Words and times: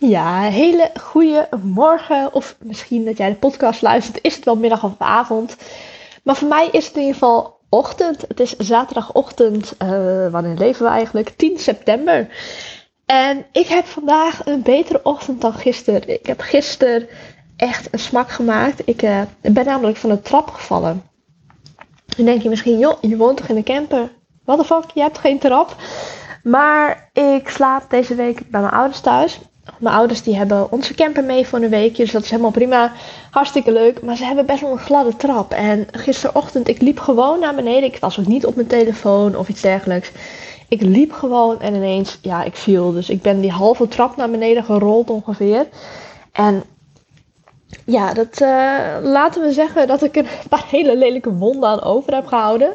Ja, 0.00 0.40
hele 0.40 0.90
goede 1.00 1.48
morgen. 1.62 2.34
Of 2.34 2.56
misschien 2.62 3.04
dat 3.04 3.16
jij 3.16 3.28
de 3.28 3.34
podcast 3.34 3.82
luistert, 3.82 4.18
is 4.22 4.36
het 4.36 4.44
wel 4.44 4.56
middag 4.56 4.84
of 4.84 4.92
avond. 4.98 5.56
Maar 6.22 6.36
voor 6.36 6.48
mij 6.48 6.68
is 6.72 6.86
het 6.86 6.94
in 6.94 7.00
ieder 7.00 7.14
geval 7.14 7.58
ochtend. 7.68 8.24
Het 8.28 8.40
is 8.40 8.56
zaterdagochtend. 8.56 9.74
Uh, 9.82 10.28
wanneer 10.30 10.56
leven 10.56 10.84
we 10.84 10.90
eigenlijk? 10.90 11.30
10 11.36 11.58
september. 11.58 12.28
En 13.06 13.46
ik 13.52 13.66
heb 13.66 13.86
vandaag 13.86 14.46
een 14.46 14.62
betere 14.62 15.00
ochtend 15.02 15.40
dan 15.40 15.52
gisteren. 15.52 16.08
Ik 16.08 16.26
heb 16.26 16.40
gisteren 16.40 17.08
echt 17.56 17.88
een 17.90 17.98
smak 17.98 18.30
gemaakt. 18.30 18.82
Ik 18.84 19.02
uh, 19.02 19.22
ben 19.40 19.64
namelijk 19.64 19.96
van 19.96 20.10
de 20.10 20.20
trap 20.20 20.48
gevallen. 20.50 21.02
Dan 22.16 22.24
denk 22.24 22.42
je 22.42 22.48
misschien, 22.48 22.78
joh, 22.78 22.96
je 23.00 23.16
woont 23.16 23.36
toch 23.36 23.48
in 23.48 23.56
een 23.56 23.64
camper? 23.64 24.10
What 24.44 24.58
the 24.58 24.64
fuck, 24.64 24.90
je 24.94 25.00
hebt 25.00 25.18
geen 25.18 25.38
trap. 25.38 25.76
Maar 26.42 27.10
ik 27.12 27.48
slaap 27.48 27.90
deze 27.90 28.14
week 28.14 28.50
bij 28.50 28.60
mijn 28.60 28.72
ouders 28.72 29.00
thuis. 29.00 29.40
Mijn 29.78 29.94
ouders 29.94 30.22
die 30.22 30.36
hebben 30.36 30.72
onze 30.72 30.94
camper 30.94 31.24
mee 31.24 31.46
voor 31.46 31.58
een 31.58 31.70
weekje. 31.70 32.02
Dus 32.02 32.12
dat 32.12 32.22
is 32.22 32.30
helemaal 32.30 32.50
prima. 32.50 32.92
Hartstikke 33.30 33.72
leuk. 33.72 34.02
Maar 34.02 34.16
ze 34.16 34.24
hebben 34.24 34.46
best 34.46 34.60
wel 34.60 34.70
een 34.70 34.78
gladde 34.78 35.16
trap. 35.16 35.52
En 35.52 35.86
gisterochtend, 35.90 36.68
ik 36.68 36.80
liep 36.80 36.98
gewoon 36.98 37.40
naar 37.40 37.54
beneden. 37.54 37.84
Ik 37.84 37.98
was 38.00 38.18
ook 38.18 38.26
niet 38.26 38.46
op 38.46 38.54
mijn 38.54 38.66
telefoon 38.66 39.36
of 39.36 39.48
iets 39.48 39.60
dergelijks. 39.60 40.10
Ik 40.68 40.82
liep 40.82 41.12
gewoon 41.12 41.60
en 41.60 41.74
ineens, 41.74 42.18
ja, 42.22 42.44
ik 42.44 42.56
viel. 42.56 42.92
Dus 42.92 43.10
ik 43.10 43.22
ben 43.22 43.40
die 43.40 43.50
halve 43.50 43.88
trap 43.88 44.16
naar 44.16 44.30
beneden 44.30 44.64
gerold 44.64 45.10
ongeveer. 45.10 45.66
En 46.32 46.62
ja, 47.84 48.12
dat 48.12 48.40
uh, 48.40 48.78
laten 49.02 49.42
we 49.42 49.52
zeggen 49.52 49.86
dat 49.86 50.02
ik 50.02 50.16
een 50.16 50.26
paar 50.48 50.64
hele 50.70 50.96
lelijke 50.96 51.34
wonden 51.34 51.68
aan 51.68 51.82
over 51.82 52.14
heb 52.14 52.26
gehouden. 52.26 52.74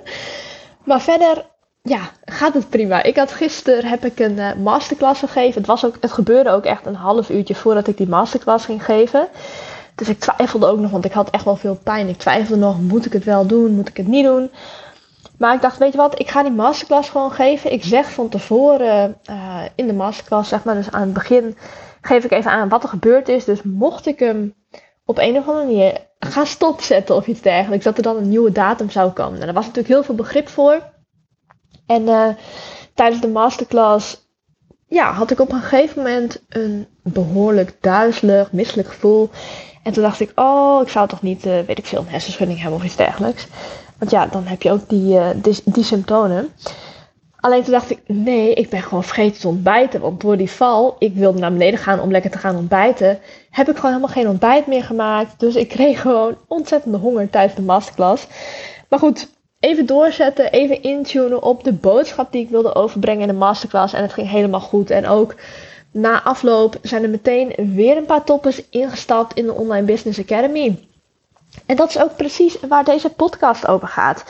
Maar 0.83 1.01
verder 1.01 1.45
ja, 1.89 2.11
gaat 2.25 2.53
het 2.53 2.69
prima. 2.69 3.03
Ik 3.03 3.17
had 3.17 3.31
gisteren 3.31 3.85
heb 3.85 4.05
ik 4.05 4.19
een 4.19 4.37
uh, 4.37 4.53
masterclass 4.53 5.19
gegeven. 5.19 5.57
Het, 5.57 5.67
was 5.67 5.85
ook, 5.85 5.97
het 5.99 6.11
gebeurde 6.11 6.49
ook 6.49 6.65
echt 6.65 6.85
een 6.85 6.95
half 6.95 7.29
uurtje 7.29 7.55
voordat 7.55 7.87
ik 7.87 7.97
die 7.97 8.07
masterclass 8.07 8.65
ging 8.65 8.85
geven. 8.85 9.27
Dus 9.95 10.09
ik 10.09 10.19
twijfelde 10.19 10.65
ook 10.65 10.79
nog, 10.79 10.91
want 10.91 11.05
ik 11.05 11.11
had 11.11 11.29
echt 11.29 11.43
wel 11.43 11.55
veel 11.55 11.79
pijn. 11.83 12.07
Ik 12.07 12.17
twijfelde 12.17 12.61
nog, 12.61 12.81
moet 12.81 13.05
ik 13.05 13.13
het 13.13 13.23
wel 13.23 13.45
doen, 13.45 13.71
moet 13.71 13.89
ik 13.89 13.97
het 13.97 14.07
niet 14.07 14.25
doen? 14.25 14.51
Maar 15.37 15.53
ik 15.55 15.61
dacht, 15.61 15.77
weet 15.77 15.91
je 15.91 15.97
wat, 15.97 16.19
ik 16.19 16.29
ga 16.29 16.43
die 16.43 16.51
masterclass 16.51 17.09
gewoon 17.09 17.31
geven. 17.31 17.71
Ik 17.71 17.83
zeg 17.83 18.11
van 18.11 18.29
tevoren 18.29 19.17
uh, 19.29 19.61
in 19.75 19.87
de 19.87 19.93
masterclass, 19.93 20.49
zeg 20.49 20.63
maar, 20.63 20.75
dus 20.75 20.91
aan 20.91 21.01
het 21.01 21.13
begin 21.13 21.57
geef 22.01 22.23
ik 22.23 22.31
even 22.31 22.51
aan 22.51 22.69
wat 22.69 22.83
er 22.83 22.89
gebeurd 22.89 23.27
is. 23.27 23.45
Dus 23.45 23.61
mocht 23.63 24.05
ik 24.05 24.19
hem 24.19 24.53
op 25.05 25.17
een 25.17 25.37
of 25.37 25.47
andere 25.47 25.65
manier 25.65 25.97
gaan 26.19 26.47
stopzetten 26.47 27.15
of 27.15 27.27
iets 27.27 27.41
dergelijks, 27.41 27.83
dat 27.83 27.97
er 27.97 28.03
dan 28.03 28.17
een 28.17 28.29
nieuwe 28.29 28.51
datum 28.51 28.89
zou 28.89 29.11
komen. 29.11 29.31
En 29.31 29.39
nou, 29.39 29.45
daar 29.45 29.53
was 29.53 29.65
natuurlijk 29.65 29.93
heel 29.93 30.03
veel 30.03 30.15
begrip 30.15 30.47
voor. 30.47 30.92
En 31.85 32.01
uh, 32.01 32.27
tijdens 32.93 33.21
de 33.21 33.27
masterclass 33.27 34.23
ja, 34.87 35.11
had 35.11 35.31
ik 35.31 35.39
op 35.39 35.51
een 35.51 35.61
gegeven 35.61 36.03
moment 36.03 36.41
een 36.49 36.87
behoorlijk 37.03 37.77
duizelig, 37.81 38.51
misselijk 38.51 38.87
gevoel. 38.87 39.29
En 39.83 39.93
toen 39.93 40.03
dacht 40.03 40.19
ik, 40.19 40.31
oh, 40.35 40.81
ik 40.81 40.89
zou 40.89 41.07
toch 41.07 41.21
niet, 41.21 41.45
uh, 41.45 41.59
weet 41.59 41.77
ik 41.77 41.85
veel, 41.85 41.99
een 41.99 42.07
hersenschudding 42.07 42.61
hebben 42.61 42.79
of 42.79 42.85
iets 42.85 42.95
dergelijks. 42.95 43.47
Want 43.97 44.11
ja, 44.11 44.25
dan 44.25 44.45
heb 44.45 44.61
je 44.61 44.71
ook 44.71 44.89
die, 44.89 45.13
uh, 45.13 45.27
die, 45.35 45.61
die, 45.65 45.83
symptomen. 45.83 46.49
Alleen 47.39 47.63
toen 47.63 47.71
dacht 47.71 47.89
ik, 47.89 47.99
nee, 48.07 48.53
ik 48.53 48.69
ben 48.69 48.81
gewoon 48.81 49.03
vergeten 49.03 49.41
te 49.41 49.47
ontbijten. 49.47 50.01
Want 50.01 50.21
door 50.21 50.37
die 50.37 50.51
val, 50.51 50.95
ik 50.99 51.13
wilde 51.15 51.39
naar 51.39 51.51
beneden 51.51 51.79
gaan 51.79 51.99
om 51.99 52.11
lekker 52.11 52.31
te 52.31 52.37
gaan 52.37 52.55
ontbijten. 52.55 53.19
Heb 53.49 53.69
ik 53.69 53.75
gewoon 53.75 53.91
helemaal 53.91 54.15
geen 54.15 54.27
ontbijt 54.27 54.67
meer 54.67 54.83
gemaakt. 54.83 55.39
Dus 55.39 55.55
ik 55.55 55.67
kreeg 55.67 56.01
gewoon 56.01 56.37
ontzettende 56.47 56.97
honger 56.97 57.29
tijdens 57.29 57.55
de 57.55 57.61
masterclass. 57.61 58.27
Maar 58.89 58.99
goed, 58.99 59.29
even 59.63 59.85
doorzetten, 59.85 60.51
even 60.51 60.81
intunen 60.81 61.43
op 61.43 61.63
de 61.63 61.73
boodschap 61.73 62.31
die 62.31 62.43
ik 62.43 62.49
wilde 62.49 62.75
overbrengen 62.75 63.21
in 63.21 63.27
de 63.27 63.33
masterclass. 63.33 63.93
En 63.93 64.01
het 64.01 64.13
ging 64.13 64.29
helemaal 64.29 64.59
goed. 64.59 64.89
En 64.89 65.07
ook 65.07 65.35
na 65.91 66.23
afloop 66.23 66.75
zijn 66.81 67.03
er 67.03 67.09
meteen 67.09 67.53
weer 67.73 67.97
een 67.97 68.05
paar 68.05 68.23
toppers 68.23 68.61
ingestapt 68.69 69.37
in 69.37 69.45
de 69.45 69.53
Online 69.53 69.85
Business 69.85 70.19
Academy. 70.19 70.79
En 71.65 71.75
dat 71.75 71.89
is 71.89 72.01
ook 72.01 72.15
precies 72.15 72.57
waar 72.67 72.83
deze 72.83 73.09
podcast 73.09 73.67
over 73.67 73.87
gaat. 73.87 74.23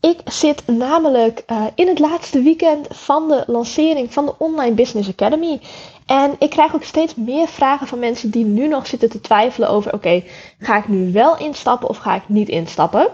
Ik 0.00 0.20
zit 0.24 0.62
namelijk 0.66 1.42
uh, 1.46 1.64
in 1.74 1.88
het 1.88 1.98
laatste 1.98 2.42
weekend 2.42 2.86
van 2.90 3.28
de 3.28 3.44
lancering 3.46 4.12
van 4.12 4.26
de 4.26 4.34
Online 4.38 4.74
Business 4.74 5.08
Academy. 5.08 5.60
En 6.06 6.34
ik 6.38 6.50
krijg 6.50 6.74
ook 6.74 6.84
steeds 6.84 7.14
meer 7.14 7.48
vragen 7.48 7.86
van 7.86 7.98
mensen 7.98 8.30
die 8.30 8.44
nu 8.44 8.68
nog 8.68 8.86
zitten 8.86 9.10
te 9.10 9.20
twijfelen 9.20 9.68
over: 9.68 9.92
oké, 9.92 10.22
ga 10.58 10.76
ik 10.76 10.88
nu 10.88 11.12
wel 11.12 11.38
instappen 11.38 11.88
of 11.88 11.96
ga 11.96 12.14
ik 12.14 12.28
niet 12.28 12.48
instappen? 12.48 13.08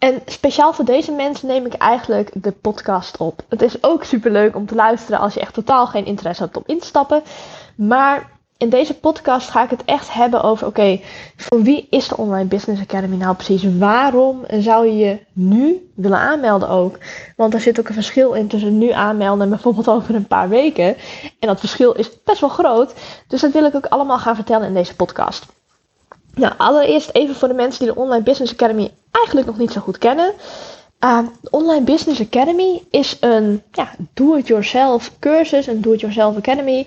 En 0.00 0.22
speciaal 0.26 0.72
voor 0.72 0.84
deze 0.84 1.12
mensen 1.12 1.48
neem 1.48 1.66
ik 1.66 1.74
eigenlijk 1.74 2.30
de 2.34 2.52
podcast 2.52 3.16
op. 3.16 3.42
Het 3.48 3.62
is 3.62 3.82
ook 3.82 4.04
super 4.04 4.30
leuk 4.30 4.56
om 4.56 4.66
te 4.66 4.74
luisteren 4.74 5.20
als 5.20 5.34
je 5.34 5.40
echt 5.40 5.54
totaal 5.54 5.86
geen 5.86 6.04
interesse 6.04 6.42
hebt 6.42 6.56
om 6.56 6.62
in 6.66 6.78
te 6.78 6.86
stappen. 6.86 7.22
Maar 7.74 8.30
in 8.56 8.68
deze 8.68 8.94
podcast 8.94 9.50
ga 9.50 9.64
ik 9.64 9.70
het 9.70 9.84
echt 9.84 10.12
hebben 10.12 10.42
over: 10.42 10.66
oké, 10.66 11.00
voor 11.36 11.62
wie 11.62 11.86
is 11.90 12.08
de 12.08 12.16
Online 12.16 12.48
Business 12.48 12.82
Academy 12.82 13.16
nou 13.16 13.34
precies? 13.34 13.78
Waarom 13.78 14.44
zou 14.58 14.86
je 14.86 14.96
je 14.96 15.18
nu 15.32 15.90
willen 15.94 16.18
aanmelden 16.18 16.68
ook? 16.68 16.98
Want 17.36 17.54
er 17.54 17.60
zit 17.60 17.80
ook 17.80 17.88
een 17.88 17.94
verschil 17.94 18.32
in 18.32 18.48
tussen 18.48 18.78
nu 18.78 18.90
aanmelden 18.90 19.42
en 19.42 19.48
bijvoorbeeld 19.48 19.88
over 19.96 20.14
een 20.14 20.26
paar 20.26 20.48
weken. 20.48 20.96
En 21.38 21.48
dat 21.48 21.60
verschil 21.60 21.92
is 21.92 22.22
best 22.24 22.40
wel 22.40 22.50
groot. 22.50 22.94
Dus 23.26 23.40
dat 23.40 23.52
wil 23.52 23.64
ik 23.64 23.74
ook 23.74 23.86
allemaal 23.86 24.18
gaan 24.18 24.34
vertellen 24.34 24.66
in 24.66 24.74
deze 24.74 24.96
podcast. 24.96 25.46
Nou, 26.34 26.54
allereerst 26.56 27.10
even 27.12 27.34
voor 27.34 27.48
de 27.48 27.54
mensen 27.54 27.84
die 27.84 27.94
de 27.94 28.00
Online 28.00 28.22
Business 28.22 28.52
Academy 28.52 28.90
eigenlijk 29.10 29.46
nog 29.46 29.58
niet 29.58 29.72
zo 29.72 29.80
goed 29.80 29.98
kennen. 29.98 30.32
Uh, 31.04 31.18
Online 31.50 31.84
Business 31.84 32.20
Academy 32.20 32.82
is 32.90 33.16
een 33.20 33.62
ja, 33.72 33.90
do-it-yourself 34.14 35.12
cursus, 35.18 35.66
een 35.66 35.80
do-it-yourself 35.80 36.36
academy, 36.36 36.86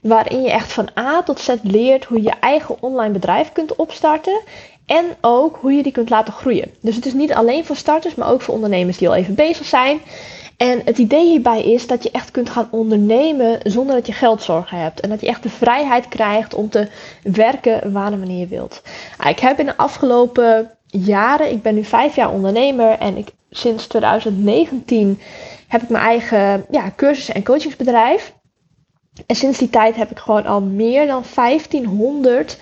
waarin 0.00 0.42
je 0.42 0.50
echt 0.50 0.72
van 0.72 0.88
A 0.98 1.22
tot 1.22 1.40
Z 1.40 1.54
leert 1.62 2.04
hoe 2.04 2.16
je 2.16 2.24
je 2.24 2.34
eigen 2.40 2.82
online 2.82 3.12
bedrijf 3.12 3.52
kunt 3.52 3.76
opstarten 3.76 4.40
en 4.86 5.04
ook 5.20 5.58
hoe 5.60 5.72
je 5.72 5.82
die 5.82 5.92
kunt 5.92 6.10
laten 6.10 6.32
groeien. 6.32 6.70
Dus 6.80 6.94
het 6.96 7.06
is 7.06 7.12
niet 7.12 7.32
alleen 7.32 7.64
voor 7.64 7.76
starters, 7.76 8.14
maar 8.14 8.30
ook 8.30 8.42
voor 8.42 8.54
ondernemers 8.54 8.98
die 8.98 9.08
al 9.08 9.14
even 9.14 9.34
bezig 9.34 9.66
zijn. 9.66 10.00
En 10.56 10.82
het 10.84 10.98
idee 10.98 11.26
hierbij 11.26 11.62
is 11.62 11.86
dat 11.86 12.02
je 12.02 12.10
echt 12.10 12.30
kunt 12.30 12.50
gaan 12.50 12.68
ondernemen 12.70 13.58
zonder 13.62 13.94
dat 13.94 14.06
je 14.06 14.12
geldzorgen 14.12 14.78
hebt. 14.78 15.00
En 15.00 15.08
dat 15.08 15.20
je 15.20 15.26
echt 15.26 15.42
de 15.42 15.50
vrijheid 15.50 16.08
krijgt 16.08 16.54
om 16.54 16.68
te 16.68 16.88
werken 17.22 17.92
waar 17.92 18.12
en 18.12 18.18
wanneer 18.18 18.38
je 18.38 18.46
wilt. 18.46 18.82
Ah, 19.16 19.30
ik 19.30 19.38
heb 19.38 19.58
in 19.58 19.66
de 19.66 19.76
afgelopen 19.76 20.70
jaren, 20.98 21.50
ik 21.50 21.62
ben 21.62 21.74
nu 21.74 21.84
vijf 21.84 22.16
jaar 22.16 22.30
ondernemer 22.30 22.98
en 22.98 23.16
ik, 23.16 23.28
sinds 23.50 23.86
2019 23.86 25.20
heb 25.68 25.82
ik 25.82 25.88
mijn 25.88 26.04
eigen 26.04 26.64
ja, 26.70 26.92
cursus- 26.96 27.28
en 27.28 27.44
coachingsbedrijf. 27.44 28.34
En 29.26 29.36
sinds 29.36 29.58
die 29.58 29.70
tijd 29.70 29.96
heb 29.96 30.10
ik 30.10 30.18
gewoon 30.18 30.46
al 30.46 30.60
meer 30.60 31.06
dan 31.06 31.22
1500 31.34 32.58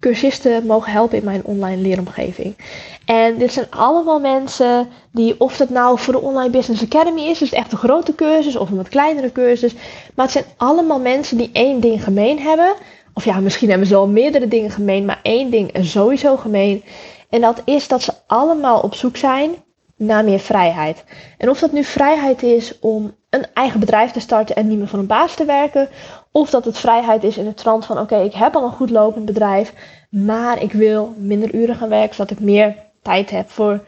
cursisten 0.00 0.66
mogen 0.66 0.92
helpen 0.92 1.18
in 1.18 1.24
mijn 1.24 1.44
online 1.44 1.82
leeromgeving. 1.82 2.56
En 3.04 3.38
dit 3.38 3.52
zijn 3.52 3.66
allemaal 3.70 4.20
mensen 4.20 4.88
die, 5.12 5.40
of 5.40 5.58
het 5.58 5.70
nou 5.70 5.98
voor 5.98 6.12
de 6.12 6.20
Online 6.20 6.50
Business 6.50 6.82
Academy 6.82 7.20
is, 7.20 7.38
dus 7.38 7.52
echt 7.52 7.72
een 7.72 7.78
grote 7.78 8.14
cursus 8.14 8.56
of 8.56 8.70
een 8.70 8.76
wat 8.76 8.88
kleinere 8.88 9.32
cursus, 9.32 9.74
maar 10.14 10.24
het 10.24 10.34
zijn 10.34 10.44
allemaal 10.56 11.00
mensen 11.00 11.36
die 11.36 11.50
één 11.52 11.80
ding 11.80 12.04
gemeen 12.04 12.38
hebben. 12.38 12.74
Of 13.14 13.24
ja, 13.24 13.40
misschien 13.40 13.68
hebben 13.68 13.86
ze 13.86 13.94
wel 13.94 14.08
meerdere 14.08 14.48
dingen 14.48 14.70
gemeen, 14.70 15.04
maar 15.04 15.20
één 15.22 15.50
ding 15.50 15.72
is 15.72 15.90
sowieso 15.90 16.36
gemeen. 16.36 16.82
En 17.28 17.40
dat 17.40 17.62
is 17.64 17.88
dat 17.88 18.02
ze 18.02 18.12
allemaal 18.26 18.80
op 18.80 18.94
zoek 18.94 19.16
zijn 19.16 19.54
naar 19.96 20.24
meer 20.24 20.38
vrijheid. 20.38 21.04
En 21.38 21.50
of 21.50 21.58
dat 21.58 21.72
nu 21.72 21.84
vrijheid 21.84 22.42
is 22.42 22.78
om 22.78 23.14
een 23.30 23.46
eigen 23.54 23.80
bedrijf 23.80 24.10
te 24.10 24.20
starten 24.20 24.56
en 24.56 24.68
niet 24.68 24.78
meer 24.78 24.88
voor 24.88 24.98
een 24.98 25.06
baas 25.06 25.34
te 25.34 25.44
werken, 25.44 25.88
of 26.30 26.50
dat 26.50 26.64
het 26.64 26.78
vrijheid 26.78 27.24
is 27.24 27.36
in 27.36 27.46
het 27.46 27.56
trant 27.56 27.84
van: 27.86 27.98
oké, 27.98 28.16
ik 28.16 28.34
heb 28.34 28.54
al 28.56 28.64
een 28.64 28.72
goed 28.72 28.90
lopend 28.90 29.24
bedrijf, 29.24 29.72
maar 30.10 30.62
ik 30.62 30.72
wil 30.72 31.14
minder 31.16 31.54
uren 31.54 31.76
gaan 31.76 31.88
werken, 31.88 32.14
zodat 32.14 32.30
ik 32.30 32.40
meer 32.40 32.76
tijd 33.02 33.30
heb 33.30 33.50
voor 33.50 33.80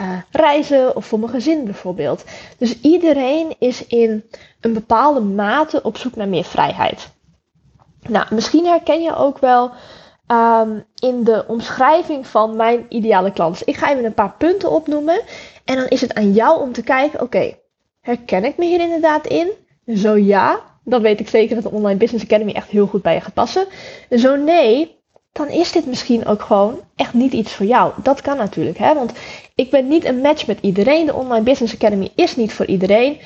uh, 0.00 0.18
reizen 0.30 0.96
of 0.96 1.06
voor 1.06 1.18
mijn 1.18 1.30
gezin 1.30 1.64
bijvoorbeeld. 1.64 2.24
Dus 2.58 2.80
iedereen 2.80 3.54
is 3.58 3.86
in 3.86 4.24
een 4.60 4.72
bepaalde 4.72 5.20
mate 5.20 5.82
op 5.82 5.96
zoek 5.96 6.16
naar 6.16 6.28
meer 6.28 6.44
vrijheid. 6.44 7.10
Nou, 8.08 8.26
misschien 8.34 8.66
herken 8.66 9.02
je 9.02 9.16
ook 9.16 9.38
wel 9.38 9.70
um, 10.26 10.84
in 10.98 11.24
de 11.24 11.44
omschrijving 11.46 12.26
van 12.26 12.56
mijn 12.56 12.86
ideale 12.88 13.32
klant. 13.32 13.62
Ik 13.64 13.76
ga 13.76 13.90
even 13.90 14.04
een 14.04 14.14
paar 14.14 14.34
punten 14.38 14.70
opnoemen 14.70 15.20
en 15.64 15.76
dan 15.76 15.88
is 15.88 16.00
het 16.00 16.14
aan 16.14 16.32
jou 16.32 16.60
om 16.60 16.72
te 16.72 16.82
kijken: 16.82 17.20
oké, 17.20 17.54
herken 18.00 18.44
ik 18.44 18.56
me 18.56 18.64
hier 18.64 18.80
inderdaad 18.80 19.26
in? 19.26 19.50
Zo 19.96 20.16
ja, 20.16 20.60
dan 20.84 21.02
weet 21.02 21.20
ik 21.20 21.28
zeker 21.28 21.54
dat 21.54 21.64
de 21.64 21.76
Online 21.78 21.98
Business 21.98 22.24
Academy 22.24 22.52
echt 22.52 22.68
heel 22.68 22.86
goed 22.86 23.02
bij 23.02 23.14
je 23.14 23.20
gaat 23.20 23.34
passen. 23.34 23.66
Zo 24.10 24.36
nee, 24.36 25.00
dan 25.32 25.48
is 25.48 25.72
dit 25.72 25.86
misschien 25.86 26.26
ook 26.26 26.42
gewoon 26.42 26.80
echt 26.96 27.14
niet 27.14 27.32
iets 27.32 27.52
voor 27.54 27.66
jou. 27.66 27.92
Dat 28.02 28.20
kan 28.20 28.36
natuurlijk, 28.36 28.78
hè? 28.78 28.94
Want 28.94 29.12
ik 29.54 29.70
ben 29.70 29.88
niet 29.88 30.04
een 30.04 30.20
match 30.20 30.46
met 30.46 30.58
iedereen. 30.60 31.06
De 31.06 31.14
Online 31.14 31.44
Business 31.44 31.74
Academy 31.74 32.10
is 32.14 32.36
niet 32.36 32.52
voor 32.52 32.66
iedereen. 32.66 33.20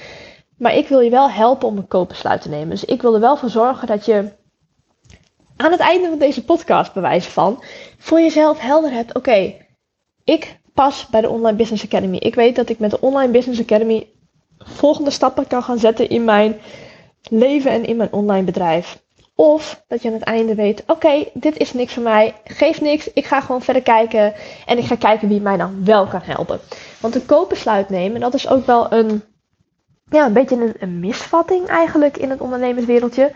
Maar 0.59 0.75
ik 0.75 0.89
wil 0.89 1.01
je 1.01 1.11
wel 1.11 1.31
helpen 1.31 1.69
om 1.69 1.77
een 1.77 1.89
koopbesluit 1.89 2.43
te 2.43 2.49
nemen. 2.49 2.69
Dus 2.69 2.85
ik 2.85 3.03
wil 3.03 3.15
er 3.15 3.21
wel 3.21 3.37
voor 3.37 3.51
zorgen 3.51 3.87
dat 3.87 4.05
je 4.05 4.33
aan 5.57 5.71
het 5.71 5.81
einde 5.81 6.09
van 6.09 6.19
deze 6.19 6.45
podcast, 6.45 6.93
bewijs 6.93 7.27
van, 7.27 7.63
voor 7.99 8.21
jezelf 8.21 8.61
helder 8.61 8.91
hebt: 8.91 9.15
oké, 9.15 9.55
ik 10.25 10.59
pas 10.75 11.07
bij 11.07 11.21
de 11.21 11.29
Online 11.29 11.57
Business 11.57 11.85
Academy. 11.85 12.17
Ik 12.17 12.35
weet 12.35 12.57
dat 12.57 12.69
ik 12.69 12.79
met 12.79 12.91
de 12.91 13.01
Online 13.01 13.33
Business 13.33 13.61
Academy 13.61 14.07
volgende 14.59 15.11
stappen 15.11 15.47
kan 15.47 15.63
gaan 15.63 15.79
zetten 15.79 16.09
in 16.09 16.25
mijn 16.25 16.61
leven 17.31 17.71
en 17.71 17.85
in 17.85 17.97
mijn 17.97 18.13
online 18.13 18.45
bedrijf. 18.45 19.05
Of 19.35 19.85
dat 19.89 20.03
je 20.03 20.09
aan 20.09 20.15
het 20.15 20.23
einde 20.23 20.55
weet, 20.55 20.83
oké, 20.87 21.25
dit 21.33 21.57
is 21.57 21.73
niks 21.73 21.93
voor 21.93 22.03
mij, 22.03 22.35
geeft 22.45 22.81
niks, 22.81 23.13
ik 23.13 23.25
ga 23.25 23.41
gewoon 23.41 23.63
verder 23.63 23.83
kijken 23.83 24.35
en 24.67 24.79
ik 24.79 24.85
ga 24.85 24.95
kijken 24.97 25.29
wie 25.29 25.41
mij 25.41 25.57
dan 25.57 25.85
wel 25.85 26.07
kan 26.07 26.21
helpen. 26.23 26.61
Want 27.01 27.15
een 27.15 27.27
koopbesluit 27.27 27.89
nemen, 27.89 28.21
dat 28.21 28.35
is 28.35 28.49
ook 28.49 28.67
wel 28.67 28.93
een, 28.93 29.23
ja, 30.11 30.27
een 30.27 30.33
beetje 30.33 30.57
een, 30.57 30.75
een 30.79 31.01
misvatting 31.01 31.67
eigenlijk 31.67 32.17
in 32.17 32.31
het 32.31 32.41
ondernemerswereldje. 32.41 33.33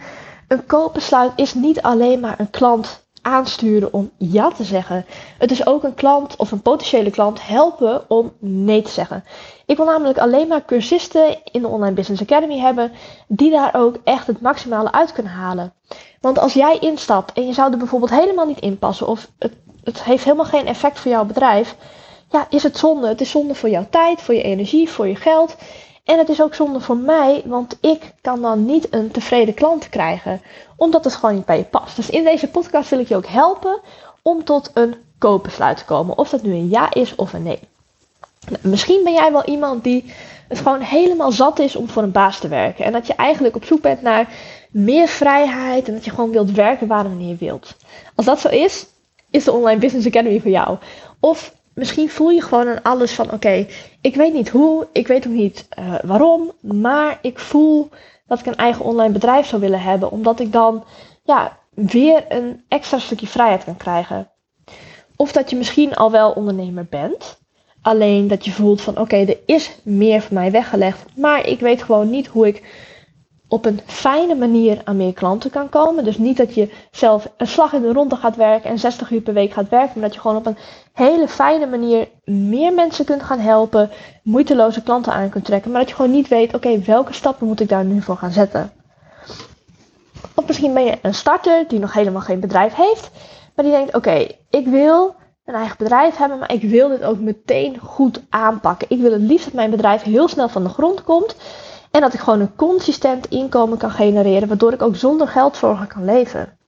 Een 0.50 0.66
koopbesluit 0.66 1.32
is 1.36 1.54
niet 1.54 1.82
alleen 1.82 2.20
maar 2.20 2.40
een 2.40 2.50
klant 2.50 3.04
aansturen 3.22 3.92
om 3.92 4.10
ja 4.18 4.50
te 4.50 4.64
zeggen. 4.64 5.06
Het 5.38 5.50
is 5.50 5.66
ook 5.66 5.82
een 5.82 5.94
klant 5.94 6.36
of 6.36 6.52
een 6.52 6.62
potentiële 6.62 7.10
klant 7.10 7.46
helpen 7.46 8.10
om 8.10 8.32
nee 8.38 8.82
te 8.82 8.90
zeggen. 8.90 9.24
Ik 9.66 9.76
wil 9.76 9.86
namelijk 9.86 10.18
alleen 10.18 10.48
maar 10.48 10.64
cursisten 10.64 11.38
in 11.44 11.62
de 11.62 11.68
Online 11.68 11.94
Business 11.94 12.22
Academy 12.22 12.58
hebben 12.58 12.92
die 13.28 13.50
daar 13.50 13.74
ook 13.74 13.96
echt 14.04 14.26
het 14.26 14.40
maximale 14.40 14.92
uit 14.92 15.12
kunnen 15.12 15.32
halen. 15.32 15.72
Want 16.20 16.38
als 16.38 16.52
jij 16.52 16.78
instapt 16.78 17.32
en 17.32 17.46
je 17.46 17.52
zou 17.52 17.72
er 17.72 17.78
bijvoorbeeld 17.78 18.20
helemaal 18.20 18.46
niet 18.46 18.60
inpassen 18.60 19.06
of 19.06 19.30
het, 19.38 19.52
het 19.84 20.04
heeft 20.04 20.24
helemaal 20.24 20.44
geen 20.44 20.66
effect 20.66 21.00
voor 21.00 21.10
jouw 21.10 21.24
bedrijf, 21.24 21.76
ja, 22.30 22.46
is 22.48 22.62
het 22.62 22.78
zonde. 22.78 23.08
Het 23.08 23.20
is 23.20 23.30
zonde 23.30 23.54
voor 23.54 23.68
jouw 23.68 23.86
tijd, 23.90 24.22
voor 24.22 24.34
je 24.34 24.42
energie, 24.42 24.90
voor 24.90 25.06
je 25.06 25.16
geld. 25.16 25.56
En 26.04 26.18
het 26.18 26.28
is 26.28 26.42
ook 26.42 26.54
zonde 26.54 26.80
voor 26.80 26.96
mij, 26.96 27.42
want 27.44 27.78
ik 27.80 28.12
kan 28.20 28.42
dan 28.42 28.64
niet 28.64 28.94
een 28.94 29.10
tevreden 29.10 29.54
klant 29.54 29.88
krijgen, 29.88 30.42
omdat 30.76 31.04
het 31.04 31.14
gewoon 31.14 31.34
niet 31.34 31.44
bij 31.44 31.58
je 31.58 31.64
past. 31.64 31.96
Dus 31.96 32.10
in 32.10 32.24
deze 32.24 32.48
podcast 32.48 32.90
wil 32.90 32.98
ik 32.98 33.08
je 33.08 33.16
ook 33.16 33.26
helpen 33.26 33.80
om 34.22 34.44
tot 34.44 34.70
een 34.74 34.94
koopbesluit 35.18 35.76
te 35.76 35.84
komen. 35.84 36.18
Of 36.18 36.28
dat 36.28 36.42
nu 36.42 36.52
een 36.52 36.68
ja 36.68 36.92
is 36.92 37.14
of 37.14 37.32
een 37.32 37.42
nee. 37.42 37.60
Nou, 38.48 38.58
misschien 38.60 39.04
ben 39.04 39.12
jij 39.12 39.32
wel 39.32 39.44
iemand 39.44 39.84
die 39.84 40.12
het 40.48 40.58
gewoon 40.58 40.80
helemaal 40.80 41.32
zat 41.32 41.58
is 41.58 41.76
om 41.76 41.88
voor 41.88 42.02
een 42.02 42.12
baas 42.12 42.38
te 42.38 42.48
werken. 42.48 42.84
En 42.84 42.92
dat 42.92 43.06
je 43.06 43.14
eigenlijk 43.14 43.56
op 43.56 43.64
zoek 43.64 43.80
bent 43.80 44.02
naar 44.02 44.28
meer 44.70 45.08
vrijheid 45.08 45.88
en 45.88 45.94
dat 45.94 46.04
je 46.04 46.10
gewoon 46.10 46.30
wilt 46.30 46.50
werken 46.50 46.86
waar 46.86 47.04
en 47.04 47.10
wanneer 47.10 47.28
je 47.28 47.36
wilt. 47.36 47.76
Als 48.14 48.26
dat 48.26 48.40
zo 48.40 48.48
is, 48.48 48.86
is 49.30 49.44
de 49.44 49.52
Online 49.52 49.80
Business 49.80 50.06
Academy 50.06 50.40
voor 50.40 50.50
jou. 50.50 50.78
Of 51.20 51.54
misschien 51.80 52.10
voel 52.10 52.30
je 52.30 52.42
gewoon 52.42 52.68
aan 52.68 52.82
alles 52.82 53.12
van: 53.12 53.32
oké, 53.32 53.66
ik 54.00 54.14
weet 54.14 54.32
niet 54.32 54.48
hoe, 54.48 54.86
ik 54.92 55.06
weet 55.06 55.26
ook 55.26 55.32
niet 55.32 55.68
uh, 55.78 55.94
waarom, 56.02 56.52
maar 56.60 57.18
ik 57.22 57.38
voel 57.38 57.88
dat 58.26 58.40
ik 58.40 58.46
een 58.46 58.56
eigen 58.56 58.84
online 58.84 59.12
bedrijf 59.12 59.46
zou 59.46 59.60
willen 59.60 59.80
hebben, 59.82 60.10
omdat 60.10 60.40
ik 60.40 60.52
dan 60.52 60.84
ja, 61.22 61.58
weer 61.74 62.24
een 62.28 62.64
extra 62.68 62.98
stukje 62.98 63.26
vrijheid 63.26 63.64
kan 63.64 63.76
krijgen. 63.76 64.30
Of 65.16 65.32
dat 65.32 65.50
je 65.50 65.56
misschien 65.56 65.94
al 65.94 66.10
wel 66.10 66.30
ondernemer 66.30 66.86
bent, 66.90 67.38
alleen 67.82 68.28
dat 68.28 68.44
je 68.44 68.50
voelt 68.50 68.80
van: 68.80 68.98
oké, 68.98 69.16
er 69.16 69.38
is 69.46 69.70
meer 69.82 70.20
voor 70.20 70.34
mij 70.34 70.50
weggelegd, 70.50 71.04
maar 71.16 71.46
ik 71.46 71.60
weet 71.60 71.82
gewoon 71.82 72.10
niet 72.10 72.26
hoe 72.26 72.46
ik 72.46 72.62
op 73.50 73.64
een 73.64 73.80
fijne 73.86 74.34
manier 74.34 74.80
aan 74.84 74.96
meer 74.96 75.12
klanten 75.12 75.50
kan 75.50 75.68
komen. 75.68 76.04
Dus 76.04 76.18
niet 76.18 76.36
dat 76.36 76.54
je 76.54 76.70
zelf 76.90 77.30
een 77.36 77.46
slag 77.46 77.72
in 77.72 77.82
de 77.82 77.92
ronde 77.92 78.16
gaat 78.16 78.36
werken 78.36 78.70
en 78.70 78.78
60 78.78 79.10
uur 79.10 79.20
per 79.20 79.34
week 79.34 79.52
gaat 79.52 79.68
werken, 79.68 79.92
maar 79.94 80.08
dat 80.08 80.14
je 80.14 80.20
gewoon 80.20 80.36
op 80.36 80.46
een 80.46 80.56
hele 80.92 81.28
fijne 81.28 81.66
manier 81.66 82.08
meer 82.24 82.72
mensen 82.72 83.04
kunt 83.04 83.22
gaan 83.22 83.38
helpen, 83.38 83.90
moeiteloze 84.22 84.82
klanten 84.82 85.12
aan 85.12 85.28
kunt 85.28 85.44
trekken, 85.44 85.70
maar 85.70 85.80
dat 85.80 85.88
je 85.88 85.96
gewoon 85.96 86.10
niet 86.10 86.28
weet, 86.28 86.54
oké, 86.54 86.80
welke 86.80 87.12
stappen 87.12 87.46
moet 87.46 87.60
ik 87.60 87.68
daar 87.68 87.84
nu 87.84 88.02
voor 88.02 88.16
gaan 88.16 88.32
zetten. 88.32 88.72
Of 90.34 90.46
misschien 90.46 90.74
ben 90.74 90.84
je 90.84 90.98
een 91.02 91.14
starter 91.14 91.68
die 91.68 91.78
nog 91.78 91.92
helemaal 91.92 92.20
geen 92.20 92.40
bedrijf 92.40 92.74
heeft, 92.74 93.10
maar 93.54 93.64
die 93.64 93.74
denkt, 93.74 93.94
oké, 93.94 94.26
ik 94.50 94.66
wil 94.66 95.14
een 95.44 95.54
eigen 95.54 95.76
bedrijf 95.78 96.16
hebben, 96.16 96.38
maar 96.38 96.52
ik 96.52 96.62
wil 96.62 96.88
dit 96.88 97.04
ook 97.04 97.18
meteen 97.18 97.78
goed 97.78 98.22
aanpakken. 98.28 98.86
Ik 98.90 99.00
wil 99.00 99.12
het 99.12 99.20
liefst 99.20 99.44
dat 99.44 99.54
mijn 99.54 99.70
bedrijf 99.70 100.02
heel 100.02 100.28
snel 100.28 100.48
van 100.48 100.62
de 100.62 100.68
grond 100.68 101.04
komt. 101.04 101.36
En 101.90 102.00
dat 102.00 102.14
ik 102.14 102.20
gewoon 102.20 102.40
een 102.40 102.56
consistent 102.56 103.26
inkomen 103.26 103.78
kan 103.78 103.90
genereren, 103.90 104.48
waardoor 104.48 104.72
ik 104.72 104.82
ook 104.82 104.96
zonder 104.96 105.28
geldzorgen 105.28 105.86
kan 105.86 106.04
leven. 106.04 106.58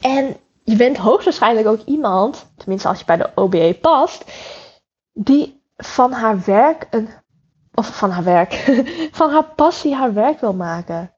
En 0.00 0.36
je 0.64 0.76
bent 0.76 0.96
hoogstwaarschijnlijk 0.96 1.66
ook 1.66 1.80
iemand, 1.84 2.46
tenminste 2.56 2.88
als 2.88 2.98
je 2.98 3.04
bij 3.04 3.16
de 3.16 3.30
OBE 3.34 3.78
past, 3.80 4.24
die 5.12 5.62
van 5.76 6.12
haar 6.12 6.42
werk 6.44 6.86
een, 6.90 7.08
of 7.74 7.96
van 7.96 8.10
haar 8.10 8.24
werk, 8.24 8.52
van 9.20 9.30
haar 9.30 9.44
passie 9.44 9.94
haar 9.94 10.14
werk 10.14 10.40
wil 10.40 10.54
maken. 10.54 11.12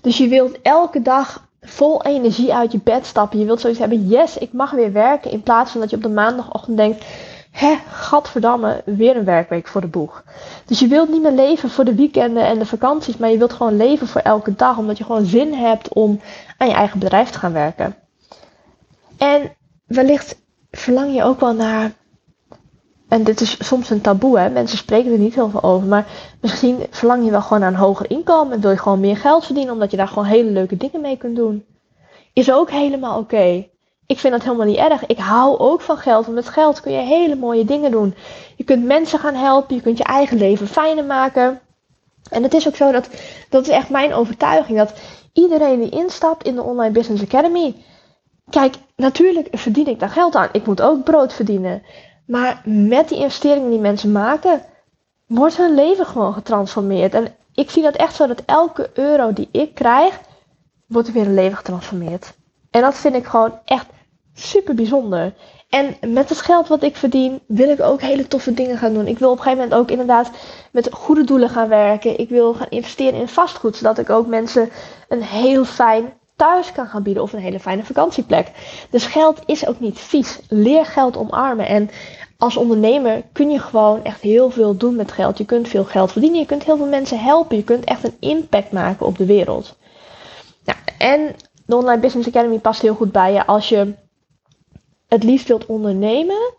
Dus 0.00 0.18
je 0.18 0.28
wilt 0.28 0.62
elke 0.62 1.02
dag 1.02 1.48
vol 1.60 2.02
energie 2.02 2.54
uit 2.54 2.72
je 2.72 2.80
bed 2.84 3.06
stappen. 3.06 3.38
Je 3.38 3.44
wilt 3.44 3.60
zoiets 3.60 3.78
hebben, 3.78 4.06
yes, 4.06 4.38
ik 4.38 4.52
mag 4.52 4.70
weer 4.70 4.92
werken. 4.92 5.30
In 5.30 5.42
plaats 5.42 5.70
van 5.70 5.80
dat 5.80 5.90
je 5.90 5.96
op 5.96 6.02
de 6.02 6.08
maandagochtend 6.08 6.76
denkt, 6.76 7.04
hè, 7.54 7.74
gadverdamme, 7.88 8.82
weer 8.84 9.16
een 9.16 9.24
werkweek 9.24 9.68
voor 9.68 9.80
de 9.80 9.86
boeg. 9.86 10.24
Dus 10.64 10.78
je 10.78 10.86
wilt 10.86 11.08
niet 11.08 11.22
meer 11.22 11.32
leven 11.32 11.70
voor 11.70 11.84
de 11.84 11.94
weekenden 11.94 12.46
en 12.46 12.58
de 12.58 12.66
vakanties, 12.66 13.16
maar 13.16 13.30
je 13.30 13.38
wilt 13.38 13.52
gewoon 13.52 13.76
leven 13.76 14.06
voor 14.06 14.20
elke 14.20 14.54
dag, 14.54 14.78
omdat 14.78 14.98
je 14.98 15.04
gewoon 15.04 15.24
zin 15.24 15.52
hebt 15.52 15.88
om 15.88 16.20
aan 16.58 16.68
je 16.68 16.74
eigen 16.74 16.98
bedrijf 16.98 17.30
te 17.30 17.38
gaan 17.38 17.52
werken. 17.52 17.96
En 19.18 19.56
wellicht 19.86 20.42
verlang 20.70 21.14
je 21.14 21.22
ook 21.22 21.40
wel 21.40 21.54
naar, 21.54 21.92
en 23.08 23.24
dit 23.24 23.40
is 23.40 23.66
soms 23.66 23.90
een 23.90 24.00
taboe, 24.00 24.38
hè? 24.38 24.50
mensen 24.50 24.78
spreken 24.78 25.12
er 25.12 25.18
niet 25.18 25.34
heel 25.34 25.50
veel 25.50 25.62
over, 25.62 25.88
maar 25.88 26.06
misschien 26.40 26.86
verlang 26.90 27.24
je 27.24 27.30
wel 27.30 27.42
gewoon 27.42 27.60
naar 27.60 27.72
een 27.72 27.78
hoger 27.78 28.10
inkomen 28.10 28.52
en 28.52 28.60
wil 28.60 28.70
je 28.70 28.78
gewoon 28.78 29.00
meer 29.00 29.16
geld 29.16 29.44
verdienen, 29.44 29.72
omdat 29.72 29.90
je 29.90 29.96
daar 29.96 30.08
gewoon 30.08 30.24
hele 30.24 30.50
leuke 30.50 30.76
dingen 30.76 31.00
mee 31.00 31.16
kunt 31.16 31.36
doen. 31.36 31.64
Is 32.32 32.52
ook 32.52 32.70
helemaal 32.70 33.18
oké. 33.18 33.72
Ik 34.06 34.18
vind 34.18 34.32
dat 34.32 34.42
helemaal 34.42 34.66
niet 34.66 34.76
erg. 34.76 35.06
Ik 35.06 35.18
hou 35.18 35.58
ook 35.58 35.80
van 35.80 35.96
geld. 35.96 36.24
Want 36.24 36.36
met 36.36 36.48
geld 36.48 36.80
kun 36.80 36.92
je 36.92 36.98
hele 36.98 37.36
mooie 37.36 37.64
dingen 37.64 37.90
doen. 37.90 38.14
Je 38.56 38.64
kunt 38.64 38.84
mensen 38.84 39.18
gaan 39.18 39.34
helpen. 39.34 39.76
Je 39.76 39.82
kunt 39.82 39.98
je 39.98 40.04
eigen 40.04 40.36
leven 40.36 40.66
fijner 40.66 41.04
maken. 41.04 41.60
En 42.30 42.42
het 42.42 42.54
is 42.54 42.68
ook 42.68 42.76
zo 42.76 42.92
dat, 42.92 43.08
dat 43.48 43.62
is 43.62 43.68
echt 43.68 43.88
mijn 43.88 44.14
overtuiging. 44.14 44.78
Dat 44.78 44.94
iedereen 45.32 45.80
die 45.80 45.90
instapt 45.90 46.46
in 46.46 46.54
de 46.54 46.62
Online 46.62 46.92
Business 46.92 47.22
Academy. 47.22 47.74
Kijk, 48.50 48.74
natuurlijk 48.96 49.48
verdien 49.50 49.86
ik 49.86 50.00
daar 50.00 50.08
geld 50.08 50.36
aan. 50.36 50.48
Ik 50.52 50.66
moet 50.66 50.82
ook 50.82 51.04
brood 51.04 51.32
verdienen. 51.32 51.82
Maar 52.26 52.62
met 52.64 53.08
die 53.08 53.18
investeringen 53.18 53.70
die 53.70 53.78
mensen 53.78 54.12
maken, 54.12 54.62
wordt 55.26 55.56
hun 55.56 55.74
leven 55.74 56.06
gewoon 56.06 56.32
getransformeerd. 56.32 57.14
En 57.14 57.34
ik 57.54 57.70
zie 57.70 57.82
dat 57.82 57.96
echt 57.96 58.14
zo 58.14 58.26
dat 58.26 58.42
elke 58.46 58.90
euro 58.94 59.32
die 59.32 59.48
ik 59.50 59.74
krijg, 59.74 60.20
wordt 60.86 61.08
er 61.08 61.14
weer 61.14 61.26
een 61.26 61.34
leven 61.34 61.56
getransformeerd. 61.56 62.34
En 62.74 62.80
dat 62.80 62.98
vind 62.98 63.14
ik 63.14 63.26
gewoon 63.26 63.58
echt 63.64 63.86
super 64.34 64.74
bijzonder. 64.74 65.32
En 65.68 65.96
met 66.12 66.28
het 66.28 66.40
geld 66.40 66.68
wat 66.68 66.82
ik 66.82 66.96
verdien, 66.96 67.40
wil 67.46 67.68
ik 67.68 67.80
ook 67.80 68.00
hele 68.00 68.26
toffe 68.26 68.54
dingen 68.54 68.78
gaan 68.78 68.94
doen. 68.94 69.06
Ik 69.06 69.18
wil 69.18 69.30
op 69.30 69.36
een 69.36 69.42
gegeven 69.42 69.62
moment 69.62 69.80
ook 69.80 69.90
inderdaad 69.90 70.30
met 70.72 70.92
goede 70.92 71.24
doelen 71.24 71.48
gaan 71.48 71.68
werken. 71.68 72.18
Ik 72.18 72.28
wil 72.28 72.54
gaan 72.54 72.68
investeren 72.68 73.20
in 73.20 73.28
vastgoed, 73.28 73.76
zodat 73.76 73.98
ik 73.98 74.10
ook 74.10 74.26
mensen 74.26 74.70
een 75.08 75.22
heel 75.22 75.64
fijn 75.64 76.12
thuis 76.36 76.72
kan 76.72 76.86
gaan 76.86 77.02
bieden 77.02 77.22
of 77.22 77.32
een 77.32 77.38
hele 77.38 77.60
fijne 77.60 77.84
vakantieplek. 77.84 78.50
Dus 78.90 79.06
geld 79.06 79.40
is 79.46 79.66
ook 79.66 79.80
niet 79.80 79.98
vies. 79.98 80.40
Leer 80.48 80.86
geld 80.86 81.16
omarmen. 81.16 81.66
En 81.66 81.90
als 82.38 82.56
ondernemer 82.56 83.22
kun 83.32 83.50
je 83.50 83.58
gewoon 83.58 84.04
echt 84.04 84.20
heel 84.20 84.50
veel 84.50 84.76
doen 84.76 84.96
met 84.96 85.12
geld. 85.12 85.38
Je 85.38 85.44
kunt 85.44 85.68
veel 85.68 85.84
geld 85.84 86.12
verdienen. 86.12 86.40
Je 86.40 86.46
kunt 86.46 86.64
heel 86.64 86.76
veel 86.76 86.88
mensen 86.88 87.20
helpen. 87.20 87.56
Je 87.56 87.64
kunt 87.64 87.84
echt 87.84 88.04
een 88.04 88.16
impact 88.20 88.72
maken 88.72 89.06
op 89.06 89.18
de 89.18 89.26
wereld. 89.26 89.76
Nou, 90.64 90.78
en 90.98 91.34
de 91.66 91.76
Online 91.76 92.00
Business 92.00 92.28
Academy 92.28 92.58
past 92.58 92.82
heel 92.82 92.94
goed 92.94 93.12
bij 93.12 93.32
je 93.32 93.46
als 93.46 93.68
je 93.68 93.94
het 95.08 95.22
liefst 95.22 95.48
wilt 95.48 95.66
ondernemen 95.66 96.52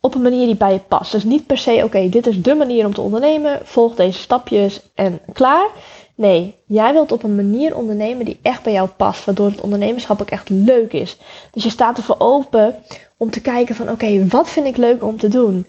op 0.00 0.14
een 0.14 0.22
manier 0.22 0.46
die 0.46 0.56
bij 0.56 0.72
je 0.72 0.78
past. 0.78 1.12
Dus 1.12 1.24
niet 1.24 1.46
per 1.46 1.58
se, 1.58 1.80
oké, 1.84 2.08
dit 2.08 2.26
is 2.26 2.42
de 2.42 2.54
manier 2.54 2.86
om 2.86 2.94
te 2.94 3.00
ondernemen, 3.00 3.60
volg 3.62 3.94
deze 3.94 4.18
stapjes 4.18 4.90
en 4.94 5.20
klaar. 5.32 5.68
Nee, 6.14 6.54
jij 6.66 6.92
wilt 6.92 7.12
op 7.12 7.22
een 7.22 7.34
manier 7.34 7.76
ondernemen 7.76 8.24
die 8.24 8.38
echt 8.42 8.62
bij 8.62 8.72
jou 8.72 8.88
past, 8.88 9.24
waardoor 9.24 9.46
het 9.46 9.60
ondernemerschap 9.60 10.20
ook 10.20 10.30
echt 10.30 10.48
leuk 10.48 10.92
is. 10.92 11.18
Dus 11.50 11.62
je 11.62 11.70
staat 11.70 11.96
ervoor 11.96 12.16
open 12.18 12.76
om 13.16 13.30
te 13.30 13.40
kijken 13.40 13.74
van, 13.74 13.90
oké, 13.90 14.26
wat 14.26 14.48
vind 14.48 14.66
ik 14.66 14.76
leuk 14.76 15.04
om 15.04 15.18
te 15.18 15.28
doen? 15.28 15.66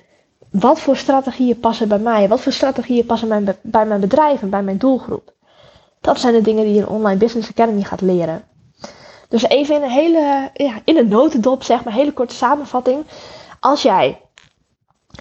Wat 0.49 0.79
voor 0.79 0.97
strategieën 0.97 1.59
passen 1.59 1.87
bij 1.87 1.99
mij? 1.99 2.27
Wat 2.27 2.41
voor 2.41 2.51
strategieën 2.51 3.05
passen 3.05 3.57
bij 3.61 3.85
mijn 3.85 3.99
bedrijf 3.99 4.41
en 4.41 4.49
bij 4.49 4.63
mijn 4.63 4.77
doelgroep? 4.77 5.33
Dat 6.01 6.19
zijn 6.19 6.33
de 6.33 6.41
dingen 6.41 6.63
die 6.63 6.73
je 6.73 6.79
in 6.79 6.87
Online 6.87 7.19
Business 7.19 7.49
Academy 7.49 7.81
gaat 7.81 8.01
leren. 8.01 8.43
Dus 9.35 9.47
even 9.47 9.75
in 9.75 9.83
een 9.83 9.89
hele, 9.89 10.49
ja, 10.53 10.73
in 10.83 10.97
een 10.97 11.07
notendop, 11.07 11.63
zeg 11.63 11.83
maar, 11.83 11.93
hele 11.93 12.13
korte 12.13 12.35
samenvatting. 12.35 13.05
Als 13.59 13.81
jij 13.81 14.21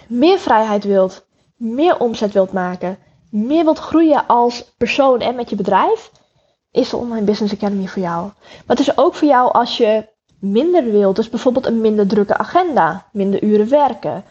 meer 0.07 0.39
vrijheid 0.39 0.83
wilt, 0.83 1.25
meer 1.55 1.99
omzet 1.99 2.31
wilt 2.33 2.51
maken, 2.51 2.97
meer 3.29 3.63
wilt 3.63 3.79
groeien 3.79 4.27
als 4.27 4.73
persoon 4.77 5.19
en 5.19 5.35
met 5.35 5.49
je 5.49 5.55
bedrijf, 5.55 6.11
is 6.71 6.89
de 6.89 6.97
Online 6.97 7.25
Business 7.25 7.53
Academy 7.53 7.87
voor 7.87 8.01
jou. 8.01 8.23
Maar 8.65 8.77
het 8.77 8.79
is 8.79 8.97
ook 8.97 9.15
voor 9.15 9.27
jou 9.27 9.51
als 9.51 9.77
je 9.77 10.07
minder 10.39 10.91
wilt, 10.91 11.15
dus 11.15 11.29
bijvoorbeeld 11.29 11.65
een 11.65 11.81
minder 11.81 12.07
drukke 12.07 12.37
agenda, 12.37 13.05
minder 13.11 13.43
uren 13.43 13.69
werken. 13.69 14.23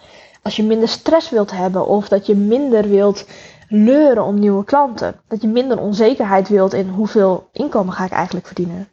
Als 0.43 0.57
je 0.57 0.63
minder 0.63 0.89
stress 0.89 1.31
wilt 1.31 1.51
hebben 1.51 1.87
of 1.87 2.09
dat 2.09 2.27
je 2.27 2.35
minder 2.35 2.89
wilt 2.89 3.27
leuren 3.69 4.25
om 4.25 4.39
nieuwe 4.39 4.65
klanten. 4.65 5.21
Dat 5.29 5.43
je 5.43 5.49
minder 5.49 5.79
onzekerheid 5.79 6.49
wilt 6.49 6.73
in 6.73 6.89
hoeveel 6.89 7.49
inkomen 7.53 7.93
ga 7.95 8.05
ik 8.05 8.13
eigenlijk 8.13 8.47
verdienen. 8.47 8.89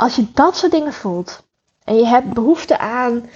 Als 0.00 0.16
je 0.16 0.26
dat 0.34 0.56
soort 0.56 0.72
dingen 0.72 0.92
voelt 0.92 1.42
en 1.84 1.96
je 1.96 2.06
hebt 2.06 2.32
behoefte 2.32 2.78
aan 2.78 3.28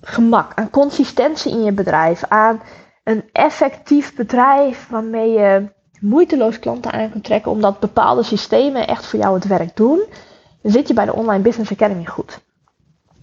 gemak, 0.00 0.52
aan 0.54 0.70
consistentie 0.70 1.52
in 1.52 1.62
je 1.64 1.72
bedrijf, 1.72 2.24
aan 2.28 2.62
een 3.04 3.28
effectief 3.32 4.14
bedrijf 4.14 4.88
waarmee 4.88 5.30
je 5.30 5.72
moeiteloos 6.00 6.58
klanten 6.58 6.92
aan 6.92 7.10
kunt 7.10 7.24
trekken 7.24 7.50
omdat 7.50 7.80
bepaalde 7.80 8.22
systemen 8.22 8.86
echt 8.86 9.06
voor 9.06 9.18
jou 9.18 9.34
het 9.34 9.46
werk 9.46 9.76
doen, 9.76 10.04
dan 10.62 10.72
zit 10.72 10.88
je 10.88 10.94
bij 10.94 11.04
de 11.04 11.14
Online 11.14 11.42
Business 11.42 11.72
Academy 11.72 12.06
goed. 12.06 12.40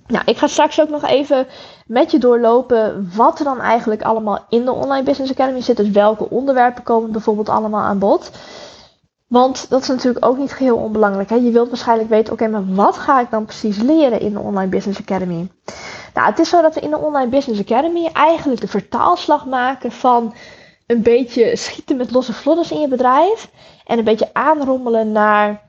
Nou, 0.08 0.24
ik 0.26 0.38
ga 0.38 0.48
straks 0.48 0.82
ook 0.82 0.90
nog 0.90 1.04
even 1.06 1.48
met 1.88 2.12
je 2.12 2.20
doorlopen 2.20 3.12
wat 3.16 3.40
er 3.40 3.46
dan 3.46 3.62
eigenlijk 3.62 4.02
allemaal 4.02 4.46
in 4.50 4.66
de 4.66 4.72
Online 4.72 5.04
Business 5.04 5.32
Academy 5.32 5.62
zit. 5.62 5.78
Dus 5.78 5.90
welke 5.90 6.30
onderwerpen 6.30 6.84
komen 6.84 7.12
bijvoorbeeld 7.12 7.50
allemaal 7.50 7.84
aan 7.84 8.00
bod. 8.00 8.32
Want 9.28 9.70
dat 9.70 9.82
is 9.82 9.88
natuurlijk 9.88 10.26
ook 10.26 10.38
niet 10.38 10.54
geheel 10.54 10.78
onbelangrijk. 10.78 11.30
Hè? 11.30 11.36
Je 11.36 11.52
wilt 11.52 11.70
waarschijnlijk 11.70 12.10
weten, 12.10 12.34
oké, 12.34 12.48
maar 12.48 12.74
wat 12.74 12.98
ga 12.98 13.20
ik 13.20 13.30
dan 13.30 13.46
precies 13.46 13.78
leren 13.78 14.20
in 14.20 14.34
de 14.34 14.40
Online 14.40 14.70
Business 14.70 15.00
Academy? 15.00 15.52
Nou, 16.14 16.30
het 16.30 16.40
is 16.40 16.50
zo 16.50 16.62
dat 16.62 16.76
we 16.76 16.82
in 16.82 16.90
de 16.90 16.98
Online 16.98 17.30
Business 17.30 17.62
Academy 17.62 18.10
eigenlijk 18.14 18.62
de 18.62 18.68
vertaalslag 18.68 19.46
maken 19.46 19.92
van 19.92 20.34
een 20.86 21.02
beetje 21.02 21.56
schieten 21.56 21.98
met 21.98 22.12
losse 22.12 22.34
vlodders 22.34 22.72
in 22.72 22.80
je 22.80 22.88
bedrijf. 22.88 23.50
En 23.86 23.98
een 23.98 24.04
beetje 24.04 24.30
aanrommelen 24.34 25.12
naar 25.12 25.62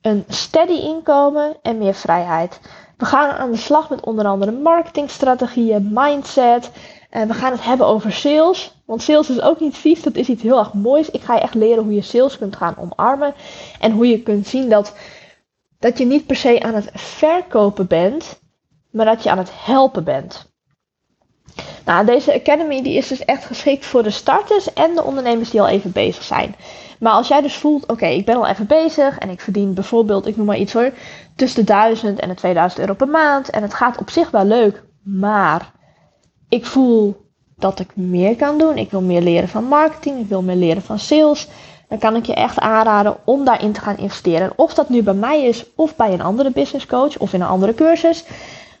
een 0.00 0.24
steady 0.28 0.72
inkomen 0.72 1.56
en 1.62 1.78
meer 1.78 1.94
vrijheid. 1.94 2.60
We 2.96 3.04
gaan 3.04 3.30
aan 3.30 3.50
de 3.50 3.56
slag 3.56 3.90
met 3.90 4.04
onder 4.04 4.26
andere 4.26 4.52
marketingstrategieën, 4.52 5.90
mindset. 5.92 6.70
En 7.14 7.28
we 7.28 7.34
gaan 7.34 7.52
het 7.52 7.64
hebben 7.64 7.86
over 7.86 8.12
sales. 8.12 8.74
Want 8.86 9.02
sales 9.02 9.30
is 9.30 9.40
ook 9.40 9.60
niet 9.60 9.76
vies, 9.76 10.02
dat 10.02 10.14
is 10.14 10.28
iets 10.28 10.42
heel 10.42 10.58
erg 10.58 10.72
moois. 10.72 11.10
Ik 11.10 11.22
ga 11.22 11.34
je 11.34 11.40
echt 11.40 11.54
leren 11.54 11.84
hoe 11.84 11.94
je 11.94 12.02
sales 12.02 12.38
kunt 12.38 12.56
gaan 12.56 12.76
omarmen. 12.78 13.34
En 13.80 13.92
hoe 13.92 14.08
je 14.08 14.22
kunt 14.22 14.46
zien 14.46 14.68
dat, 14.68 14.94
dat 15.78 15.98
je 15.98 16.04
niet 16.04 16.26
per 16.26 16.36
se 16.36 16.62
aan 16.62 16.74
het 16.74 16.90
verkopen 16.92 17.86
bent, 17.86 18.40
maar 18.90 19.06
dat 19.06 19.22
je 19.22 19.30
aan 19.30 19.38
het 19.38 19.50
helpen 19.52 20.04
bent. 20.04 20.52
Nou, 21.84 22.06
deze 22.06 22.34
Academy 22.34 22.82
die 22.82 22.96
is 22.96 23.08
dus 23.08 23.24
echt 23.24 23.44
geschikt 23.44 23.86
voor 23.86 24.02
de 24.02 24.10
starters 24.10 24.72
en 24.72 24.94
de 24.94 25.04
ondernemers 25.04 25.50
die 25.50 25.60
al 25.60 25.68
even 25.68 25.92
bezig 25.92 26.22
zijn. 26.22 26.54
Maar 26.98 27.12
als 27.12 27.28
jij 27.28 27.40
dus 27.40 27.56
voelt, 27.56 27.86
oké, 27.86 28.06
ik 28.06 28.24
ben 28.24 28.36
al 28.36 28.46
even 28.46 28.66
bezig 28.66 29.18
en 29.18 29.30
ik 29.30 29.40
verdien 29.40 29.74
bijvoorbeeld, 29.74 30.26
ik 30.26 30.36
noem 30.36 30.46
maar 30.46 30.58
iets 30.58 30.72
hoor, 30.72 30.92
tussen 31.36 31.60
de 31.60 31.72
1000 31.72 32.20
en 32.20 32.28
de 32.28 32.34
2000 32.34 32.80
euro 32.80 32.94
per 32.94 33.08
maand. 33.08 33.50
En 33.50 33.62
het 33.62 33.74
gaat 33.74 33.98
op 33.98 34.10
zich 34.10 34.30
wel 34.30 34.44
leuk, 34.44 34.82
maar 35.02 35.72
ik 36.54 36.66
voel 36.66 37.16
dat 37.56 37.80
ik 37.80 37.96
meer 37.96 38.36
kan 38.36 38.58
doen. 38.58 38.78
Ik 38.78 38.90
wil 38.90 39.00
meer 39.00 39.22
leren 39.22 39.48
van 39.48 39.64
marketing, 39.64 40.20
ik 40.20 40.26
wil 40.26 40.42
meer 40.42 40.56
leren 40.56 40.82
van 40.82 40.98
sales. 40.98 41.48
Dan 41.88 41.98
kan 41.98 42.16
ik 42.16 42.26
je 42.26 42.34
echt 42.34 42.58
aanraden 42.58 43.16
om 43.24 43.44
daarin 43.44 43.72
te 43.72 43.80
gaan 43.80 43.96
investeren. 43.96 44.52
Of 44.56 44.74
dat 44.74 44.88
nu 44.88 45.02
bij 45.02 45.14
mij 45.14 45.44
is 45.44 45.64
of 45.74 45.96
bij 45.96 46.12
een 46.12 46.22
andere 46.22 46.50
business 46.50 46.86
coach 46.86 47.18
of 47.18 47.32
in 47.32 47.40
een 47.40 47.46
andere 47.46 47.74
cursus. 47.74 48.24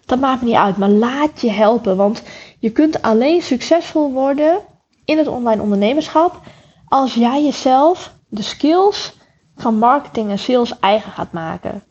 Dat 0.06 0.20
maakt 0.20 0.40
me 0.40 0.46
niet 0.46 0.56
uit, 0.56 0.76
maar 0.76 0.88
laat 0.88 1.40
je 1.40 1.50
helpen. 1.50 1.96
Want 1.96 2.22
je 2.58 2.70
kunt 2.70 3.02
alleen 3.02 3.42
succesvol 3.42 4.12
worden 4.12 4.60
in 5.04 5.18
het 5.18 5.28
online 5.28 5.62
ondernemerschap 5.62 6.40
als 6.88 7.14
jij 7.14 7.44
jezelf 7.44 8.14
de 8.28 8.42
skills 8.42 9.16
van 9.56 9.78
marketing 9.78 10.30
en 10.30 10.38
sales 10.38 10.78
eigen 10.78 11.12
gaat 11.12 11.32
maken. 11.32 11.82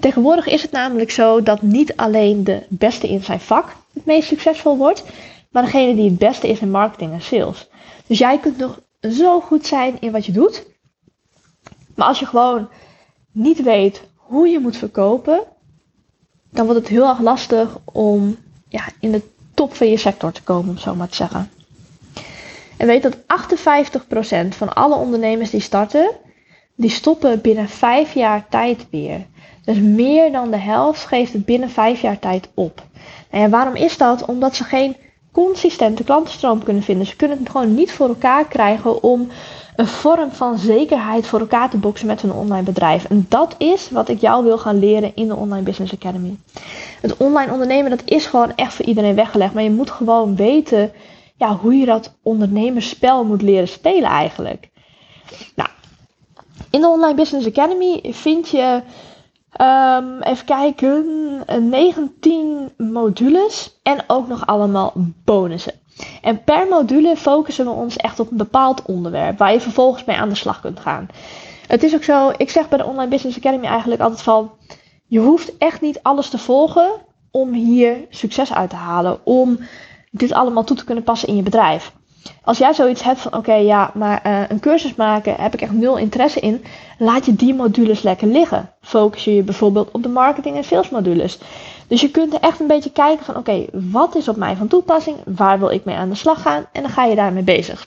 Tegenwoordig 0.00 0.46
is 0.46 0.62
het 0.62 0.70
namelijk 0.70 1.10
zo 1.10 1.42
dat 1.42 1.62
niet 1.62 1.96
alleen 1.96 2.44
de 2.44 2.66
beste 2.68 3.08
in 3.08 3.24
zijn 3.24 3.40
vak 3.40 3.76
meest 4.04 4.28
succesvol 4.28 4.76
wordt, 4.76 5.04
maar 5.50 5.62
degene 5.62 5.94
die 5.94 6.10
het 6.10 6.18
beste 6.18 6.48
is 6.48 6.60
in 6.60 6.70
marketing 6.70 7.12
en 7.12 7.22
sales. 7.22 7.68
Dus 8.06 8.18
jij 8.18 8.38
kunt 8.38 8.58
nog 8.58 8.80
zo 9.00 9.40
goed 9.40 9.66
zijn 9.66 9.96
in 10.00 10.12
wat 10.12 10.26
je 10.26 10.32
doet, 10.32 10.66
maar 11.94 12.06
als 12.06 12.18
je 12.18 12.26
gewoon 12.26 12.68
niet 13.32 13.62
weet 13.62 14.02
hoe 14.16 14.48
je 14.48 14.58
moet 14.58 14.76
verkopen, 14.76 15.42
dan 16.50 16.64
wordt 16.64 16.80
het 16.80 16.88
heel 16.88 17.08
erg 17.08 17.20
lastig 17.20 17.78
om 17.84 18.36
ja, 18.68 18.84
in 19.00 19.12
de 19.12 19.22
top 19.54 19.74
van 19.74 19.86
je 19.88 19.96
sector 19.96 20.32
te 20.32 20.42
komen, 20.42 20.70
om 20.70 20.78
zo 20.78 20.94
maar 20.94 21.08
te 21.08 21.16
zeggen. 21.16 21.50
En 22.76 22.86
weet 22.86 23.02
dat 23.02 23.16
58% 23.16 24.48
van 24.48 24.74
alle 24.74 24.94
ondernemers 24.94 25.50
die 25.50 25.60
starten, 25.60 26.10
die 26.74 26.90
stoppen 26.90 27.40
binnen 27.40 27.68
5 27.68 28.14
jaar 28.14 28.46
tijd 28.48 28.86
weer. 28.90 29.26
Dus 29.64 29.78
meer 29.78 30.32
dan 30.32 30.50
de 30.50 30.56
helft 30.56 31.04
geeft 31.04 31.32
het 31.32 31.44
binnen 31.44 31.70
5 31.70 32.00
jaar 32.00 32.18
tijd 32.18 32.48
op. 32.54 32.82
Nou 33.30 33.44
ja, 33.44 33.48
waarom 33.50 33.74
is 33.74 33.96
dat? 33.96 34.24
Omdat 34.24 34.54
ze 34.54 34.64
geen 34.64 34.96
consistente 35.32 36.04
klantenstroom 36.04 36.62
kunnen 36.62 36.82
vinden. 36.82 37.06
Ze 37.06 37.16
kunnen 37.16 37.38
het 37.38 37.50
gewoon 37.50 37.74
niet 37.74 37.92
voor 37.92 38.08
elkaar 38.08 38.44
krijgen 38.44 39.02
om 39.02 39.28
een 39.76 39.86
vorm 39.86 40.30
van 40.30 40.58
zekerheid 40.58 41.26
voor 41.26 41.40
elkaar 41.40 41.70
te 41.70 41.76
boksen 41.76 42.06
met 42.06 42.22
hun 42.22 42.32
online 42.32 42.62
bedrijf. 42.62 43.04
En 43.04 43.26
dat 43.28 43.54
is 43.58 43.90
wat 43.90 44.08
ik 44.08 44.20
jou 44.20 44.44
wil 44.44 44.58
gaan 44.58 44.78
leren 44.78 45.12
in 45.14 45.28
de 45.28 45.36
Online 45.36 45.62
Business 45.62 45.94
Academy. 45.94 46.36
Het 47.00 47.16
online 47.16 47.52
ondernemen, 47.52 47.90
dat 47.90 48.02
is 48.04 48.26
gewoon 48.26 48.54
echt 48.54 48.74
voor 48.74 48.84
iedereen 48.84 49.14
weggelegd. 49.14 49.54
Maar 49.54 49.62
je 49.62 49.70
moet 49.70 49.90
gewoon 49.90 50.36
weten 50.36 50.92
ja, 51.36 51.56
hoe 51.56 51.74
je 51.74 51.86
dat 51.86 52.14
ondernemerspel 52.22 53.24
moet 53.24 53.42
leren 53.42 53.68
spelen 53.68 54.10
eigenlijk. 54.10 54.68
Nou, 55.54 55.68
in 56.70 56.80
de 56.80 56.88
Online 56.88 57.14
Business 57.14 57.46
Academy 57.46 58.00
vind 58.10 58.48
je, 58.48 58.82
um, 59.58 60.22
even 60.22 60.44
kijken, 60.44 61.06
19 61.68 62.72
modules 62.76 63.78
en 63.82 64.04
ook 64.06 64.28
nog 64.28 64.46
allemaal 64.46 64.92
bonussen. 65.24 65.72
En 66.22 66.44
per 66.44 66.66
module 66.68 67.16
focussen 67.16 67.64
we 67.64 67.70
ons 67.70 67.96
echt 67.96 68.20
op 68.20 68.30
een 68.30 68.36
bepaald 68.36 68.82
onderwerp 68.82 69.38
waar 69.38 69.52
je 69.52 69.60
vervolgens 69.60 70.04
mee 70.04 70.16
aan 70.16 70.28
de 70.28 70.34
slag 70.34 70.60
kunt 70.60 70.80
gaan. 70.80 71.08
Het 71.66 71.82
is 71.82 71.94
ook 71.94 72.02
zo, 72.02 72.32
ik 72.36 72.50
zeg 72.50 72.68
bij 72.68 72.78
de 72.78 72.84
Online 72.84 73.10
Business 73.10 73.36
Academy 73.36 73.66
eigenlijk 73.66 74.00
altijd 74.00 74.22
van, 74.22 74.50
je 75.06 75.18
hoeft 75.18 75.56
echt 75.58 75.80
niet 75.80 76.02
alles 76.02 76.28
te 76.28 76.38
volgen 76.38 76.90
om 77.30 77.52
hier 77.52 77.96
succes 78.10 78.52
uit 78.52 78.70
te 78.70 78.76
halen, 78.76 79.18
om 79.24 79.58
dit 80.10 80.32
allemaal 80.32 80.64
toe 80.64 80.76
te 80.76 80.84
kunnen 80.84 81.04
passen 81.04 81.28
in 81.28 81.36
je 81.36 81.42
bedrijf. 81.42 81.92
Als 82.42 82.58
jij 82.58 82.74
zoiets 82.74 83.02
hebt 83.02 83.20
van 83.20 83.34
oké, 83.34 83.54
ja, 83.54 83.90
maar 83.94 84.26
uh, 84.26 84.42
een 84.48 84.60
cursus 84.60 84.94
maken 84.94 85.34
heb 85.34 85.54
ik 85.54 85.60
echt 85.60 85.72
nul 85.72 85.96
interesse 85.96 86.40
in, 86.40 86.64
laat 86.98 87.26
je 87.26 87.34
die 87.34 87.54
modules 87.54 88.02
lekker 88.02 88.28
liggen. 88.28 88.70
Focus 88.80 89.24
je 89.24 89.34
je 89.34 89.42
bijvoorbeeld 89.42 89.90
op 89.92 90.02
de 90.02 90.08
marketing 90.08 90.56
en 90.56 90.64
sales 90.64 90.90
modules. 90.90 91.38
Dus 91.86 92.00
je 92.00 92.10
kunt 92.10 92.34
er 92.34 92.40
echt 92.40 92.60
een 92.60 92.66
beetje 92.66 92.92
kijken 92.92 93.24
van 93.24 93.36
oké, 93.36 93.64
wat 93.72 94.14
is 94.14 94.28
op 94.28 94.36
mij 94.36 94.56
van 94.56 94.68
toepassing? 94.68 95.16
Waar 95.24 95.58
wil 95.58 95.70
ik 95.70 95.84
mee 95.84 95.96
aan 95.96 96.08
de 96.08 96.14
slag 96.14 96.42
gaan? 96.42 96.66
En 96.72 96.82
dan 96.82 96.90
ga 96.90 97.04
je 97.04 97.14
daarmee 97.14 97.42
bezig. 97.42 97.86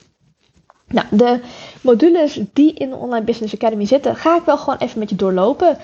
Nou, 0.86 1.06
de 1.10 1.40
modules 1.80 2.40
die 2.52 2.74
in 2.74 2.90
de 2.90 2.96
Online 2.96 3.24
Business 3.24 3.54
Academy 3.54 3.86
zitten, 3.86 4.16
ga 4.16 4.36
ik 4.36 4.44
wel 4.44 4.58
gewoon 4.58 4.78
even 4.78 4.98
met 4.98 5.10
je 5.10 5.16
doorlopen. 5.16 5.78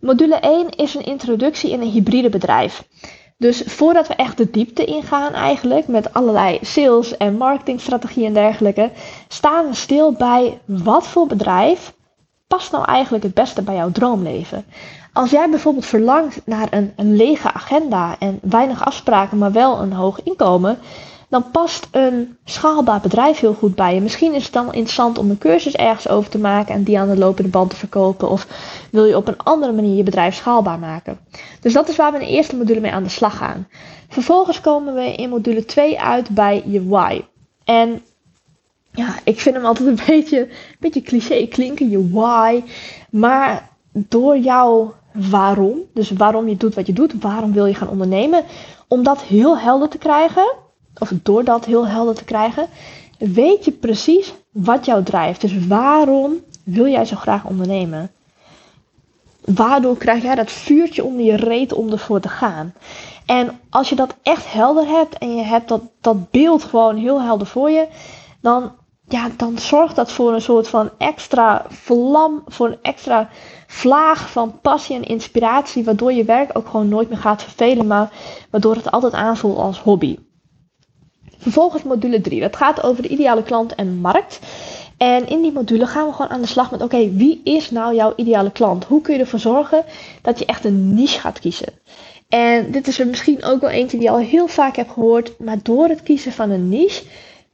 Module 0.00 0.34
1 0.34 0.70
is 0.70 0.94
een 0.94 1.04
introductie 1.04 1.70
in 1.70 1.80
een 1.80 1.90
hybride 1.90 2.28
bedrijf. 2.28 2.84
Dus 3.38 3.62
voordat 3.66 4.08
we 4.08 4.14
echt 4.14 4.36
de 4.36 4.50
diepte 4.50 4.84
ingaan 4.84 5.32
eigenlijk 5.32 5.86
met 5.88 6.14
allerlei 6.14 6.58
sales 6.60 7.16
en 7.16 7.36
marketingstrategieën 7.36 8.26
en 8.26 8.32
dergelijke, 8.32 8.90
staan 9.28 9.68
we 9.68 9.74
stil 9.74 10.12
bij 10.12 10.60
wat 10.64 11.06
voor 11.06 11.26
bedrijf 11.26 11.92
past 12.56 12.72
nou 12.72 12.84
eigenlijk 12.84 13.24
het 13.24 13.34
beste 13.34 13.62
bij 13.62 13.74
jouw 13.74 13.90
droomleven. 13.90 14.64
Als 15.12 15.30
jij 15.30 15.50
bijvoorbeeld 15.50 15.86
verlangt 15.86 16.40
naar 16.44 16.66
een, 16.70 16.92
een 16.96 17.16
lege 17.16 17.52
agenda 17.52 18.16
en 18.18 18.38
weinig 18.42 18.84
afspraken, 18.84 19.38
maar 19.38 19.52
wel 19.52 19.80
een 19.80 19.92
hoog 19.92 20.22
inkomen, 20.22 20.78
dan 21.28 21.50
past 21.50 21.88
een 21.90 22.36
schaalbaar 22.44 23.00
bedrijf 23.00 23.38
heel 23.38 23.54
goed 23.54 23.74
bij 23.74 23.94
je. 23.94 24.00
Misschien 24.00 24.34
is 24.34 24.44
het 24.44 24.52
dan 24.52 24.66
interessant 24.66 25.18
om 25.18 25.30
een 25.30 25.38
cursus 25.38 25.74
ergens 25.74 26.08
over 26.08 26.30
te 26.30 26.38
maken 26.38 26.74
en 26.74 26.82
die 26.82 26.98
aan 26.98 27.08
de 27.08 27.18
lopende 27.18 27.50
band 27.50 27.70
te 27.70 27.76
verkopen. 27.76 28.28
Of 28.28 28.46
wil 28.90 29.04
je 29.04 29.16
op 29.16 29.28
een 29.28 29.42
andere 29.42 29.72
manier 29.72 29.96
je 29.96 30.02
bedrijf 30.02 30.34
schaalbaar 30.34 30.78
maken. 30.78 31.18
Dus 31.60 31.72
dat 31.72 31.88
is 31.88 31.96
waar 31.96 32.12
we 32.12 32.18
in 32.18 32.26
de 32.26 32.32
eerste 32.32 32.56
module 32.56 32.80
mee 32.80 32.92
aan 32.92 33.02
de 33.02 33.08
slag 33.08 33.36
gaan. 33.36 33.68
Vervolgens 34.08 34.60
komen 34.60 34.94
we 34.94 35.14
in 35.14 35.28
module 35.28 35.64
2 35.64 36.00
uit 36.00 36.28
bij 36.28 36.62
je 36.66 36.88
why. 36.88 37.22
En 37.64 38.02
ja, 38.92 39.14
ik 39.24 39.40
vind 39.40 39.56
hem 39.56 39.64
altijd 39.64 39.88
een 39.88 40.06
beetje, 40.14 40.40
een 40.40 40.76
beetje 40.78 41.02
cliché 41.02 41.46
klinken, 41.46 41.90
je 41.90 42.10
why. 42.10 42.62
Maar 43.10 43.68
door 43.92 44.38
jouw 44.38 44.94
waarom, 45.12 45.78
dus 45.94 46.10
waarom 46.10 46.48
je 46.48 46.56
doet 46.56 46.74
wat 46.74 46.86
je 46.86 46.92
doet, 46.92 47.12
waarom 47.20 47.52
wil 47.52 47.66
je 47.66 47.74
gaan 47.74 47.88
ondernemen, 47.88 48.44
om 48.88 49.02
dat 49.02 49.22
heel 49.22 49.58
helder 49.58 49.88
te 49.88 49.98
krijgen 49.98 50.52
of 50.98 51.12
door 51.22 51.44
dat 51.44 51.64
heel 51.64 51.86
helder 51.86 52.14
te 52.14 52.24
krijgen, 52.24 52.66
weet 53.18 53.64
je 53.64 53.72
precies 53.72 54.34
wat 54.50 54.84
jou 54.84 55.02
drijft. 55.02 55.40
Dus 55.40 55.66
waarom 55.66 56.40
wil 56.64 56.86
jij 56.86 57.04
zo 57.04 57.16
graag 57.16 57.44
ondernemen? 57.44 58.10
Waardoor 59.44 59.96
krijg 59.96 60.22
jij 60.22 60.34
dat 60.34 60.50
vuurtje 60.50 61.04
onder 61.04 61.24
je 61.24 61.36
reet 61.36 61.72
om 61.72 61.90
ervoor 61.90 62.20
te 62.20 62.28
gaan? 62.28 62.74
En 63.26 63.60
als 63.70 63.88
je 63.88 63.94
dat 63.94 64.14
echt 64.22 64.52
helder 64.52 64.86
hebt 64.86 65.18
en 65.18 65.36
je 65.36 65.42
hebt 65.42 65.68
dat, 65.68 65.82
dat 66.00 66.30
beeld 66.30 66.64
gewoon 66.64 66.96
heel 66.96 67.22
helder 67.22 67.46
voor 67.46 67.70
je, 67.70 67.88
dan, 68.40 68.72
ja, 69.12 69.30
dan 69.36 69.58
zorgt 69.58 69.96
dat 69.96 70.12
voor 70.12 70.34
een 70.34 70.42
soort 70.42 70.68
van 70.68 70.90
extra 70.98 71.64
vlam, 71.68 72.42
voor 72.46 72.66
een 72.66 72.78
extra 72.82 73.28
vlaag 73.66 74.30
van 74.30 74.60
passie 74.60 74.96
en 74.96 75.04
inspiratie, 75.04 75.84
waardoor 75.84 76.12
je 76.12 76.24
werk 76.24 76.50
ook 76.58 76.68
gewoon 76.68 76.88
nooit 76.88 77.08
meer 77.08 77.18
gaat 77.18 77.42
vervelen, 77.42 77.86
maar 77.86 78.12
waardoor 78.50 78.74
het 78.74 78.90
altijd 78.90 79.12
aanvoelt 79.12 79.58
als 79.58 79.80
hobby. 79.80 80.18
Vervolgens 81.38 81.82
module 81.82 82.20
3. 82.20 82.40
Dat 82.40 82.56
gaat 82.56 82.82
over 82.82 83.02
de 83.02 83.08
ideale 83.08 83.42
klant 83.42 83.74
en 83.74 83.96
markt. 83.96 84.38
En 84.96 85.28
in 85.28 85.42
die 85.42 85.52
module 85.52 85.86
gaan 85.86 86.06
we 86.06 86.12
gewoon 86.12 86.30
aan 86.30 86.40
de 86.40 86.46
slag 86.46 86.70
met: 86.70 86.82
oké, 86.82 87.10
wie 87.10 87.40
is 87.44 87.70
nou 87.70 87.94
jouw 87.94 88.12
ideale 88.16 88.50
klant? 88.50 88.84
Hoe 88.84 89.00
kun 89.00 89.14
je 89.14 89.20
ervoor 89.20 89.38
zorgen 89.38 89.84
dat 90.22 90.38
je 90.38 90.46
echt 90.46 90.64
een 90.64 90.94
niche 90.94 91.20
gaat 91.20 91.38
kiezen? 91.38 91.68
En 92.28 92.70
dit 92.70 92.86
is 92.86 92.98
er 92.98 93.06
misschien 93.06 93.44
ook 93.44 93.60
wel 93.60 93.70
eentje 93.70 93.96
die 93.96 94.06
je 94.06 94.12
al 94.12 94.18
heel 94.18 94.46
vaak 94.46 94.76
hebt 94.76 94.92
gehoord. 94.92 95.38
Maar 95.38 95.58
door 95.62 95.88
het 95.88 96.02
kiezen 96.02 96.32
van 96.32 96.50
een 96.50 96.68
niche 96.68 97.02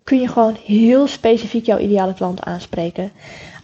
kun 0.09 0.21
je 0.21 0.29
gewoon 0.29 0.57
heel 0.65 1.07
specifiek 1.07 1.67
jouw 1.67 1.79
ideale 1.79 2.15
klant 2.15 2.43
aanspreken. 2.43 3.13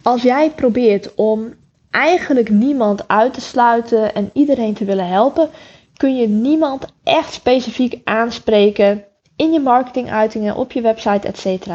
Als 0.01 0.21
jij 0.21 0.51
probeert 0.51 1.15
om 1.15 1.53
eigenlijk 1.91 2.49
niemand 2.49 3.07
uit 3.07 3.33
te 3.33 3.41
sluiten 3.41 4.13
en 4.13 4.29
iedereen 4.33 4.73
te 4.73 4.85
willen 4.85 5.07
helpen, 5.07 5.49
kun 5.97 6.15
je 6.15 6.27
niemand 6.27 6.85
echt 7.03 7.33
specifiek 7.33 8.01
aanspreken 8.03 9.03
in 9.35 9.51
je 9.51 9.59
marketinguitingen, 9.59 10.55
op 10.55 10.71
je 10.71 10.81
website, 10.81 11.27
etc. 11.27 11.67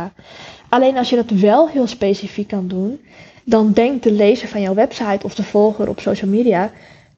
Alleen 0.68 0.96
als 0.96 1.10
je 1.10 1.16
dat 1.16 1.30
wel 1.30 1.68
heel 1.68 1.86
specifiek 1.86 2.48
kan 2.48 2.68
doen, 2.68 3.00
dan 3.44 3.72
denkt 3.72 4.02
de 4.02 4.12
lezer 4.12 4.48
van 4.48 4.60
jouw 4.60 4.74
website 4.74 5.24
of 5.24 5.34
de 5.34 5.42
volger 5.42 5.88
op 5.88 6.00
social 6.00 6.30
media 6.30 6.70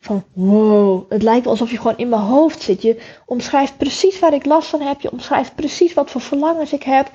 van 0.05 0.25
wow, 0.33 1.11
het 1.11 1.23
lijkt 1.23 1.47
alsof 1.47 1.71
je 1.71 1.77
gewoon 1.77 1.97
in 1.97 2.09
mijn 2.09 2.23
hoofd 2.23 2.63
zit. 2.63 2.83
Je 2.83 3.03
omschrijft 3.27 3.77
precies 3.77 4.19
waar 4.19 4.35
ik 4.35 4.47
last 4.47 4.69
van 4.69 4.81
heb, 4.81 5.01
je 5.01 5.13
omschrijft 5.13 5.55
precies 5.55 5.95
wat 5.95 6.11
voor 6.11 6.21
verlangens 6.21 6.73
ik 6.73 6.83
heb. 6.83 7.11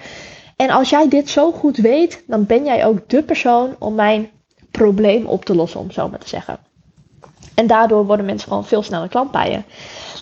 En 0.56 0.70
als 0.70 0.90
jij 0.90 1.08
dit 1.08 1.30
zo 1.30 1.52
goed 1.52 1.78
weet, 1.78 2.24
dan 2.28 2.46
ben 2.46 2.66
jij 2.66 2.86
ook 2.86 3.10
de 3.10 3.24
persoon 3.24 3.76
om 3.80 3.96
mijn 3.96 4.30
probleem 4.72 5.26
op 5.26 5.46
te 5.46 5.56
lossen, 5.56 5.80
om 5.80 5.92
zo 5.92 6.10
maar 6.10 6.20
te 6.20 6.28
zeggen. 6.28 6.60
En 7.56 7.68
daardoor 7.68 8.06
worden 8.06 8.26
mensen 8.26 8.48
gewoon 8.48 8.66
veel 8.66 8.84
sneller 8.84 9.08
klant 9.08 9.32
bij 9.32 9.52
je. 9.52 9.62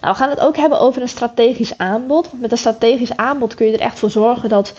Nou, 0.01 0.13
we 0.13 0.19
gaan 0.19 0.29
het 0.29 0.39
ook 0.39 0.57
hebben 0.57 0.79
over 0.79 1.01
een 1.01 1.09
strategisch 1.09 1.77
aanbod. 1.77 2.29
met 2.33 2.51
een 2.51 2.57
strategisch 2.57 3.15
aanbod 3.17 3.53
kun 3.53 3.65
je 3.67 3.73
er 3.73 3.79
echt 3.79 3.99
voor 3.99 4.09
zorgen 4.09 4.49
dat, 4.49 4.73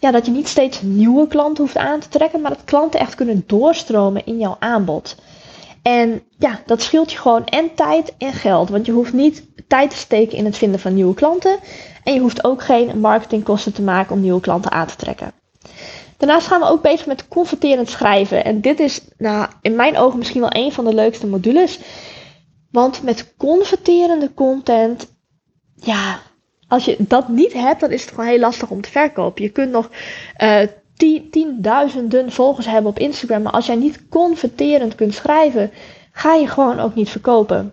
ja, 0.00 0.10
dat 0.10 0.26
je 0.26 0.32
niet 0.32 0.48
steeds 0.48 0.82
nieuwe 0.82 1.26
klanten 1.26 1.64
hoeft 1.64 1.76
aan 1.76 2.00
te 2.00 2.08
trekken, 2.08 2.40
maar 2.40 2.50
dat 2.50 2.64
klanten 2.64 3.00
echt 3.00 3.14
kunnen 3.14 3.44
doorstromen 3.46 4.26
in 4.26 4.38
jouw 4.38 4.56
aanbod. 4.58 5.16
En 5.82 6.22
ja, 6.38 6.60
dat 6.66 6.82
scheelt 6.82 7.12
je 7.12 7.18
gewoon 7.18 7.44
en 7.44 7.74
tijd 7.74 8.14
en 8.18 8.32
geld. 8.32 8.68
Want 8.68 8.86
je 8.86 8.92
hoeft 8.92 9.12
niet 9.12 9.44
tijd 9.68 9.90
te 9.90 9.96
steken 9.96 10.38
in 10.38 10.44
het 10.44 10.56
vinden 10.56 10.80
van 10.80 10.94
nieuwe 10.94 11.14
klanten. 11.14 11.58
En 12.04 12.14
je 12.14 12.20
hoeft 12.20 12.44
ook 12.44 12.62
geen 12.62 13.00
marketingkosten 13.00 13.72
te 13.72 13.82
maken 13.82 14.14
om 14.14 14.20
nieuwe 14.20 14.40
klanten 14.40 14.70
aan 14.70 14.86
te 14.86 14.96
trekken. 14.96 15.32
Daarnaast 16.16 16.46
gaan 16.46 16.60
we 16.60 16.66
ook 16.66 16.82
bezig 16.82 17.06
met 17.06 17.28
converterend 17.28 17.88
schrijven. 17.88 18.44
En 18.44 18.60
dit 18.60 18.80
is 18.80 19.00
nou, 19.18 19.48
in 19.62 19.76
mijn 19.76 19.96
ogen 19.96 20.18
misschien 20.18 20.40
wel 20.40 20.54
een 20.54 20.72
van 20.72 20.84
de 20.84 20.94
leukste 20.94 21.26
modules. 21.26 21.78
Want 22.70 23.02
met 23.02 23.34
converterende 23.36 24.34
content, 24.34 25.06
ja, 25.74 26.20
als 26.68 26.84
je 26.84 26.96
dat 26.98 27.28
niet 27.28 27.52
hebt, 27.52 27.80
dan 27.80 27.90
is 27.90 28.00
het 28.02 28.10
gewoon 28.10 28.26
heel 28.26 28.38
lastig 28.38 28.70
om 28.70 28.80
te 28.80 28.90
verkopen. 28.90 29.42
Je 29.42 29.50
kunt 29.50 29.70
nog 29.70 29.90
uh, 30.38 30.62
tienduizenden 31.30 32.32
volgers 32.32 32.66
hebben 32.66 32.90
op 32.90 32.98
Instagram. 32.98 33.42
Maar 33.42 33.52
als 33.52 33.66
jij 33.66 33.76
niet 33.76 34.08
converterend 34.08 34.94
kunt 34.94 35.14
schrijven, 35.14 35.70
ga 36.12 36.34
je 36.34 36.48
gewoon 36.48 36.78
ook 36.78 36.94
niet 36.94 37.10
verkopen. 37.10 37.72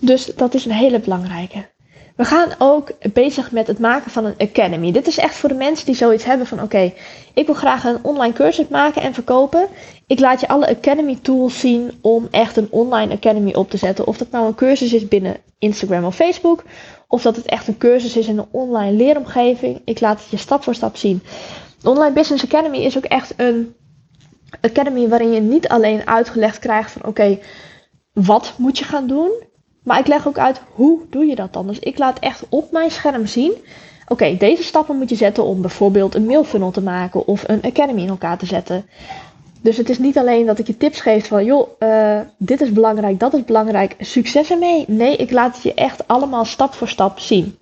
Dus 0.00 0.24
dat 0.24 0.54
is 0.54 0.64
een 0.64 0.72
hele 0.72 1.00
belangrijke. 1.00 1.74
We 2.16 2.24
gaan 2.24 2.48
ook 2.58 2.92
bezig 3.12 3.50
met 3.50 3.66
het 3.66 3.78
maken 3.78 4.10
van 4.10 4.24
een 4.24 4.34
academy. 4.38 4.92
Dit 4.92 5.06
is 5.06 5.18
echt 5.18 5.34
voor 5.34 5.48
de 5.48 5.54
mensen 5.54 5.86
die 5.86 5.94
zoiets 5.94 6.24
hebben 6.24 6.46
van 6.46 6.62
oké, 6.62 6.92
ik 7.34 7.46
wil 7.46 7.54
graag 7.54 7.84
een 7.84 7.98
online 8.02 8.32
cursus 8.32 8.68
maken 8.68 9.02
en 9.02 9.14
verkopen. 9.14 9.68
Ik 10.06 10.20
laat 10.20 10.40
je 10.40 10.48
alle 10.48 10.68
academy 10.68 11.18
tools 11.22 11.60
zien 11.60 11.92
om 12.00 12.28
echt 12.30 12.56
een 12.56 12.68
online 12.70 13.14
academy 13.14 13.54
op 13.54 13.70
te 13.70 13.76
zetten. 13.76 14.06
Of 14.06 14.16
dat 14.16 14.30
nou 14.30 14.46
een 14.46 14.54
cursus 14.54 14.92
is 14.92 15.08
binnen 15.08 15.36
Instagram 15.58 16.04
of 16.04 16.14
Facebook. 16.14 16.64
Of 17.08 17.22
dat 17.22 17.36
het 17.36 17.46
echt 17.46 17.68
een 17.68 17.78
cursus 17.78 18.16
is 18.16 18.28
in 18.28 18.38
een 18.38 18.48
online 18.50 18.96
leeromgeving. 18.96 19.80
Ik 19.84 20.00
laat 20.00 20.20
het 20.20 20.30
je 20.30 20.36
stap 20.36 20.62
voor 20.62 20.74
stap 20.74 20.96
zien. 20.96 21.22
Online 21.86 22.12
Business 22.12 22.44
Academy 22.44 22.78
is 22.78 22.96
ook 22.96 23.04
echt 23.04 23.32
een 23.36 23.74
academy 24.60 25.08
waarin 25.08 25.32
je 25.32 25.40
niet 25.40 25.68
alleen 25.68 26.06
uitgelegd 26.06 26.58
krijgt 26.58 26.90
van 26.90 27.04
oké, 27.04 27.38
wat 28.12 28.54
moet 28.56 28.78
je 28.78 28.84
gaan 28.84 29.06
doen? 29.06 29.30
Maar 29.82 29.98
ik 29.98 30.06
leg 30.06 30.28
ook 30.28 30.38
uit 30.38 30.60
hoe 30.74 31.00
doe 31.10 31.24
je 31.26 31.34
dat 31.34 31.52
dan. 31.52 31.66
Dus 31.66 31.78
ik 31.78 31.98
laat 31.98 32.18
echt 32.18 32.44
op 32.48 32.72
mijn 32.72 32.90
scherm 32.90 33.26
zien. 33.26 33.52
Oké, 34.08 34.36
deze 34.36 34.62
stappen 34.62 34.96
moet 34.96 35.08
je 35.08 35.16
zetten 35.16 35.44
om 35.44 35.60
bijvoorbeeld 35.60 36.14
een 36.14 36.26
mailfunnel 36.26 36.70
te 36.70 36.82
maken 36.82 37.26
of 37.26 37.48
een 37.48 37.62
academy 37.62 38.02
in 38.02 38.08
elkaar 38.08 38.38
te 38.38 38.46
zetten. 38.46 38.84
Dus 39.60 39.76
het 39.76 39.88
is 39.88 39.98
niet 39.98 40.18
alleen 40.18 40.46
dat 40.46 40.58
ik 40.58 40.66
je 40.66 40.76
tips 40.76 41.00
geef 41.00 41.26
van 41.26 41.44
joh, 41.44 41.68
uh, 41.78 42.20
dit 42.38 42.60
is 42.60 42.72
belangrijk, 42.72 43.20
dat 43.20 43.34
is 43.34 43.44
belangrijk, 43.44 43.94
succes 43.98 44.50
ermee. 44.50 44.84
Nee, 44.88 45.16
ik 45.16 45.30
laat 45.30 45.54
het 45.54 45.62
je 45.62 45.74
echt 45.74 46.08
allemaal 46.08 46.44
stap 46.44 46.74
voor 46.74 46.88
stap 46.88 47.18
zien. 47.18 47.58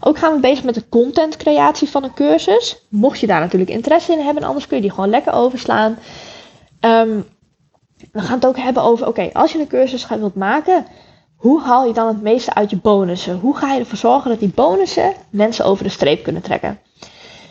Ook 0.00 0.18
gaan 0.18 0.34
we 0.34 0.40
bezig 0.40 0.64
met 0.64 0.74
de 0.74 0.88
contentcreatie 0.88 1.88
van 1.88 2.04
een 2.04 2.14
cursus. 2.14 2.86
Mocht 2.88 3.20
je 3.20 3.26
daar 3.26 3.40
natuurlijk 3.40 3.70
interesse 3.70 4.12
in 4.12 4.24
hebben, 4.24 4.42
anders 4.42 4.66
kun 4.66 4.76
je 4.76 4.82
die 4.82 4.92
gewoon 4.92 5.10
lekker 5.10 5.32
overslaan. 5.32 5.98
Um, 6.80 7.24
we 8.12 8.20
gaan 8.20 8.34
het 8.34 8.46
ook 8.46 8.58
hebben 8.58 8.82
over, 8.82 9.06
oké, 9.06 9.30
als 9.32 9.52
je 9.52 9.58
een 9.58 9.66
cursus 9.66 10.04
gaat 10.04 10.18
wilt 10.18 10.34
maken, 10.34 10.86
hoe 11.36 11.60
haal 11.60 11.86
je 11.86 11.92
dan 11.92 12.06
het 12.06 12.22
meeste 12.22 12.54
uit 12.54 12.70
je 12.70 12.76
bonussen? 12.76 13.38
Hoe 13.38 13.56
ga 13.56 13.72
je 13.72 13.78
ervoor 13.80 13.98
zorgen 13.98 14.30
dat 14.30 14.40
die 14.40 14.52
bonussen 14.54 15.12
mensen 15.30 15.64
over 15.64 15.84
de 15.84 15.90
streep 15.90 16.22
kunnen 16.22 16.42
trekken? 16.42 16.78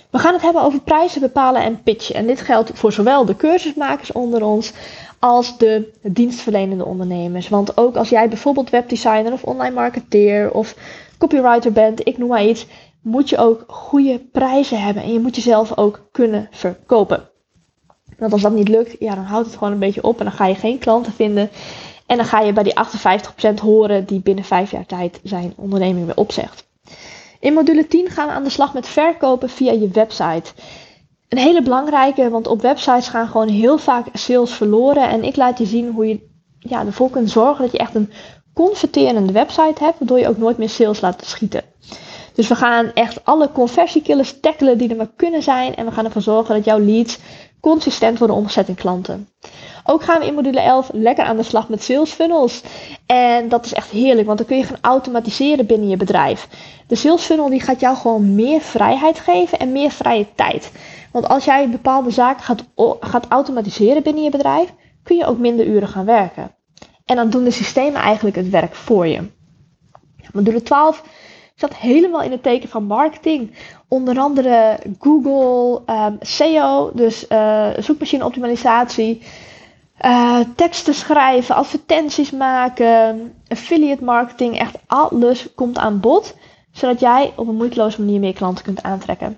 We 0.10 0.18
gaan 0.18 0.34
het 0.34 0.42
hebben 0.42 0.62
over 0.62 0.82
prijzen 0.82 1.22
bepalen 1.22 1.64
en 1.64 1.84
pitchen. 1.84 2.16
En 2.16 2.28
dit 2.28 2.42
geldt 2.42 2.72
voor 2.74 2.92
zowel 2.92 3.26
de 3.26 3.36
cursusmakers 3.36 4.12
onder 4.12 4.44
ons 4.44 4.74
als 5.20 5.58
de 5.58 5.92
dienstverlenende 6.02 6.86
ondernemers. 6.86 7.50
Want 7.50 7.78
ook 7.78 7.96
als 7.96 8.10
jij 8.10 8.30
bijvoorbeeld 8.30 8.70
webdesigner 8.70 9.32
of 9.32 9.44
online 9.44 9.76
marketeer 9.76 10.52
of 10.52 10.76
copywriter 11.18 11.72
bent, 11.72 12.08
ik 12.08 12.18
noem 12.18 12.30
maar 12.30 12.46
iets, 12.46 12.66
moet 13.02 13.30
je 13.30 13.38
ook 13.38 13.64
goede 13.68 14.20
prijzen 14.32 14.82
hebben 14.82 15.04
en 15.04 15.14
je 15.14 15.20
moet 15.20 15.36
jezelf 15.36 15.78
ook 15.78 16.08
kunnen 16.12 16.48
verkopen. 16.52 17.30
Want 18.18 18.34
als 18.34 18.42
dat 18.42 18.52
niet 18.52 18.68
lukt, 18.68 18.96
ja, 19.00 19.16
dan 19.16 19.24
houdt 19.24 19.48
het 19.48 19.58
gewoon 19.58 19.74
een 19.74 19.80
beetje 19.80 20.04
op 20.04 20.20
en 20.20 20.26
dan 20.26 20.34
ga 20.34 20.46
je 20.46 20.56
geen 20.56 20.78
klanten 20.78 21.14
vinden. 21.14 21.50
En 22.06 22.18
dan 22.18 22.26
ga 22.26 22.40
je 22.40 22.54
bij 22.54 22.64
die 22.64 22.74
58% 23.52 23.62
horen 23.62 24.06
die 24.06 24.20
binnen 24.20 24.44
5 24.44 24.72
jaar 24.72 24.86
tijd 24.86 25.20
zijn 25.24 25.54
onderneming 25.56 26.06
weer 26.06 26.18
opzegt. 26.18 26.68
In 27.40 27.54
module 27.54 27.88
10 27.88 28.10
gaan 28.10 28.28
we 28.28 28.34
aan 28.34 28.44
de 28.44 28.50
slag 28.50 28.74
met 28.74 28.88
verkopen 28.88 29.50
via 29.50 29.72
je 29.72 29.90
website. 29.90 30.52
Een 31.28 31.38
hele 31.38 31.62
belangrijke, 31.62 32.30
want 32.30 32.48
op 32.48 32.62
websites 32.62 33.08
gaan 33.08 33.28
gewoon 33.28 33.48
heel 33.48 33.78
vaak 33.78 34.06
sales 34.14 34.52
verloren. 34.52 35.10
En 35.10 35.24
ik 35.24 35.36
laat 35.36 35.58
je 35.58 35.66
zien 35.66 35.92
hoe 35.92 36.08
je 36.08 36.28
ja, 36.60 36.86
ervoor 36.86 37.10
kunt 37.10 37.30
zorgen 37.30 37.64
dat 37.64 37.72
je 37.72 37.78
echt 37.78 37.96
een 37.96 38.12
converterende 38.58 39.34
website 39.34 39.84
hebt, 39.84 40.00
waardoor 40.00 40.20
je 40.20 40.28
ook 40.28 40.38
nooit 40.38 40.58
meer 40.58 40.70
sales 40.70 41.02
laat 41.02 41.26
schieten. 41.26 41.64
Dus 42.34 42.48
we 42.48 42.56
gaan 42.56 42.92
echt 42.94 43.26
alle 43.26 43.52
conversiekillers 43.52 44.40
tackelen 44.40 44.78
die 44.78 44.90
er 44.90 44.96
maar 44.96 45.12
kunnen 45.16 45.44
zijn. 45.44 45.76
En 45.76 45.86
we 45.86 45.92
gaan 45.92 46.06
ervoor 46.06 46.22
zorgen 46.22 46.56
dat 46.56 46.66
jouw 46.66 46.80
leads 46.80 47.18
consistent 47.60 48.18
worden 48.18 48.38
omgezet 48.38 48.68
in 48.68 48.76
klanten. 48.76 49.30
Ook 49.84 50.04
gaan 50.04 50.20
we 50.20 50.26
in 50.26 50.34
module 50.34 50.60
11 50.60 50.90
lekker 50.94 51.26
aan 51.26 51.38
de 51.38 51.44
slag 51.44 51.70
met 51.70 51.84
sales 51.84 52.12
funnels. 52.12 52.62
En 53.06 53.50
dat 53.50 53.66
is 53.66 53.74
echt 53.74 53.90
heerlijk, 53.90 54.26
want 54.26 54.38
dan 54.38 54.48
kun 54.48 54.58
je 54.58 54.64
gaan 54.64 54.78
automatiseren 54.82 55.66
binnen 55.66 55.90
je 55.90 55.98
bedrijf. 55.98 56.48
De 56.88 56.96
sales 56.96 57.24
funnel 57.24 57.50
die 57.50 57.62
gaat 57.62 57.80
jou 57.80 57.98
gewoon 57.98 58.36
meer 58.36 58.62
vrijheid 58.62 59.20
geven 59.20 59.60
en 59.60 59.72
meer 59.72 59.92
vrije 59.92 60.28
tijd. 60.36 60.72
Want 61.12 61.28
als 61.28 61.46
jij 61.46 61.70
bepaalde 61.70 62.12
zaken 62.12 62.44
gaat, 62.44 62.64
gaat 63.00 63.28
automatiseren 63.28 64.04
binnen 64.04 64.24
je 64.24 64.30
bedrijf, 64.30 64.74
kun 65.04 65.16
je 65.16 65.26
ook 65.26 65.38
minder 65.38 65.66
uren 65.66 65.88
gaan 65.88 66.06
werken. 66.06 66.57
En 67.08 67.16
dan 67.16 67.30
doen 67.30 67.44
de 67.44 67.52
systemen 67.52 68.02
eigenlijk 68.02 68.36
het 68.36 68.50
werk 68.50 68.76
voor 68.76 69.08
je. 69.08 69.22
Module 70.34 70.62
12 70.62 71.04
zat 71.56 71.76
helemaal 71.76 72.22
in 72.22 72.32
het 72.32 72.44
teken 72.44 72.70
van 72.70 72.84
marketing. 72.84 73.56
Onder 73.88 74.20
andere 74.20 74.80
Google, 75.00 75.82
um, 75.94 76.18
SEO, 76.22 76.92
dus 76.94 77.26
uh, 77.30 77.70
zoekmachine 77.78 78.26
optimalisatie. 78.26 79.22
Uh, 80.02 80.40
teksten 80.56 80.94
schrijven, 80.94 81.56
advertenties 81.56 82.32
maken, 82.32 83.34
affiliate 83.48 84.04
marketing, 84.04 84.60
echt 84.60 84.78
alles 84.88 85.54
komt 85.56 85.78
aan 85.78 86.00
bod. 86.00 86.36
Zodat 86.72 87.00
jij 87.00 87.34
op 87.36 87.48
een 87.48 87.56
moeiteloze 87.56 88.02
manier 88.02 88.20
meer 88.20 88.34
klanten 88.34 88.64
kunt 88.64 88.84
aantrekken. 88.84 89.38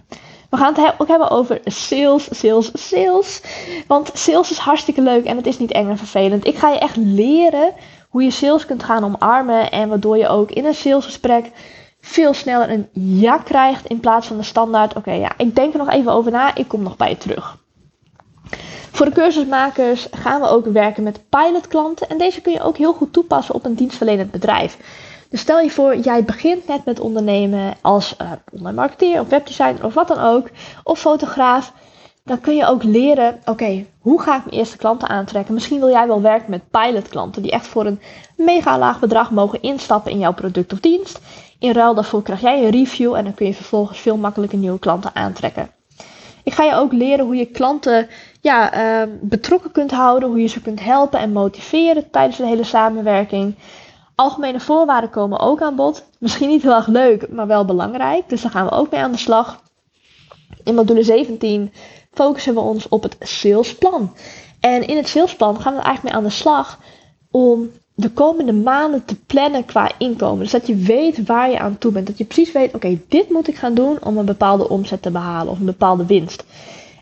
We 0.50 0.58
gaan 0.58 0.74
het 0.74 0.94
ook 0.98 1.08
hebben 1.08 1.30
over 1.30 1.60
sales, 1.64 2.28
sales, 2.32 2.72
sales. 2.74 3.42
Want 3.88 4.12
sales 4.14 4.52
is 4.52 4.58
hartstikke 4.58 5.02
leuk 5.02 5.26
en 5.26 5.38
het 5.38 5.48
is 5.48 5.60
niet 5.60 5.72
eng 5.72 5.90
en 5.90 5.98
vervelend. 5.98 6.48
Ik 6.48 6.58
ga 6.58 6.70
je 6.70 6.80
echt 6.80 6.96
leren 6.96 7.74
hoe 8.10 8.24
je 8.24 8.32
sales 8.32 8.66
kunt 8.66 8.84
gaan 8.84 9.04
omarmen. 9.04 9.72
En 9.72 9.90
waardoor 9.90 10.18
je 10.18 10.28
ook 10.28 10.52
in 10.52 10.66
een 10.66 10.76
salesgesprek 10.76 11.52
veel 12.02 12.34
sneller 12.34 12.70
een 12.70 12.90
ja 13.20 13.38
krijgt 13.38 13.86
in 13.86 14.00
plaats 14.00 14.28
van 14.28 14.38
de 14.38 14.44
standaard. 14.44 14.96
Oké, 14.96 15.12
ja, 15.12 15.32
ik 15.38 15.56
denk 15.56 15.74
er 15.74 15.80
nog 15.80 15.90
even 15.90 16.12
over 16.12 16.32
na. 16.32 16.56
Ik 16.56 16.68
kom 16.68 16.84
nog 16.84 16.98
bij 16.98 17.10
je 17.10 17.18
terug. 17.18 17.58
Voor 18.92 19.06
de 19.06 19.12
cursusmakers 19.12 20.08
gaan 20.12 20.42
we 20.42 20.48
ook 20.48 20.66
werken 20.66 21.04
met 21.04 21.22
pilotklanten. 21.30 22.10
En 22.10 22.18
deze 22.18 22.42
kun 22.42 22.52
je 22.52 22.62
ook 22.62 22.78
heel 22.78 22.94
goed 22.94 23.14
toepassen 23.14 23.56
op 23.56 23.66
een 23.66 23.76
dienstverlenend 23.76 24.32
bedrijf. 24.32 24.78
Dus 25.30 25.40
stel 25.40 25.60
je 25.60 25.70
voor, 25.70 25.98
jij 25.98 26.24
begint 26.24 26.68
net 26.68 26.86
met 26.86 27.00
ondernemen 27.00 27.74
als 27.82 28.16
uh, 28.22 28.32
online 28.52 28.76
marketeer 28.76 29.22
of 29.22 29.30
webdesigner 29.30 29.86
of 29.86 29.94
wat 29.94 30.08
dan 30.08 30.20
ook, 30.20 30.50
of 30.84 31.00
fotograaf. 31.00 31.74
Dan 32.24 32.42
kun 32.42 32.56
je 32.56 32.66
ook 32.66 32.84
leren, 32.84 33.40
oké, 33.46 33.86
hoe 34.00 34.22
ga 34.22 34.38
ik 34.38 34.46
mijn 34.46 34.58
eerste 34.58 34.78
klanten 34.78 35.08
aantrekken? 35.08 35.54
Misschien 35.54 35.80
wil 35.80 35.90
jij 35.90 36.08
wel 36.08 36.22
werken 36.22 36.50
met 36.50 36.70
pilotklanten 36.70 37.42
die 37.42 37.52
echt 37.52 37.68
voor 37.68 37.86
een 37.86 38.00
mega 38.38 38.78
laag 38.78 39.00
bedrag 39.00 39.32
mogen 39.32 39.62
instappen 39.62 40.12
in 40.12 40.20
jouw 40.20 40.34
product 40.34 40.74
of 40.74 40.80
dienst. 40.80 41.20
In 41.60 41.72
ruil 41.72 41.94
daarvoor 41.94 42.24
krijg 42.24 42.42
jij 42.42 42.64
een 42.64 42.70
review 42.70 43.14
en 43.14 43.24
dan 43.24 43.34
kun 43.34 43.46
je 43.46 43.54
vervolgens 43.54 44.00
veel 44.00 44.18
makkelijker 44.18 44.58
nieuwe 44.58 44.80
klanten 44.80 45.16
aantrekken. 45.16 45.70
Ik 46.44 46.54
ga 46.54 46.64
je 46.64 46.76
ook 46.76 46.94
leren 46.94 47.26
hoe 47.26 47.36
je 47.36 47.46
klanten 47.46 48.08
ja, 48.42 48.74
uh, 49.04 49.14
betrokken 49.22 49.72
kunt 49.72 49.92
houden, 49.92 50.30
hoe 50.30 50.42
je 50.42 50.48
ze 50.48 50.62
kunt 50.62 50.84
helpen 50.84 51.20
en 51.20 51.32
motiveren 51.32 52.10
tijdens 52.12 52.38
de 52.38 52.46
hele 52.46 52.64
samenwerking. 52.64 53.56
Algemene 54.20 54.60
voorwaarden 54.60 55.10
komen 55.10 55.40
ook 55.40 55.62
aan 55.62 55.76
bod. 55.76 56.06
Misschien 56.18 56.50
niet 56.50 56.62
heel 56.62 56.76
erg 56.76 56.88
leuk, 56.88 57.30
maar 57.30 57.48
wel 57.48 57.66
belangrijk. 57.66 58.30
Dus 58.30 58.42
daar 58.42 58.52
gaan 58.52 58.66
we 58.66 58.72
ook 58.72 58.92
mee 58.92 59.02
aan 59.02 59.12
de 59.12 59.18
slag. 59.18 59.62
In 60.64 60.76
module 60.76 61.04
17 61.04 61.72
focussen 62.12 62.54
we 62.54 62.60
ons 62.60 62.88
op 62.88 63.04
het 63.04 63.16
salesplan. 63.20 64.14
En 64.60 64.88
in 64.88 64.98
het 64.98 65.08
salesplan 65.08 65.62
gaan 65.62 65.74
we 65.74 65.80
er 65.80 65.86
eigenlijk 65.86 66.16
mee 66.16 66.24
aan 66.24 66.30
de 66.30 66.36
slag 66.36 66.80
om 67.32 67.72
de 67.96 68.12
komende 68.12 68.54
maanden 68.54 69.06
te 69.06 69.16
plannen 69.16 69.66
qua 69.66 69.92
inkomen. 69.98 70.40
Dus 70.40 70.52
dat 70.52 70.68
je 70.68 70.76
weet 70.76 71.26
waar 71.26 71.50
je 71.50 71.60
aan 71.60 71.78
toe 71.78 71.92
bent. 71.92 72.08
Dat 72.08 72.18
je 72.18 72.26
precies 72.26 72.52
weet, 72.52 72.74
oké, 72.74 73.00
dit 73.08 73.30
moet 73.30 73.48
ik 73.48 73.56
gaan 73.56 73.74
doen 73.74 73.98
om 74.04 74.18
een 74.18 74.26
bepaalde 74.26 74.70
omzet 74.70 75.02
te 75.02 75.12
behalen 75.12 75.52
of 75.52 75.60
een 75.60 75.66
bepaalde 75.66 76.06
winst. 76.06 76.44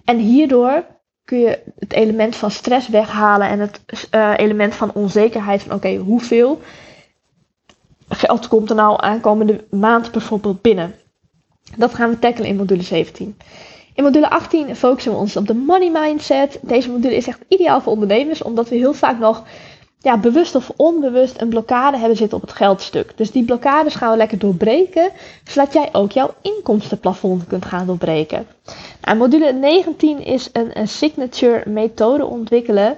En 0.06 0.18
hierdoor 0.18 0.86
kun 1.24 1.40
je 1.40 1.60
het 1.80 1.94
element 1.94 2.36
van 2.36 2.52
stress 2.52 2.88
weghalen 2.88 3.48
en 3.48 3.60
het 3.60 3.82
uh, 4.12 4.34
element 4.36 4.76
van 4.76 4.94
onzekerheid 4.94 5.64
van 5.64 5.76
oké, 5.76 5.96
hoeveel 5.96 6.60
geld 8.18 8.48
komt 8.48 8.70
er 8.70 8.76
nou 8.76 9.02
aankomende 9.02 9.64
maand 9.70 10.12
bijvoorbeeld 10.12 10.62
binnen. 10.62 10.96
Dat 11.78 11.94
gaan 11.94 12.10
we 12.10 12.20
tackelen 12.20 12.50
in 12.50 12.56
module 12.56 12.82
17. 12.82 13.38
In 13.94 14.04
module 14.04 14.30
18 14.30 14.76
focussen 14.76 15.12
we 15.12 15.18
ons 15.18 15.36
op 15.36 15.48
de 15.48 15.54
money 15.54 15.92
mindset. 15.92 16.60
Deze 16.62 16.90
module 16.90 17.16
is 17.16 17.28
echt 17.28 17.40
ideaal 17.48 17.82
voor 17.82 17.94
ondernemers, 17.94 18.42
omdat 18.42 18.70
we 18.70 18.76
heel 18.76 18.94
vaak 18.94 19.20
nog 19.20 19.44
ja, 20.00 20.18
bewust 20.18 20.56
of 20.56 20.72
onbewust 20.76 21.42
een 21.42 21.50
blokkade 21.50 21.98
hebben 21.98 22.18
zitten 22.18 22.38
op 22.38 22.44
het 22.44 22.54
geldstuk. 22.54 23.14
Dus 23.16 23.32
die 23.32 23.46
blokkades 23.46 23.96
gaan 23.96 24.12
we 24.12 24.18
lekker 24.18 24.40
doorbreken, 24.40 25.12
zodat 25.44 25.74
jij 25.74 25.90
ook 25.92 26.12
jouw 26.12 26.34
inkomstenplafond 26.42 27.48
kunt 27.48 27.66
gaan 27.66 27.86
doorbreken. 27.86 28.48
Nou, 29.02 29.18
module 29.18 29.54
19 29.54 30.26
is 30.26 30.50
een, 30.54 30.80
een 30.80 30.88
signature 30.88 31.70
methode 31.70 32.26
ontwikkelen. 32.26 32.98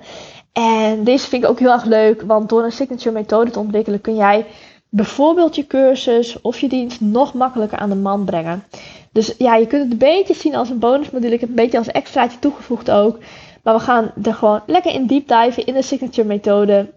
En 0.53 1.03
deze 1.03 1.27
vind 1.27 1.43
ik 1.43 1.49
ook 1.49 1.59
heel 1.59 1.71
erg 1.71 1.85
leuk, 1.85 2.21
want 2.21 2.49
door 2.49 2.63
een 2.63 2.71
signature 2.71 3.11
methode 3.11 3.51
te 3.51 3.59
ontwikkelen 3.59 4.01
kun 4.01 4.15
jij 4.15 4.45
bijvoorbeeld 4.89 5.55
je 5.55 5.67
cursus 5.67 6.41
of 6.41 6.59
je 6.59 6.69
dienst 6.69 7.01
nog 7.01 7.33
makkelijker 7.33 7.77
aan 7.77 7.89
de 7.89 7.95
man 7.95 8.25
brengen. 8.25 8.63
Dus 9.11 9.33
ja, 9.37 9.55
je 9.55 9.67
kunt 9.67 9.83
het 9.83 9.91
een 9.91 9.97
beetje 9.97 10.33
zien 10.33 10.55
als 10.55 10.69
een 10.69 10.79
bonusmodule. 10.79 11.33
Ik 11.33 11.39
heb 11.39 11.49
een 11.49 11.55
beetje 11.55 11.77
als 11.77 11.87
extraatje 11.87 12.39
toegevoegd 12.39 12.91
ook. 12.91 13.17
Maar 13.63 13.73
we 13.73 13.79
gaan 13.79 14.11
er 14.23 14.33
gewoon 14.33 14.61
lekker 14.65 14.93
in 14.93 15.07
deep 15.07 15.27
diven 15.27 15.65
in 15.65 15.73
de 15.73 15.81
signature 15.81 16.27
methode. 16.27 16.93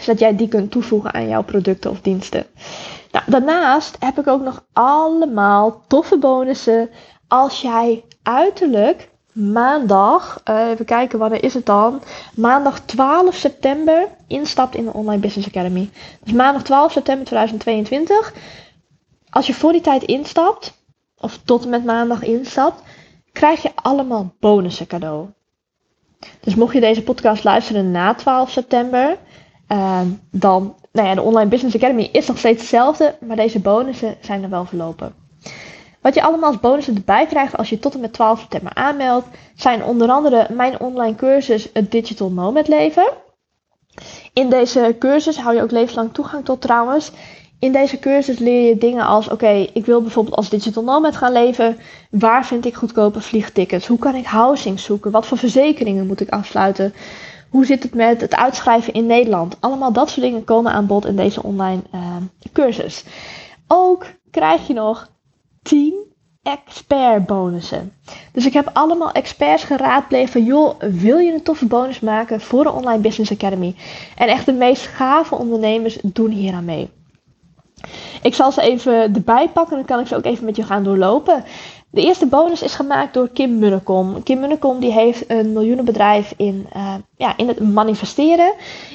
Zodat 0.00 0.18
jij 0.18 0.36
die 0.36 0.48
kunt 0.48 0.70
toevoegen 0.70 1.14
aan 1.14 1.28
jouw 1.28 1.42
producten 1.42 1.90
of 1.90 2.00
diensten. 2.00 2.46
Nou, 3.12 3.24
daarnaast 3.28 3.96
heb 3.98 4.18
ik 4.18 4.26
ook 4.26 4.42
nog 4.42 4.64
allemaal 4.72 5.82
toffe 5.88 6.18
bonussen. 6.18 6.90
Als 7.28 7.60
jij 7.60 8.04
uiterlijk 8.22 9.08
maandag, 9.40 10.40
uh, 10.50 10.68
even 10.68 10.84
kijken 10.84 11.18
wanneer 11.18 11.44
is 11.44 11.54
het 11.54 11.66
dan? 11.66 12.02
Maandag 12.34 12.80
12 12.80 13.34
september 13.34 14.08
instapt 14.26 14.74
in 14.74 14.84
de 14.84 14.92
Online 14.92 15.20
Business 15.20 15.48
Academy. 15.48 15.90
Dus 16.24 16.32
maandag 16.32 16.62
12 16.62 16.92
september 16.92 17.26
2022. 17.26 18.34
Als 19.30 19.46
je 19.46 19.54
voor 19.54 19.72
die 19.72 19.80
tijd 19.80 20.02
instapt, 20.02 20.72
of 21.18 21.38
tot 21.44 21.64
en 21.64 21.70
met 21.70 21.84
maandag 21.84 22.22
instapt, 22.22 22.82
krijg 23.32 23.62
je 23.62 23.70
allemaal 23.74 24.34
bonussen 24.40 24.86
cadeau. 24.86 25.28
Dus 26.40 26.54
mocht 26.54 26.74
je 26.74 26.80
deze 26.80 27.02
podcast 27.02 27.44
luisteren 27.44 27.90
na 27.90 28.14
12 28.14 28.50
september, 28.50 29.18
uh, 29.68 30.00
dan, 30.30 30.74
nou 30.92 31.08
ja, 31.08 31.14
de 31.14 31.22
Online 31.22 31.50
Business 31.50 31.76
Academy 31.76 32.08
is 32.12 32.26
nog 32.26 32.38
steeds 32.38 32.60
hetzelfde, 32.60 33.16
maar 33.20 33.36
deze 33.36 33.60
bonussen 33.60 34.16
zijn 34.20 34.42
er 34.42 34.50
wel 34.50 34.64
verlopen. 34.64 35.19
Wat 36.00 36.14
je 36.14 36.22
allemaal 36.22 36.50
als 36.50 36.60
bonussen 36.60 36.96
erbij 36.96 37.26
krijgt 37.26 37.56
als 37.56 37.68
je 37.70 37.78
tot 37.78 37.94
en 37.94 38.00
met 38.00 38.12
12 38.12 38.38
september 38.40 38.74
aanmeldt, 38.74 39.26
zijn 39.54 39.84
onder 39.84 40.10
andere 40.10 40.46
mijn 40.52 40.80
online 40.80 41.14
cursus 41.14 41.68
Het 41.72 41.90
Digital 41.90 42.30
Nomad 42.30 42.68
Leven. 42.68 43.08
In 44.32 44.50
deze 44.50 44.96
cursus 44.98 45.38
hou 45.40 45.56
je 45.56 45.62
ook 45.62 45.70
levenslang 45.70 46.12
toegang 46.12 46.44
tot 46.44 46.60
trouwens. 46.60 47.10
In 47.58 47.72
deze 47.72 47.98
cursus 47.98 48.38
leer 48.38 48.68
je 48.68 48.78
dingen 48.78 49.06
als: 49.06 49.28
oké, 49.28 49.68
ik 49.72 49.86
wil 49.86 50.02
bijvoorbeeld 50.02 50.36
als 50.36 50.48
digital 50.48 50.82
nomad 50.82 51.16
gaan 51.16 51.32
leven. 51.32 51.78
Waar 52.10 52.46
vind 52.46 52.66
ik 52.66 52.74
goedkope 52.74 53.20
vliegtickets? 53.20 53.86
Hoe 53.86 53.98
kan 53.98 54.14
ik 54.14 54.26
housing 54.26 54.80
zoeken? 54.80 55.10
Wat 55.10 55.26
voor 55.26 55.38
verzekeringen 55.38 56.06
moet 56.06 56.20
ik 56.20 56.28
afsluiten? 56.28 56.94
Hoe 57.50 57.66
zit 57.66 57.82
het 57.82 57.94
met 57.94 58.20
het 58.20 58.34
uitschrijven 58.34 58.92
in 58.92 59.06
Nederland? 59.06 59.56
Allemaal 59.60 59.92
dat 59.92 60.10
soort 60.10 60.26
dingen 60.26 60.44
komen 60.44 60.72
aan 60.72 60.86
bod 60.86 61.06
in 61.06 61.16
deze 61.16 61.42
online 61.42 61.82
uh, 61.94 62.16
cursus. 62.52 63.04
Ook 63.66 64.06
krijg 64.30 64.66
je 64.66 64.74
nog 64.74 65.08
10 65.62 66.08
expert 66.42 67.26
bonussen. 67.26 67.92
Dus 68.32 68.46
ik 68.46 68.52
heb 68.52 68.70
allemaal 68.72 69.12
experts 69.12 69.64
geraadpleegd 69.64 70.32
van 70.32 70.44
joh, 70.44 70.80
wil 70.80 71.18
je 71.18 71.32
een 71.32 71.42
toffe 71.42 71.66
bonus 71.66 72.00
maken 72.00 72.40
voor 72.40 72.64
de 72.64 72.72
Online 72.72 73.00
Business 73.00 73.32
Academy? 73.32 73.74
En 74.16 74.28
echt 74.28 74.46
de 74.46 74.52
meest 74.52 74.86
gave 74.86 75.34
ondernemers 75.34 75.98
doen 76.02 76.30
hier 76.30 76.54
aan 76.54 76.64
mee. 76.64 76.90
Ik 78.22 78.34
zal 78.34 78.52
ze 78.52 78.62
even 78.62 79.14
erbij 79.14 79.48
pakken, 79.48 79.76
dan 79.76 79.86
kan 79.86 80.00
ik 80.00 80.06
ze 80.06 80.16
ook 80.16 80.24
even 80.24 80.44
met 80.44 80.56
je 80.56 80.62
gaan 80.62 80.84
doorlopen. 80.84 81.44
De 81.92 82.00
eerste 82.00 82.26
bonus 82.26 82.62
is 82.62 82.74
gemaakt 82.74 83.14
door 83.14 83.28
Kim 83.28 83.58
Munnekom. 83.58 84.22
Kim 84.22 84.40
Munnekom 84.40 84.80
die 84.80 84.92
heeft 84.92 85.30
een 85.30 85.52
miljoenenbedrijf 85.52 86.34
in, 86.36 86.66
uh, 86.76 86.94
ja, 87.16 87.36
in 87.36 87.48
het 87.48 87.60
manifesteren, 87.60 88.52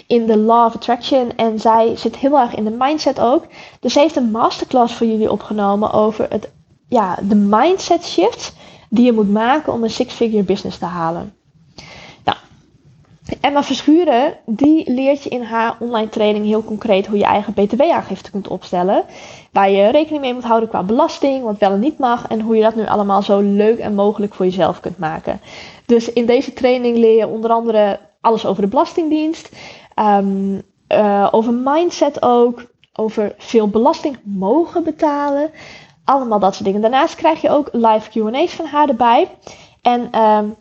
in 0.07 0.25
de 0.25 0.37
law 0.37 0.65
of 0.65 0.75
attraction. 0.75 1.35
En 1.35 1.59
zij 1.59 1.95
zit 1.95 2.15
heel 2.15 2.39
erg 2.39 2.55
in 2.55 2.63
de 2.63 2.75
mindset 2.79 3.19
ook. 3.19 3.45
Dus 3.79 3.93
ze 3.93 3.99
heeft 3.99 4.15
een 4.15 4.31
masterclass 4.31 4.93
voor 4.93 5.07
jullie 5.07 5.31
opgenomen 5.31 5.91
over 5.91 6.25
het, 6.29 6.51
ja, 6.87 7.17
de 7.21 7.35
mindset 7.35 8.05
shift 8.05 8.55
die 8.89 9.05
je 9.05 9.13
moet 9.13 9.31
maken 9.31 9.73
om 9.73 9.83
een 9.83 9.89
six-figure 9.89 10.43
business 10.43 10.77
te 10.77 10.85
halen. 10.85 11.33
Emma 13.41 13.63
Verschuren, 13.63 14.33
die 14.45 14.91
leert 14.91 15.23
je 15.23 15.29
in 15.29 15.41
haar 15.41 15.75
online 15.79 16.09
training 16.09 16.45
heel 16.45 16.63
concreet 16.63 17.07
hoe 17.07 17.17
je 17.17 17.23
eigen 17.23 17.53
btw-aangifte 17.53 18.31
kunt 18.31 18.47
opstellen. 18.47 19.03
Waar 19.51 19.69
je 19.69 19.89
rekening 19.89 20.21
mee 20.21 20.33
moet 20.33 20.43
houden 20.43 20.69
qua 20.69 20.83
belasting, 20.83 21.43
wat 21.43 21.57
wel 21.57 21.71
en 21.71 21.79
niet 21.79 21.97
mag. 21.97 22.27
En 22.27 22.41
hoe 22.41 22.55
je 22.55 22.61
dat 22.61 22.75
nu 22.75 22.85
allemaal 22.85 23.21
zo 23.21 23.39
leuk 23.39 23.79
en 23.79 23.95
mogelijk 23.95 24.33
voor 24.33 24.45
jezelf 24.45 24.79
kunt 24.79 24.97
maken. 24.97 25.39
Dus 25.85 26.13
in 26.13 26.25
deze 26.25 26.53
training 26.53 26.97
leer 26.97 27.17
je 27.17 27.27
onder 27.27 27.51
andere 27.51 27.99
alles 28.21 28.45
over 28.45 28.61
de 28.61 28.67
Belastingdienst. 28.67 29.49
Um, 29.95 30.61
uh, 30.89 31.27
over 31.31 31.53
mindset 31.53 32.21
ook. 32.21 32.65
Over 32.93 33.35
veel 33.37 33.67
belasting 33.67 34.17
mogen 34.23 34.83
betalen. 34.83 35.51
Allemaal 36.03 36.39
dat 36.39 36.53
soort 36.53 36.65
dingen. 36.65 36.81
Daarnaast 36.81 37.15
krijg 37.15 37.41
je 37.41 37.49
ook 37.49 37.69
live 37.71 38.09
QA's 38.09 38.53
van 38.53 38.65
haar 38.65 38.89
erbij. 38.89 39.27
En 39.81 40.21
um, 40.21 40.55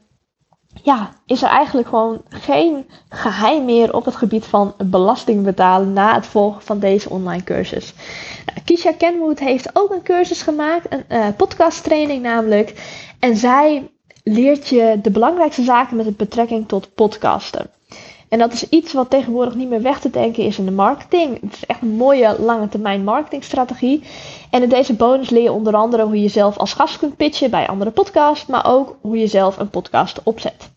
ja, 0.82 1.10
is 1.26 1.42
er 1.42 1.48
eigenlijk 1.48 1.88
gewoon 1.88 2.22
geen 2.28 2.86
geheim 3.08 3.64
meer 3.64 3.94
op 3.94 4.04
het 4.04 4.16
gebied 4.16 4.44
van 4.44 4.74
belasting 4.84 5.44
betalen 5.44 5.92
na 5.92 6.14
het 6.14 6.26
volgen 6.26 6.62
van 6.62 6.78
deze 6.78 7.10
online 7.10 7.44
cursus. 7.44 7.94
Nou, 8.46 8.58
Kisha 8.64 8.92
Kenwood 8.92 9.38
heeft 9.38 9.70
ook 9.72 9.90
een 9.90 10.02
cursus 10.02 10.42
gemaakt, 10.42 10.86
een 10.92 11.04
uh, 11.08 11.26
podcast 11.36 11.82
training 11.84 12.22
namelijk. 12.22 12.74
En 13.18 13.36
zij 13.36 13.90
leert 14.22 14.68
je 14.68 14.98
de 15.02 15.10
belangrijkste 15.10 15.62
zaken 15.62 15.96
met 15.96 16.16
betrekking 16.16 16.68
tot 16.68 16.94
podcasten. 16.94 17.70
En 18.34 18.40
dat 18.40 18.52
is 18.52 18.68
iets 18.68 18.92
wat 18.92 19.10
tegenwoordig 19.10 19.54
niet 19.54 19.68
meer 19.68 19.82
weg 19.82 20.00
te 20.00 20.10
denken 20.10 20.44
is 20.44 20.58
in 20.58 20.64
de 20.64 20.70
marketing. 20.70 21.40
Het 21.40 21.52
is 21.52 21.66
echt 21.66 21.82
een 21.82 21.96
mooie 21.96 22.36
lange 22.38 22.68
termijn 22.68 23.04
marketingstrategie. 23.04 24.02
En 24.50 24.62
in 24.62 24.68
deze 24.68 24.94
bonus 24.94 25.30
leer 25.30 25.42
je 25.42 25.52
onder 25.52 25.74
andere 25.74 26.04
hoe 26.04 26.20
je 26.20 26.28
zelf 26.28 26.56
als 26.56 26.72
gast 26.72 26.98
kunt 26.98 27.16
pitchen 27.16 27.50
bij 27.50 27.68
andere 27.68 27.90
podcasts, 27.90 28.46
maar 28.46 28.66
ook 28.66 28.96
hoe 29.00 29.18
je 29.18 29.26
zelf 29.26 29.58
een 29.58 29.70
podcast 29.70 30.20
opzet. 30.22 30.70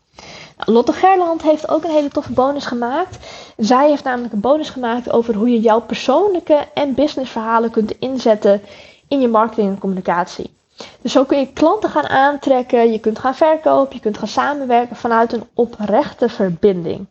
Nou, 0.57 0.71
Lotte 0.71 0.93
Gerland 0.93 1.41
heeft 1.41 1.69
ook 1.69 1.83
een 1.83 1.91
hele 1.91 2.07
toffe 2.07 2.31
bonus 2.31 2.65
gemaakt. 2.65 3.17
Zij 3.57 3.89
heeft 3.89 4.03
namelijk 4.03 4.33
een 4.33 4.39
bonus 4.39 4.69
gemaakt 4.69 5.11
over 5.11 5.35
hoe 5.35 5.49
je 5.51 5.59
jouw 5.59 5.81
persoonlijke 5.81 6.67
en 6.73 6.93
businessverhalen 6.93 7.71
kunt 7.71 7.99
inzetten 7.99 8.61
in 9.07 9.21
je 9.21 9.27
marketing 9.27 9.69
en 9.69 9.79
communicatie. 9.79 10.55
Dus 11.01 11.11
zo 11.11 11.23
kun 11.23 11.39
je 11.39 11.53
klanten 11.53 11.89
gaan 11.89 12.07
aantrekken, 12.07 12.91
je 12.91 12.99
kunt 12.99 13.19
gaan 13.19 13.35
verkopen, 13.35 13.95
je 13.95 14.01
kunt 14.01 14.17
gaan 14.17 14.27
samenwerken 14.27 14.95
vanuit 14.95 15.33
een 15.33 15.47
oprechte 15.53 16.29
verbinding. 16.29 17.07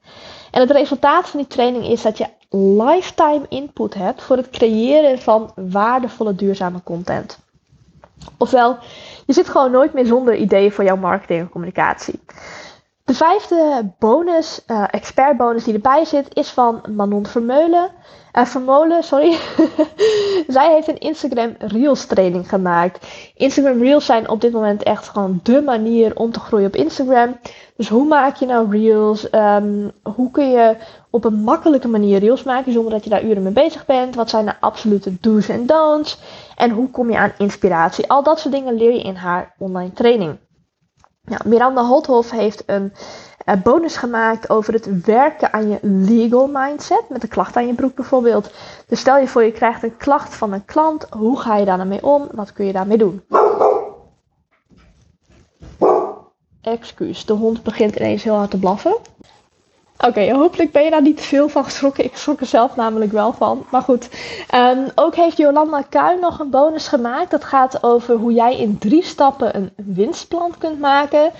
En 0.56 0.62
het 0.62 0.70
resultaat 0.70 1.28
van 1.28 1.40
die 1.40 1.48
training 1.48 1.86
is 1.86 2.02
dat 2.02 2.18
je 2.18 2.26
lifetime 2.58 3.46
input 3.48 3.94
hebt 3.94 4.22
voor 4.22 4.36
het 4.36 4.50
creëren 4.50 5.18
van 5.18 5.52
waardevolle 5.54 6.34
duurzame 6.34 6.82
content. 6.82 7.38
Ofwel, 8.38 8.78
je 9.26 9.32
zit 9.32 9.48
gewoon 9.48 9.70
nooit 9.70 9.92
meer 9.92 10.06
zonder 10.06 10.36
ideeën 10.36 10.72
voor 10.72 10.84
jouw 10.84 10.96
marketing 10.96 11.40
en 11.40 11.48
communicatie. 11.48 12.20
De 13.04 13.14
vijfde 13.14 13.92
bonus, 13.98 14.60
uh, 14.66 14.84
expert 14.90 15.36
bonus 15.36 15.64
die 15.64 15.74
erbij 15.74 16.04
zit, 16.04 16.34
is 16.34 16.48
van 16.48 16.82
Manon 16.90 17.26
Vermeulen. 17.26 17.90
Uh, 18.38 18.44
Vermolen, 18.44 19.04
sorry. 19.04 19.36
Zij 20.56 20.72
heeft 20.72 20.88
een 20.88 20.98
Instagram 20.98 21.54
Reels 21.58 22.06
training 22.06 22.48
gemaakt. 22.48 23.06
Instagram 23.34 23.82
Reels 23.82 24.04
zijn 24.04 24.28
op 24.28 24.40
dit 24.40 24.52
moment 24.52 24.82
echt 24.82 25.08
gewoon 25.08 25.40
de 25.42 25.62
manier 25.62 26.16
om 26.16 26.32
te 26.32 26.40
groeien 26.40 26.66
op 26.66 26.76
Instagram. 26.76 27.36
Dus 27.76 27.88
hoe 27.88 28.06
maak 28.06 28.36
je 28.36 28.46
nou 28.46 28.70
Reels? 28.70 29.32
Um, 29.32 29.90
hoe 30.02 30.30
kun 30.30 30.50
je 30.50 30.76
op 31.10 31.24
een 31.24 31.34
makkelijke 31.34 31.88
manier 31.88 32.18
Reels 32.18 32.42
maken 32.42 32.72
zonder 32.72 32.92
dat 32.92 33.04
je 33.04 33.10
daar 33.10 33.24
uren 33.24 33.42
mee 33.42 33.52
bezig 33.52 33.86
bent? 33.86 34.14
Wat 34.14 34.30
zijn 34.30 34.44
de 34.44 34.60
absolute 34.60 35.16
do's 35.20 35.48
en 35.48 35.66
don'ts? 35.66 36.18
En 36.56 36.70
hoe 36.70 36.90
kom 36.90 37.10
je 37.10 37.18
aan 37.18 37.32
inspiratie? 37.38 38.10
Al 38.10 38.22
dat 38.22 38.40
soort 38.40 38.54
dingen 38.54 38.74
leer 38.74 38.92
je 38.92 39.02
in 39.02 39.14
haar 39.14 39.54
online 39.58 39.92
training. 39.92 40.36
Miranda 41.44 41.84
Holthoff 41.84 42.30
heeft 42.30 42.62
een 42.66 42.92
uh, 43.46 43.54
bonus 43.62 43.96
gemaakt 43.96 44.50
over 44.50 44.72
het 44.72 45.04
werken 45.04 45.52
aan 45.52 45.68
je 45.68 45.78
legal 45.82 46.50
mindset. 46.52 47.02
Met 47.08 47.22
een 47.22 47.28
klacht 47.28 47.56
aan 47.56 47.66
je 47.66 47.74
broek 47.74 47.94
bijvoorbeeld. 47.94 48.50
Dus 48.86 49.00
stel 49.00 49.18
je 49.18 49.28
voor 49.28 49.42
je 49.42 49.52
krijgt 49.52 49.82
een 49.82 49.96
klacht 49.96 50.34
van 50.34 50.52
een 50.52 50.64
klant. 50.64 51.06
Hoe 51.10 51.38
ga 51.38 51.56
je 51.56 51.64
daar 51.64 51.78
dan 51.78 51.88
mee 51.88 52.04
om? 52.04 52.28
Wat 52.32 52.52
kun 52.52 52.66
je 52.66 52.72
daarmee 52.72 52.98
doen? 52.98 53.22
excuus. 56.66 57.24
De 57.24 57.32
hond 57.32 57.62
begint 57.62 57.96
ineens 57.96 58.22
heel 58.22 58.34
hard 58.34 58.50
te 58.50 58.58
blaffen. 58.58 58.96
Oké, 59.98 60.32
hopelijk 60.32 60.72
ben 60.72 60.84
je 60.84 60.90
daar 60.90 61.02
niet 61.02 61.20
veel 61.20 61.48
van 61.48 61.64
geschrokken. 61.64 62.04
Ik 62.04 62.16
schrok 62.16 62.40
er 62.40 62.46
zelf 62.46 62.76
namelijk 62.76 63.12
wel 63.12 63.32
van. 63.32 63.66
Maar 63.70 63.82
goed, 63.82 64.08
ehm, 64.48 64.88
ook 64.94 65.14
heeft 65.14 65.36
Jolanda 65.36 65.82
Kuin 65.82 66.20
nog 66.20 66.38
een 66.38 66.50
bonus 66.50 66.88
gemaakt. 66.88 67.30
Dat 67.30 67.44
gaat 67.44 67.82
over 67.82 68.14
hoe 68.14 68.32
jij 68.32 68.56
in 68.56 68.78
drie 68.78 69.04
stappen 69.04 69.56
een 69.56 69.72
winstplan 69.76 70.54
kunt 70.58 70.80
maken. 70.80 71.32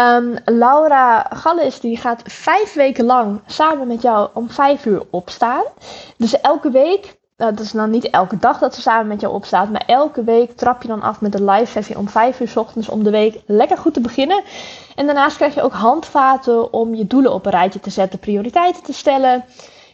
Um, 0.00 0.36
Laura 0.44 1.26
Gallis 1.30 1.80
die 1.80 1.96
gaat 1.96 2.22
vijf 2.24 2.72
weken 2.72 3.04
lang 3.04 3.40
samen 3.46 3.86
met 3.86 4.02
jou 4.02 4.28
om 4.32 4.50
vijf 4.50 4.84
uur 4.84 5.02
opstaan. 5.10 5.62
Dus 6.16 6.40
elke 6.40 6.70
week 6.70 7.16
dat 7.36 7.60
is 7.60 7.72
dan 7.72 7.90
niet 7.90 8.10
elke 8.10 8.38
dag 8.38 8.58
dat 8.58 8.74
ze 8.74 8.80
samen 8.80 9.06
met 9.06 9.20
jou 9.20 9.34
opstaat. 9.34 9.70
Maar 9.70 9.84
elke 9.86 10.24
week 10.24 10.56
trap 10.56 10.82
je 10.82 10.88
dan 10.88 11.02
af 11.02 11.20
met 11.20 11.34
een 11.34 11.50
live 11.50 11.70
sessie 11.70 11.98
om 11.98 12.08
5 12.08 12.40
uur 12.40 12.48
s 12.48 12.56
ochtends 12.56 12.88
om 12.88 13.04
de 13.04 13.10
week 13.10 13.40
lekker 13.46 13.78
goed 13.78 13.94
te 13.94 14.00
beginnen. 14.00 14.42
En 14.94 15.06
daarnaast 15.06 15.36
krijg 15.36 15.54
je 15.54 15.62
ook 15.62 15.72
handvaten 15.72 16.72
om 16.72 16.94
je 16.94 17.06
doelen 17.06 17.32
op 17.32 17.46
een 17.46 17.52
rijtje 17.52 17.80
te 17.80 17.90
zetten, 17.90 18.18
prioriteiten 18.18 18.82
te 18.82 18.92
stellen, 18.92 19.44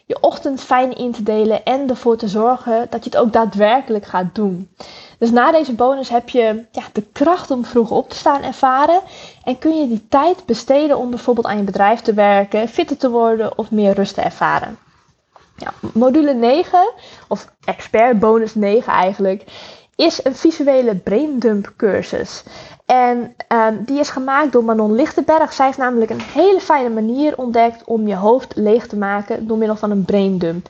je 0.06 0.20
ochtend 0.20 0.60
fijn 0.60 0.96
in 0.96 1.12
te 1.12 1.22
delen 1.22 1.64
en 1.64 1.88
ervoor 1.88 2.16
te 2.16 2.28
zorgen 2.28 2.86
dat 2.90 3.04
je 3.04 3.10
het 3.10 3.18
ook 3.18 3.32
daadwerkelijk 3.32 4.04
gaat 4.04 4.34
doen. 4.34 4.70
Dus 5.18 5.30
na 5.30 5.50
deze 5.50 5.74
bonus 5.74 6.08
heb 6.08 6.28
je 6.28 6.64
ja, 6.70 6.82
de 6.92 7.02
kracht 7.12 7.50
om 7.50 7.64
vroeg 7.64 7.90
op 7.90 8.08
te 8.08 8.16
staan 8.16 8.42
ervaren. 8.42 9.00
En 9.44 9.58
kun 9.58 9.76
je 9.76 9.88
die 9.88 10.08
tijd 10.08 10.46
besteden 10.46 10.98
om 10.98 11.10
bijvoorbeeld 11.10 11.46
aan 11.46 11.56
je 11.56 11.62
bedrijf 11.62 12.00
te 12.00 12.14
werken, 12.14 12.68
fitter 12.68 12.96
te 12.96 13.10
worden 13.10 13.58
of 13.58 13.70
meer 13.70 13.94
rust 13.94 14.14
te 14.14 14.20
ervaren. 14.20 14.78
Ja, 15.56 15.72
module 15.92 16.34
9, 16.34 16.92
of 17.28 17.52
expert 17.64 18.18
bonus 18.18 18.54
9 18.54 18.92
eigenlijk, 18.92 19.44
is 19.96 20.24
een 20.24 20.34
visuele 20.34 20.96
braindump 20.96 21.72
cursus. 21.76 22.44
En 22.86 23.34
um, 23.48 23.84
die 23.84 23.98
is 23.98 24.10
gemaakt 24.10 24.52
door 24.52 24.64
Manon 24.64 24.94
Lichtenberg. 24.94 25.52
Zij 25.52 25.66
heeft 25.66 25.78
namelijk 25.78 26.10
een 26.10 26.20
hele 26.20 26.60
fijne 26.60 26.90
manier 26.90 27.38
ontdekt 27.38 27.84
om 27.84 28.06
je 28.06 28.16
hoofd 28.16 28.56
leeg 28.56 28.86
te 28.86 28.96
maken 28.96 29.46
door 29.46 29.58
middel 29.58 29.76
van 29.76 29.90
een 29.90 30.04
braindump. 30.04 30.68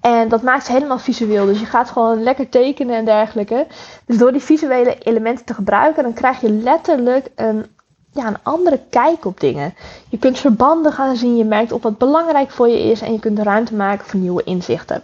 En 0.00 0.28
dat 0.28 0.42
maakt 0.42 0.64
ze 0.66 0.72
helemaal 0.72 0.98
visueel. 0.98 1.46
Dus 1.46 1.60
je 1.60 1.66
gaat 1.66 1.90
gewoon 1.90 2.22
lekker 2.22 2.48
tekenen 2.48 2.96
en 2.96 3.04
dergelijke. 3.04 3.66
Dus 4.06 4.18
door 4.18 4.32
die 4.32 4.40
visuele 4.40 4.98
elementen 4.98 5.44
te 5.44 5.54
gebruiken, 5.54 6.02
dan 6.02 6.12
krijg 6.12 6.40
je 6.40 6.50
letterlijk 6.50 7.28
een 7.34 7.66
ja, 8.12 8.26
een 8.26 8.42
andere 8.42 8.80
kijk 8.90 9.24
op 9.24 9.40
dingen. 9.40 9.74
Je 10.08 10.18
kunt 10.18 10.38
verbanden 10.38 10.92
gaan 10.92 11.16
zien, 11.16 11.36
je 11.36 11.44
merkt 11.44 11.72
op 11.72 11.82
wat 11.82 11.98
belangrijk 11.98 12.50
voor 12.50 12.68
je 12.68 12.82
is 12.82 13.00
en 13.00 13.12
je 13.12 13.18
kunt 13.18 13.38
ruimte 13.38 13.74
maken 13.74 14.06
voor 14.06 14.20
nieuwe 14.20 14.42
inzichten. 14.44 15.02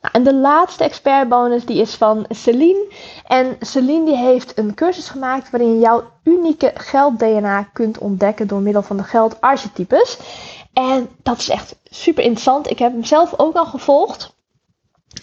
Nou, 0.00 0.14
en 0.14 0.22
de 0.22 0.34
laatste 0.34 0.84
expertbonus 0.84 1.64
die 1.64 1.80
is 1.80 1.94
van 1.94 2.24
Celine. 2.28 2.92
En 3.26 3.56
Celine 3.60 4.04
die 4.04 4.16
heeft 4.16 4.58
een 4.58 4.74
cursus 4.74 5.08
gemaakt 5.08 5.50
waarin 5.50 5.72
je 5.72 5.78
jouw 5.78 6.02
unieke 6.24 6.70
geld-DNA 6.74 7.62
kunt 7.72 7.98
ontdekken 7.98 8.46
door 8.46 8.60
middel 8.60 8.82
van 8.82 8.96
de 8.96 9.02
geldarchetypes. 9.02 10.18
En 10.72 11.08
dat 11.22 11.38
is 11.38 11.48
echt 11.48 11.76
super 11.84 12.22
interessant. 12.22 12.70
Ik 12.70 12.78
heb 12.78 12.92
hem 12.92 13.04
zelf 13.04 13.34
ook 13.36 13.54
al 13.54 13.66
gevolgd. 13.66 14.34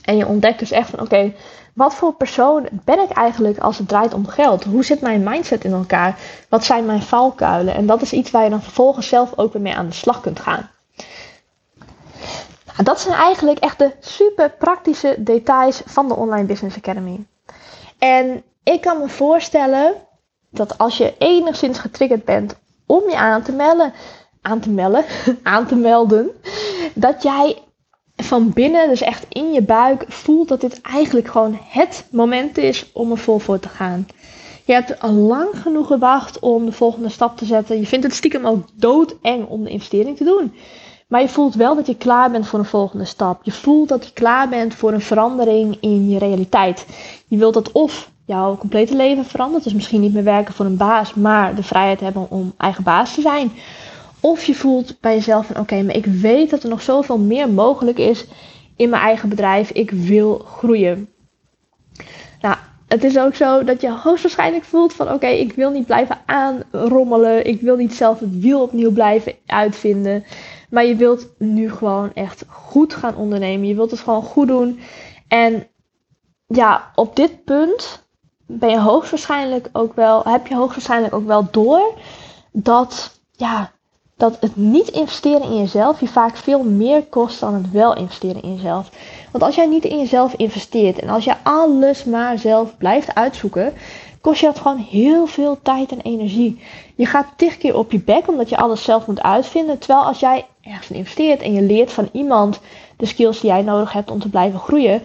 En 0.03 0.17
je 0.17 0.27
ontdekt 0.27 0.59
dus 0.59 0.71
echt 0.71 0.89
van 0.89 0.99
oké, 0.99 1.33
wat 1.77 1.93
voor 1.93 2.13
persoon 2.13 2.67
ben 2.71 2.99
ik 2.99 3.09
eigenlijk 3.09 3.57
als 3.57 3.77
het 3.77 3.87
draait 3.87 4.13
om 4.13 4.27
geld? 4.27 4.63
Hoe 4.63 4.83
zit 4.83 5.01
mijn 5.01 5.23
mindset 5.23 5.63
in 5.63 5.71
elkaar? 5.71 6.19
Wat 6.49 6.63
zijn 6.63 6.85
mijn 6.85 7.01
valkuilen? 7.01 7.73
En 7.73 7.85
dat 7.85 8.01
is 8.01 8.13
iets 8.13 8.31
waar 8.31 8.43
je 8.43 8.49
dan 8.49 8.61
vervolgens 8.61 9.07
zelf 9.07 9.33
ook 9.35 9.53
weer 9.53 9.61
mee 9.61 9.75
aan 9.75 9.87
de 9.87 9.93
slag 9.93 10.21
kunt 10.21 10.39
gaan. 10.39 10.69
Nou, 12.65 12.83
dat 12.83 12.99
zijn 12.99 13.15
eigenlijk 13.15 13.59
echt 13.59 13.79
de 13.79 13.91
super 13.99 14.49
praktische 14.49 15.15
details 15.17 15.81
van 15.85 16.07
de 16.07 16.15
Online 16.15 16.45
Business 16.45 16.77
Academy. 16.77 17.25
En 17.97 18.43
ik 18.63 18.81
kan 18.81 18.97
me 18.97 19.09
voorstellen 19.09 19.93
dat 20.49 20.77
als 20.77 20.97
je 20.97 21.15
enigszins 21.17 21.79
getriggerd 21.79 22.25
bent 22.25 22.55
om 22.85 23.09
je 23.09 23.17
aan 23.17 23.41
te 23.41 23.51
melden, 23.51 23.93
aan 24.41 24.59
te 24.59 24.69
melden, 24.69 25.05
aan 25.43 25.65
te 25.65 25.75
melden, 25.75 26.29
dat 26.93 27.23
jij 27.23 27.61
van 28.23 28.53
binnen, 28.53 28.89
dus 28.89 29.01
echt 29.01 29.25
in 29.29 29.51
je 29.51 29.61
buik, 29.61 30.05
voelt 30.07 30.47
dat 30.47 30.61
dit 30.61 30.81
eigenlijk 30.81 31.27
gewoon 31.27 31.59
het 31.69 32.05
moment 32.11 32.57
is 32.57 32.91
om 32.93 33.11
er 33.11 33.17
vol 33.17 33.39
voor 33.39 33.59
te 33.59 33.69
gaan. 33.69 34.07
Je 34.65 34.73
hebt 34.73 34.99
al 34.99 35.11
lang 35.11 35.49
genoeg 35.53 35.87
gewacht 35.87 36.39
om 36.39 36.65
de 36.65 36.71
volgende 36.71 37.09
stap 37.09 37.37
te 37.37 37.45
zetten. 37.45 37.79
Je 37.79 37.85
vindt 37.85 38.05
het 38.05 38.13
stiekem 38.15 38.45
ook 38.45 38.65
doodeng 38.73 39.45
om 39.47 39.63
de 39.63 39.69
investering 39.69 40.17
te 40.17 40.23
doen. 40.23 40.53
Maar 41.07 41.21
je 41.21 41.29
voelt 41.29 41.55
wel 41.55 41.75
dat 41.75 41.87
je 41.87 41.95
klaar 41.95 42.31
bent 42.31 42.47
voor 42.47 42.59
een 42.59 42.65
volgende 42.65 43.05
stap. 43.05 43.39
Je 43.43 43.51
voelt 43.51 43.89
dat 43.89 44.05
je 44.05 44.13
klaar 44.13 44.49
bent 44.49 44.75
voor 44.75 44.93
een 44.93 45.01
verandering 45.01 45.77
in 45.79 46.09
je 46.09 46.17
realiteit. 46.17 46.85
Je 47.27 47.37
wilt 47.37 47.53
dat 47.53 47.71
of 47.71 48.11
jouw 48.25 48.57
complete 48.57 48.95
leven 48.95 49.25
verandert. 49.25 49.63
Dus 49.63 49.73
misschien 49.73 50.01
niet 50.01 50.13
meer 50.13 50.23
werken 50.23 50.53
voor 50.53 50.65
een 50.65 50.77
baas, 50.77 51.13
maar 51.13 51.55
de 51.55 51.63
vrijheid 51.63 51.99
hebben 51.99 52.29
om 52.29 52.53
eigen 52.57 52.83
baas 52.83 53.13
te 53.13 53.21
zijn. 53.21 53.51
Of 54.19 54.43
je 54.43 54.55
voelt 54.55 54.99
bij 54.99 55.15
jezelf 55.15 55.45
van 55.45 55.57
oké, 55.59 55.81
maar 55.81 55.95
ik 55.95 56.05
weet 56.05 56.49
dat 56.49 56.63
er 56.63 56.69
nog 56.69 56.81
zoveel 56.81 57.17
meer 57.17 57.49
mogelijk 57.49 57.97
is 57.97 58.25
in 58.75 58.89
mijn 58.89 59.01
eigen 59.01 59.29
bedrijf. 59.29 59.71
Ik 59.71 59.91
wil 59.91 60.37
groeien. 60.37 61.09
Nou, 62.41 62.55
het 62.87 63.03
is 63.03 63.19
ook 63.19 63.35
zo 63.35 63.63
dat 63.63 63.81
je 63.81 63.91
hoogstwaarschijnlijk 63.91 64.63
voelt 64.63 64.93
van 64.93 65.11
oké, 65.11 65.27
ik 65.27 65.53
wil 65.53 65.71
niet 65.71 65.85
blijven 65.85 66.17
aanrommelen. 66.25 67.45
Ik 67.45 67.61
wil 67.61 67.75
niet 67.75 67.93
zelf 67.93 68.19
het 68.19 68.39
wiel 68.39 68.61
opnieuw 68.61 68.91
blijven 68.91 69.33
uitvinden. 69.45 70.23
Maar 70.69 70.85
je 70.85 70.95
wilt 70.95 71.29
nu 71.37 71.71
gewoon 71.71 72.13
echt 72.13 72.43
goed 72.47 72.93
gaan 72.93 73.15
ondernemen. 73.15 73.67
Je 73.67 73.75
wilt 73.75 73.91
het 73.91 73.99
gewoon 73.99 74.23
goed 74.23 74.47
doen. 74.47 74.79
En 75.27 75.67
ja, 76.47 76.91
op 76.95 77.15
dit 77.15 77.43
punt 77.43 78.07
ben 78.45 78.69
je 78.69 78.79
hoogstwaarschijnlijk 78.79 79.69
ook 79.71 79.95
wel, 79.95 80.23
heb 80.23 80.47
je 80.47 80.55
hoogstwaarschijnlijk 80.55 81.13
ook 81.13 81.27
wel 81.27 81.47
door 81.51 81.93
dat 82.51 83.19
ja, 83.31 83.71
dat 84.17 84.37
het 84.39 84.55
niet 84.55 84.87
investeren 84.87 85.41
in 85.41 85.57
jezelf 85.57 85.99
je 85.99 86.07
vaak 86.07 86.37
veel 86.37 86.63
meer 86.63 87.03
kost 87.03 87.39
dan 87.39 87.53
het 87.53 87.71
wel 87.71 87.95
investeren 87.95 88.41
in 88.41 88.55
jezelf. 88.55 88.89
Want 89.31 89.43
als 89.43 89.55
jij 89.55 89.65
niet 89.65 89.85
in 89.85 89.97
jezelf 89.97 90.33
investeert 90.33 90.99
en 90.99 91.09
als 91.09 91.23
je 91.23 91.35
alles 91.43 92.03
maar 92.03 92.39
zelf 92.39 92.77
blijft 92.77 93.15
uitzoeken, 93.15 93.73
kost 94.21 94.39
je 94.39 94.45
dat 94.45 94.59
gewoon 94.59 94.77
heel 94.77 95.25
veel 95.25 95.59
tijd 95.61 95.91
en 95.91 96.01
energie. 96.01 96.61
Je 96.95 97.05
gaat 97.05 97.33
tig 97.35 97.57
keer 97.57 97.77
op 97.77 97.91
je 97.91 97.99
bek 97.99 98.27
omdat 98.27 98.49
je 98.49 98.57
alles 98.57 98.83
zelf 98.83 99.07
moet 99.07 99.21
uitvinden. 99.21 99.77
Terwijl 99.77 100.05
als 100.05 100.19
jij 100.19 100.45
ergens 100.61 100.89
investeert 100.89 101.41
en 101.41 101.53
je 101.53 101.61
leert 101.61 101.91
van 101.91 102.09
iemand 102.11 102.59
de 102.97 103.05
skills 103.05 103.39
die 103.39 103.49
jij 103.49 103.61
nodig 103.61 103.91
hebt 103.91 104.11
om 104.11 104.19
te 104.19 104.29
blijven 104.29 104.59
groeien, 104.59 105.03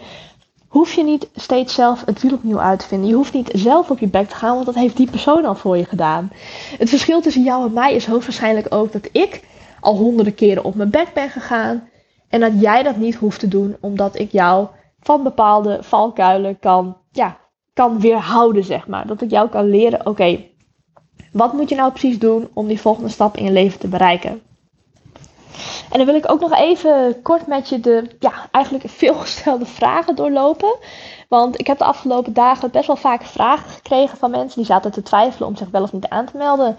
hoef 0.72 0.92
je 0.92 1.04
niet 1.04 1.28
steeds 1.34 1.74
zelf 1.74 2.04
het 2.04 2.22
wiel 2.22 2.32
opnieuw 2.32 2.60
uit 2.60 2.78
te 2.78 2.86
vinden. 2.86 3.08
Je 3.08 3.14
hoeft 3.14 3.32
niet 3.32 3.50
zelf 3.54 3.90
op 3.90 3.98
je 3.98 4.08
bek 4.08 4.28
te 4.28 4.34
gaan, 4.34 4.54
want 4.54 4.66
dat 4.66 4.74
heeft 4.74 4.96
die 4.96 5.10
persoon 5.10 5.44
al 5.44 5.54
voor 5.54 5.76
je 5.76 5.84
gedaan. 5.84 6.30
Het 6.78 6.88
verschil 6.88 7.20
tussen 7.20 7.42
jou 7.42 7.66
en 7.66 7.72
mij 7.72 7.94
is 7.94 8.06
hoogstwaarschijnlijk 8.06 8.74
ook 8.74 8.92
dat 8.92 9.08
ik 9.12 9.44
al 9.80 9.96
honderden 9.96 10.34
keren 10.34 10.64
op 10.64 10.74
mijn 10.74 10.90
bek 10.90 11.08
ben 11.14 11.30
gegaan. 11.30 11.88
En 12.28 12.40
dat 12.40 12.60
jij 12.60 12.82
dat 12.82 12.96
niet 12.96 13.14
hoeft 13.14 13.40
te 13.40 13.48
doen, 13.48 13.76
omdat 13.80 14.18
ik 14.18 14.32
jou 14.32 14.66
van 15.00 15.22
bepaalde 15.22 15.78
valkuilen 15.82 16.58
kan, 16.58 16.96
ja, 17.10 17.36
kan 17.72 18.00
weerhouden, 18.00 18.64
zeg 18.64 18.86
maar. 18.86 19.06
Dat 19.06 19.22
ik 19.22 19.30
jou 19.30 19.48
kan 19.48 19.64
leren, 19.64 20.06
oké, 20.06 20.44
wat 21.32 21.52
moet 21.52 21.68
je 21.68 21.74
nou 21.74 21.90
precies 21.90 22.18
doen 22.18 22.48
om 22.52 22.66
die 22.66 22.80
volgende 22.80 23.08
stap 23.08 23.36
in 23.36 23.44
je 23.44 23.52
leven 23.52 23.78
te 23.78 23.88
bereiken? 23.88 24.42
En 25.92 25.98
dan 25.98 26.06
wil 26.06 26.14
ik 26.14 26.30
ook 26.30 26.40
nog 26.40 26.54
even 26.54 27.22
kort 27.22 27.46
met 27.46 27.68
je 27.68 27.80
de 27.80 28.04
ja, 28.18 28.32
eigenlijk 28.50 28.84
veel 28.88 29.14
gestelde 29.14 29.66
vragen 29.80 30.16
doorlopen. 30.16 30.76
Want 31.28 31.60
ik 31.60 31.66
heb 31.66 31.78
de 31.78 31.84
afgelopen 31.84 32.32
dagen 32.32 32.70
best 32.70 32.86
wel 32.86 32.96
vaak 32.96 33.22
vragen 33.22 33.70
gekregen 33.70 34.18
van 34.18 34.30
mensen 34.30 34.56
die 34.56 34.66
zaten 34.66 34.92
te 34.92 35.02
twijfelen 35.02 35.48
om 35.48 35.56
zich 35.56 35.70
wel 35.70 35.82
of 35.82 35.92
niet 35.92 36.08
aan 36.08 36.26
te 36.26 36.36
melden. 36.36 36.76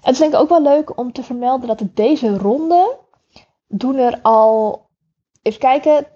Het 0.00 0.12
is 0.12 0.18
denk 0.18 0.32
ik 0.32 0.40
ook 0.40 0.48
wel 0.48 0.62
leuk 0.62 0.98
om 0.98 1.12
te 1.12 1.22
vermelden 1.22 1.66
dat 1.66 1.82
deze 1.94 2.38
ronde 2.38 2.96
doen 3.68 3.96
er 3.96 4.18
al, 4.22 4.82
even 5.42 5.60
kijken, 5.60 6.06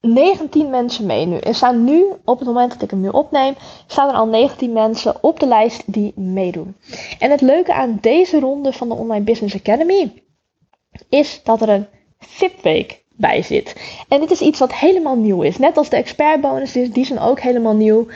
19 0.00 0.70
mensen 0.70 1.06
mee 1.06 1.26
nu. 1.26 1.36
Er 1.36 1.54
staan 1.54 1.84
nu, 1.84 2.04
op 2.24 2.38
het 2.38 2.48
moment 2.48 2.72
dat 2.72 2.82
ik 2.82 2.90
hem 2.90 3.00
nu 3.00 3.08
opneem, 3.08 3.54
staan 3.86 4.08
er 4.08 4.14
al 4.14 4.26
19 4.26 4.72
mensen 4.72 5.22
op 5.22 5.40
de 5.40 5.46
lijst 5.46 5.82
die 5.86 6.12
meedoen. 6.16 6.76
En 7.18 7.30
het 7.30 7.40
leuke 7.40 7.74
aan 7.74 7.98
deze 8.00 8.40
ronde 8.40 8.72
van 8.72 8.88
de 8.88 8.94
Online 8.94 9.24
Business 9.24 9.54
Academy 9.54 10.24
is 11.08 11.40
dat 11.44 11.62
er 11.62 11.68
een 11.68 11.86
VIP-week 12.18 13.04
bij 13.16 13.42
zit. 13.42 13.76
En 14.08 14.20
dit 14.20 14.30
is 14.30 14.40
iets 14.40 14.58
wat 14.58 14.74
helemaal 14.74 15.16
nieuw 15.16 15.42
is. 15.42 15.58
Net 15.58 15.76
als 15.76 15.88
de 15.88 15.96
expertbonus, 15.96 16.72
die 16.72 17.04
zijn 17.04 17.18
ook 17.18 17.40
helemaal 17.40 17.74
nieuw. 17.74 18.06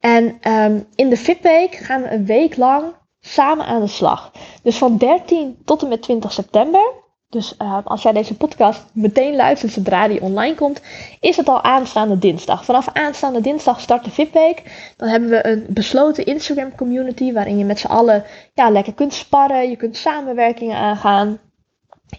En 0.00 0.38
um, 0.52 0.86
in 0.94 1.08
de 1.08 1.16
VIP-week 1.16 1.74
gaan 1.74 2.02
we 2.02 2.10
een 2.10 2.26
week 2.26 2.56
lang 2.56 2.84
samen 3.20 3.66
aan 3.66 3.80
de 3.80 3.86
slag. 3.86 4.32
Dus 4.62 4.78
van 4.78 4.96
13 4.96 5.58
tot 5.64 5.82
en 5.82 5.88
met 5.88 6.02
20 6.02 6.32
september. 6.32 7.04
Dus 7.28 7.54
uh, 7.62 7.78
als 7.84 8.02
jij 8.02 8.12
deze 8.12 8.36
podcast 8.36 8.84
meteen 8.92 9.36
luistert 9.36 9.72
zodra 9.72 10.08
die 10.08 10.22
online 10.22 10.54
komt, 10.54 10.80
is 11.20 11.36
het 11.36 11.48
al 11.48 11.62
aanstaande 11.62 12.18
dinsdag. 12.18 12.64
Vanaf 12.64 12.88
aanstaande 12.92 13.40
dinsdag 13.40 13.80
start 13.80 14.04
de 14.04 14.10
VIP-week. 14.10 14.62
Dan 14.96 15.08
hebben 15.08 15.28
we 15.28 15.46
een 15.46 15.66
besloten 15.68 16.24
Instagram 16.24 16.74
community 16.74 17.32
waarin 17.32 17.58
je 17.58 17.64
met 17.64 17.78
z'n 17.78 17.86
allen 17.86 18.24
ja, 18.54 18.70
lekker 18.70 18.94
kunt 18.94 19.14
sparren. 19.14 19.70
Je 19.70 19.76
kunt 19.76 19.96
samenwerkingen 19.96 20.76
aangaan. 20.76 21.38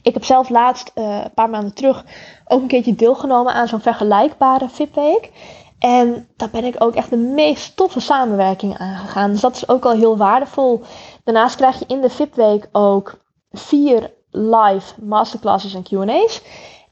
Ik 0.02 0.14
heb 0.14 0.24
zelf 0.24 0.50
laatst, 0.50 0.92
uh, 0.96 1.04
een 1.24 1.34
paar 1.34 1.50
maanden 1.50 1.74
terug, 1.74 2.06
ook 2.48 2.62
een 2.62 2.68
keertje 2.68 2.96
deelgenomen 2.96 3.54
aan 3.54 3.68
zo'n 3.68 3.80
vergelijkbare 3.80 4.70
VIP-week. 4.70 5.32
En 5.80 6.28
daar 6.36 6.50
ben 6.50 6.64
ik 6.64 6.76
ook 6.80 6.96
echt 6.96 7.10
de 7.10 7.18
meest 7.18 7.76
toffe 7.76 8.00
samenwerking 8.00 8.78
aangegaan. 8.78 9.32
Dus 9.32 9.42
dat 9.42 9.56
is 9.56 9.70
ook 9.70 9.86
al 9.86 9.92
heel 9.92 10.18
waardevol. 10.18 10.82
Daarnaast 11.24 11.56
krijg 11.56 11.80
je 11.80 11.86
in 11.88 12.02
de 12.02 12.10
VIP-week 12.10 12.70
ook 12.72 13.20
vier 13.52 14.12
live 14.32 14.94
masterclasses 15.02 15.74
en 15.74 15.84
QA's. 15.84 16.42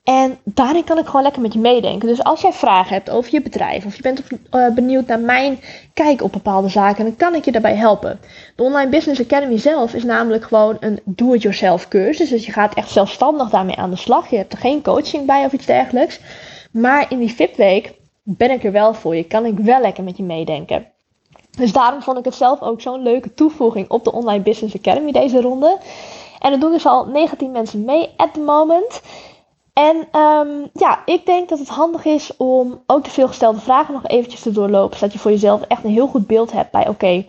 En 0.05 0.37
daarin 0.43 0.83
kan 0.83 0.97
ik 0.97 1.05
gewoon 1.05 1.21
lekker 1.21 1.41
met 1.41 1.53
je 1.53 1.59
meedenken. 1.59 2.07
Dus 2.07 2.23
als 2.23 2.41
jij 2.41 2.51
vragen 2.53 2.93
hebt 2.93 3.09
over 3.09 3.31
je 3.31 3.41
bedrijf 3.41 3.85
of 3.85 3.95
je 3.95 4.01
bent 4.01 4.21
uh, 4.51 4.69
benieuwd 4.69 5.07
naar 5.07 5.19
mijn 5.19 5.59
kijk 5.93 6.21
op 6.21 6.31
bepaalde 6.31 6.69
zaken, 6.69 7.05
dan 7.05 7.15
kan 7.15 7.35
ik 7.35 7.45
je 7.45 7.51
daarbij 7.51 7.75
helpen. 7.75 8.19
De 8.55 8.63
Online 8.63 8.89
Business 8.89 9.21
Academy 9.21 9.57
zelf 9.57 9.93
is 9.93 10.03
namelijk 10.03 10.43
gewoon 10.43 10.77
een 10.79 10.99
do-it-yourself 11.03 11.87
cursus. 11.87 12.29
Dus 12.29 12.45
je 12.45 12.51
gaat 12.51 12.73
echt 12.73 12.89
zelfstandig 12.89 13.49
daarmee 13.49 13.75
aan 13.75 13.89
de 13.89 13.95
slag. 13.95 14.29
Je 14.29 14.37
hebt 14.37 14.53
er 14.53 14.59
geen 14.59 14.81
coaching 14.81 15.25
bij 15.25 15.45
of 15.45 15.51
iets 15.51 15.65
dergelijks. 15.65 16.19
Maar 16.71 17.05
in 17.09 17.19
die 17.19 17.33
VIP-week 17.33 17.93
ben 18.23 18.51
ik 18.51 18.63
er 18.63 18.71
wel 18.71 18.93
voor 18.93 19.15
je. 19.15 19.23
Kan 19.23 19.45
ik 19.45 19.57
wel 19.57 19.81
lekker 19.81 20.03
met 20.03 20.17
je 20.17 20.23
meedenken. 20.23 20.87
Dus 21.57 21.71
daarom 21.71 22.01
vond 22.01 22.17
ik 22.17 22.25
het 22.25 22.35
zelf 22.35 22.61
ook 22.61 22.81
zo'n 22.81 23.03
leuke 23.03 23.33
toevoeging 23.33 23.89
op 23.89 24.03
de 24.03 24.11
Online 24.11 24.43
Business 24.43 24.77
Academy 24.77 25.11
deze 25.11 25.41
ronde. 25.41 25.77
En 26.39 26.51
er 26.51 26.59
doen 26.59 26.71
dus 26.71 26.85
al 26.85 27.05
19 27.05 27.51
mensen 27.51 27.85
mee 27.85 28.09
at 28.17 28.33
the 28.33 28.39
moment. 28.39 29.01
En 29.75 30.19
um, 30.21 30.69
ja, 30.73 31.01
ik 31.05 31.25
denk 31.25 31.49
dat 31.49 31.59
het 31.59 31.67
handig 31.67 32.05
is 32.05 32.37
om 32.37 32.83
ook 32.85 33.03
de 33.03 33.09
veelgestelde 33.09 33.59
vragen 33.59 33.93
nog 33.93 34.07
eventjes 34.07 34.41
te 34.41 34.51
doorlopen. 34.51 34.97
Zodat 34.97 35.13
je 35.13 35.19
voor 35.19 35.31
jezelf 35.31 35.61
echt 35.61 35.83
een 35.83 35.91
heel 35.91 36.07
goed 36.07 36.27
beeld 36.27 36.51
hebt 36.51 36.71
bij 36.71 36.87
oké, 36.87 37.25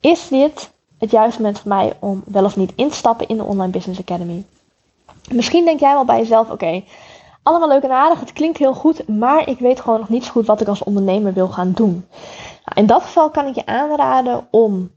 is 0.00 0.28
dit 0.28 0.70
het 0.98 1.10
juiste 1.10 1.40
moment 1.40 1.60
voor 1.60 1.68
mij 1.68 1.92
om 1.98 2.22
wel 2.26 2.44
of 2.44 2.56
niet 2.56 2.72
in 2.76 2.88
te 2.88 2.94
stappen 2.94 3.28
in 3.28 3.36
de 3.36 3.44
Online 3.44 3.72
Business 3.72 4.00
Academy? 4.00 4.44
Misschien 5.32 5.64
denk 5.64 5.80
jij 5.80 5.92
wel 5.92 6.04
bij 6.04 6.18
jezelf, 6.18 6.50
oké, 6.50 6.82
allemaal 7.42 7.68
leuk 7.68 7.82
en 7.82 7.90
aardig, 7.90 8.20
het 8.20 8.32
klinkt 8.32 8.58
heel 8.58 8.74
goed, 8.74 9.08
maar 9.08 9.48
ik 9.48 9.58
weet 9.58 9.80
gewoon 9.80 10.00
nog 10.00 10.08
niet 10.08 10.24
zo 10.24 10.30
goed 10.30 10.46
wat 10.46 10.60
ik 10.60 10.68
als 10.68 10.84
ondernemer 10.84 11.32
wil 11.32 11.48
gaan 11.48 11.72
doen. 11.72 12.06
Nou, 12.64 12.80
in 12.80 12.86
dat 12.86 13.02
geval 13.02 13.30
kan 13.30 13.46
ik 13.46 13.54
je 13.54 13.66
aanraden 13.66 14.46
om 14.50 14.90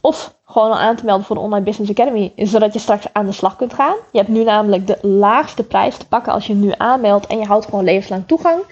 of 0.00 0.34
gewoon 0.44 0.70
al 0.70 0.78
aan 0.78 0.96
te 0.96 1.04
melden 1.04 1.26
voor 1.26 1.36
de 1.36 1.42
Online 1.42 1.64
Business 1.64 1.90
Academy, 1.90 2.32
zodat 2.36 2.72
je 2.72 2.78
straks 2.78 3.06
aan 3.12 3.26
de 3.26 3.32
slag 3.32 3.56
kunt 3.56 3.74
gaan. 3.74 3.96
Je 4.12 4.18
hebt 4.18 4.30
nu 4.30 4.44
namelijk 4.44 4.86
de 4.86 4.98
laagste 5.02 5.62
prijs 5.62 5.96
te 5.96 6.08
pakken 6.08 6.32
als 6.32 6.46
je 6.46 6.54
nu 6.54 6.72
aanmeldt 6.76 7.26
en 7.26 7.38
je 7.38 7.46
houdt 7.46 7.64
gewoon 7.64 7.84
levenslang 7.84 8.26
toegang. 8.26 8.62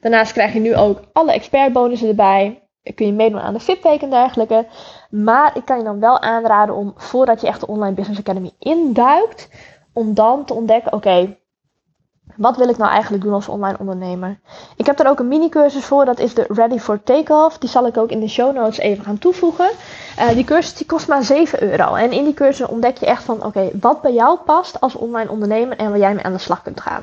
Daarnaast 0.00 0.32
krijg 0.32 0.52
je 0.52 0.60
nu 0.60 0.76
ook 0.76 1.00
alle 1.12 1.32
expertbonussen 1.32 2.08
erbij. 2.08 2.62
Kun 2.94 3.06
je 3.06 3.12
meedoen 3.12 3.40
aan 3.40 3.52
de 3.52 3.60
VIP-week 3.60 4.02
en 4.02 4.10
dergelijke. 4.10 4.66
Maar 5.10 5.56
ik 5.56 5.64
kan 5.64 5.78
je 5.78 5.84
dan 5.84 6.00
wel 6.00 6.20
aanraden 6.20 6.74
om, 6.74 6.92
voordat 6.96 7.40
je 7.40 7.46
echt 7.46 7.60
de 7.60 7.66
Online 7.66 7.94
Business 7.94 8.20
Academy 8.20 8.50
induikt, 8.58 9.48
om 9.92 10.14
dan 10.14 10.44
te 10.44 10.54
ontdekken, 10.54 10.92
oké, 10.92 11.36
wat 12.36 12.56
wil 12.56 12.68
ik 12.68 12.76
nou 12.76 12.90
eigenlijk 12.90 13.22
doen 13.22 13.32
als 13.32 13.48
online 13.48 13.78
ondernemer? 13.78 14.38
Ik 14.76 14.86
heb 14.86 15.00
er 15.00 15.08
ook 15.08 15.18
een 15.18 15.28
mini-cursus 15.28 15.84
voor, 15.84 16.04
dat 16.04 16.18
is 16.18 16.34
de 16.34 16.44
Ready 16.48 16.78
for 16.78 17.02
Takeoff. 17.02 17.58
Die 17.58 17.68
zal 17.68 17.86
ik 17.86 17.96
ook 17.96 18.10
in 18.10 18.20
de 18.20 18.28
show 18.28 18.54
notes 18.54 18.78
even 18.78 19.04
gaan 19.04 19.18
toevoegen. 19.18 19.70
Uh, 20.18 20.28
die 20.28 20.44
cursus 20.44 20.74
die 20.74 20.86
kost 20.86 21.08
maar 21.08 21.24
7 21.24 21.62
euro. 21.62 21.94
En 21.94 22.12
in 22.12 22.24
die 22.24 22.34
cursus 22.34 22.66
ontdek 22.66 22.96
je 22.96 23.06
echt 23.06 23.24
van, 23.24 23.44
oké, 23.44 23.70
wat 23.80 24.02
bij 24.02 24.12
jou 24.12 24.38
past 24.38 24.80
als 24.80 24.94
online 24.94 25.30
ondernemer 25.30 25.76
en 25.76 25.88
waar 25.88 25.98
jij 25.98 26.14
mee 26.14 26.24
aan 26.24 26.32
de 26.32 26.38
slag 26.38 26.62
kunt 26.62 26.80
gaan. 26.80 27.02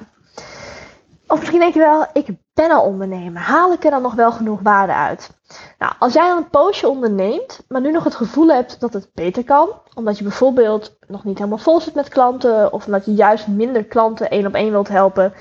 Of 1.32 1.40
misschien 1.40 1.60
denk 1.60 1.74
je 1.74 1.80
wel, 1.80 2.06
ik 2.14 2.28
ben 2.54 2.72
al 2.72 2.84
ondernemer. 2.84 3.42
Haal 3.42 3.74
ik 3.74 3.84
er 3.84 3.92
dan 3.92 4.02
nog 4.02 4.14
wel 4.14 4.32
genoeg 4.32 4.60
waarde 4.62 4.94
uit? 4.94 5.30
Nou, 5.78 5.94
als 6.00 6.14
jij 6.14 6.30
een 6.30 6.50
poosje 6.50 6.88
onderneemt, 6.88 7.60
maar 7.68 7.82
nu 7.82 7.92
nog 7.92 8.04
het 8.04 8.16
gevoel 8.16 8.48
hebt 8.48 8.80
dat 8.80 8.94
het 8.94 9.10
beter 9.14 9.44
kan, 9.44 9.70
omdat 9.94 10.18
je 10.18 10.24
bijvoorbeeld 10.24 10.98
nog 11.08 11.24
niet 11.24 11.38
helemaal 11.38 11.58
vol 11.58 11.82
zit 11.82 11.94
met 11.94 12.10
klanten, 12.10 12.74
of 12.74 12.86
omdat 12.86 13.06
je 13.06 13.14
juist 13.14 13.48
minder 13.48 13.86
klanten 13.86 14.30
één 14.30 14.46
op 14.46 14.54
één 14.54 14.72
wilt 14.72 14.88
helpen 14.88 15.34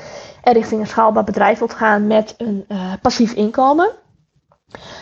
en 0.43 0.53
richting 0.53 0.81
een 0.81 0.87
schaalbaar 0.87 1.25
bedrijf 1.25 1.59
wilt 1.59 1.75
gaan 1.75 2.07
met 2.07 2.35
een 2.37 2.65
uh, 2.69 2.93
passief 3.03 3.33
inkomen, 3.33 3.91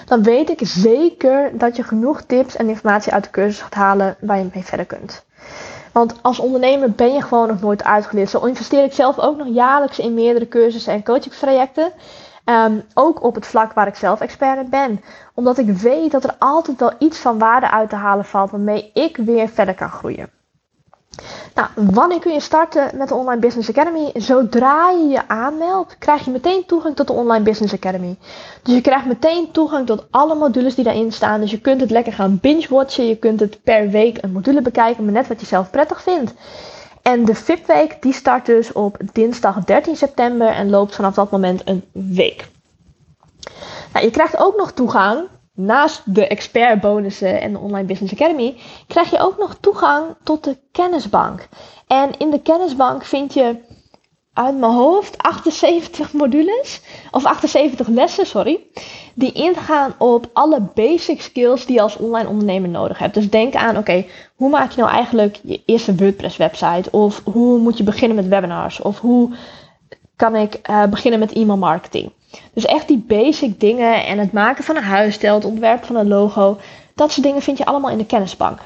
dan 0.04 0.22
weet 0.22 0.50
ik 0.50 0.60
zeker 0.62 1.58
dat 1.58 1.76
je 1.76 1.82
genoeg 1.82 2.22
tips 2.22 2.56
en 2.56 2.68
informatie 2.68 3.12
uit 3.12 3.24
de 3.24 3.30
cursus 3.30 3.60
gaat 3.62 3.74
halen 3.74 4.16
waar 4.20 4.38
je 4.38 4.50
mee 4.52 4.64
verder 4.64 4.86
kunt. 4.86 5.25
Want 5.96 6.14
als 6.22 6.38
ondernemer 6.38 6.90
ben 6.90 7.12
je 7.12 7.22
gewoon 7.22 7.48
nog 7.48 7.60
nooit 7.60 7.84
uitgeleerd. 7.84 8.30
Zo 8.30 8.44
investeer 8.44 8.84
ik 8.84 8.92
zelf 8.92 9.18
ook 9.18 9.36
nog 9.36 9.46
jaarlijks 9.50 9.98
in 9.98 10.14
meerdere 10.14 10.48
cursussen 10.48 10.92
en 10.92 11.04
coachingstrajecten. 11.04 11.92
Um, 12.44 12.82
ook 12.94 13.22
op 13.22 13.34
het 13.34 13.46
vlak 13.46 13.72
waar 13.72 13.86
ik 13.86 13.94
zelf 13.94 14.20
expert 14.20 14.70
ben. 14.70 15.00
Omdat 15.34 15.58
ik 15.58 15.68
weet 15.68 16.10
dat 16.10 16.24
er 16.24 16.34
altijd 16.38 16.80
wel 16.80 16.92
iets 16.98 17.18
van 17.18 17.38
waarde 17.38 17.70
uit 17.70 17.88
te 17.88 17.96
halen 17.96 18.24
valt 18.24 18.50
waarmee 18.50 18.90
ik 18.94 19.16
weer 19.16 19.48
verder 19.48 19.74
kan 19.74 19.90
groeien. 19.90 20.35
Nou, 21.54 21.68
wanneer 21.74 22.18
kun 22.18 22.32
je 22.32 22.40
starten 22.40 22.90
met 22.94 23.08
de 23.08 23.14
Online 23.14 23.40
Business 23.40 23.70
Academy? 23.70 24.10
Zodra 24.14 24.90
je 24.90 25.06
je 25.08 25.28
aanmeldt, 25.28 25.98
krijg 25.98 26.24
je 26.24 26.30
meteen 26.30 26.66
toegang 26.66 26.96
tot 26.96 27.06
de 27.06 27.12
Online 27.12 27.44
Business 27.44 27.74
Academy. 27.74 28.16
Dus 28.62 28.74
je 28.74 28.80
krijgt 28.80 29.06
meteen 29.06 29.50
toegang 29.50 29.86
tot 29.86 30.06
alle 30.10 30.34
modules 30.34 30.74
die 30.74 30.84
daarin 30.84 31.12
staan. 31.12 31.40
Dus 31.40 31.50
je 31.50 31.60
kunt 31.60 31.80
het 31.80 31.90
lekker 31.90 32.12
gaan 32.12 32.38
binge-watchen. 32.40 33.08
Je 33.08 33.16
kunt 33.16 33.40
het 33.40 33.62
per 33.62 33.90
week 33.90 34.18
een 34.20 34.32
module 34.32 34.62
bekijken, 34.62 35.04
maar 35.04 35.12
net 35.12 35.28
wat 35.28 35.40
je 35.40 35.46
zelf 35.46 35.70
prettig 35.70 36.02
vindt. 36.02 36.34
En 37.02 37.24
de 37.24 37.34
VIP-week 37.34 38.02
die 38.02 38.12
start 38.12 38.46
dus 38.46 38.72
op 38.72 38.96
dinsdag 39.12 39.64
13 39.64 39.96
september 39.96 40.48
en 40.48 40.70
loopt 40.70 40.94
vanaf 40.94 41.14
dat 41.14 41.30
moment 41.30 41.62
een 41.64 41.84
week. 41.92 42.48
Nou, 43.92 44.04
je 44.04 44.10
krijgt 44.10 44.36
ook 44.38 44.56
nog 44.56 44.72
toegang 44.72 45.28
naast 45.56 46.02
de 46.04 46.26
expertbonussen 46.26 47.40
en 47.40 47.52
de 47.52 47.58
Online 47.58 47.86
Business 47.86 48.12
Academy, 48.12 48.56
krijg 48.86 49.10
je 49.10 49.18
ook 49.18 49.38
nog 49.38 49.56
toegang 49.60 50.14
tot 50.22 50.44
de 50.44 50.56
kennisbank. 50.72 51.48
En 51.86 52.10
in 52.18 52.30
de 52.30 52.40
kennisbank 52.40 53.04
vind 53.04 53.34
je 53.34 53.56
uit 54.32 54.58
mijn 54.58 54.72
hoofd 54.72 55.18
78 55.18 56.12
modules, 56.12 56.80
of 57.10 57.24
78 57.24 57.88
lessen, 57.88 58.26
sorry, 58.26 58.60
die 59.14 59.32
ingaan 59.32 59.94
op 59.98 60.30
alle 60.32 60.60
basic 60.74 61.22
skills 61.22 61.66
die 61.66 61.74
je 61.74 61.82
als 61.82 61.96
online 61.96 62.28
ondernemer 62.28 62.68
nodig 62.68 62.98
hebt. 62.98 63.14
Dus 63.14 63.30
denk 63.30 63.54
aan, 63.54 63.76
oké, 63.76 64.04
hoe 64.34 64.50
maak 64.50 64.70
je 64.70 64.80
nou 64.80 64.92
eigenlijk 64.92 65.38
je 65.42 65.62
eerste 65.64 65.94
WordPress 65.94 66.36
website? 66.36 66.90
Of 66.90 67.22
hoe 67.24 67.58
moet 67.58 67.76
je 67.76 67.84
beginnen 67.84 68.16
met 68.16 68.28
webinars? 68.28 68.80
Of 68.80 69.00
hoe 69.00 69.30
kan 70.16 70.36
ik 70.36 70.58
uh, 70.70 70.84
beginnen 70.84 71.20
met 71.20 71.32
e-mail 71.32 71.58
marketing? 71.58 72.12
Dus 72.52 72.64
echt 72.64 72.88
die 72.88 73.04
basic 73.06 73.60
dingen 73.60 74.04
en 74.06 74.18
het 74.18 74.32
maken 74.32 74.64
van 74.64 74.76
een 74.76 74.82
huisstijl, 74.82 75.34
het 75.34 75.44
ontwerpen 75.44 75.86
van 75.86 75.96
een 75.96 76.08
logo, 76.08 76.58
dat 76.94 77.12
soort 77.12 77.26
dingen 77.26 77.42
vind 77.42 77.58
je 77.58 77.64
allemaal 77.64 77.90
in 77.90 77.98
de 77.98 78.06
kennisbank. 78.06 78.60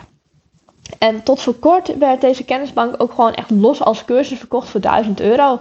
En 0.99 1.23
tot 1.23 1.41
voor 1.41 1.55
kort 1.55 1.99
werd 1.99 2.21
deze 2.21 2.45
kennisbank 2.45 2.95
ook 2.99 3.13
gewoon 3.13 3.35
echt 3.35 3.51
los 3.51 3.83
als 3.83 4.05
cursus 4.05 4.39
verkocht 4.39 4.69
voor 4.69 4.81
1000 4.81 5.21
euro. 5.21 5.59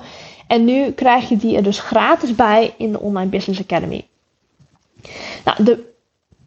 En 0.47 0.65
nu 0.65 0.91
krijg 0.91 1.29
je 1.29 1.37
die 1.37 1.55
er 1.55 1.63
dus 1.63 1.79
gratis 1.79 2.35
bij 2.35 2.73
in 2.77 2.91
de 2.91 2.99
Online 2.99 3.29
Business 3.29 3.61
Academy. 3.61 4.07
Nou, 5.45 5.63
de 5.63 5.93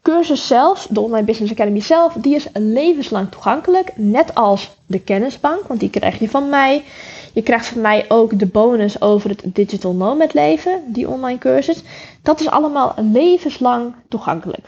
cursus 0.02 0.46
zelf, 0.46 0.86
de 0.90 1.00
Online 1.00 1.24
Business 1.24 1.52
Academy 1.52 1.80
zelf, 1.80 2.12
die 2.12 2.34
is 2.34 2.46
levenslang 2.52 3.30
toegankelijk. 3.30 3.92
Net 3.96 4.34
als 4.34 4.70
de 4.86 5.00
kennisbank, 5.00 5.66
want 5.66 5.80
die 5.80 5.90
krijg 5.90 6.18
je 6.18 6.28
van 6.28 6.48
mij. 6.48 6.84
Je 7.32 7.42
krijgt 7.42 7.66
van 7.66 7.80
mij 7.80 8.04
ook 8.08 8.38
de 8.38 8.46
bonus 8.46 9.00
over 9.00 9.30
het 9.30 9.42
Digital 9.44 9.94
Nomad 9.94 10.34
leven, 10.34 10.82
die 10.86 11.08
online 11.08 11.38
cursus. 11.38 11.82
Dat 12.22 12.40
is 12.40 12.48
allemaal 12.48 12.94
levenslang 13.12 13.94
toegankelijk. 14.08 14.66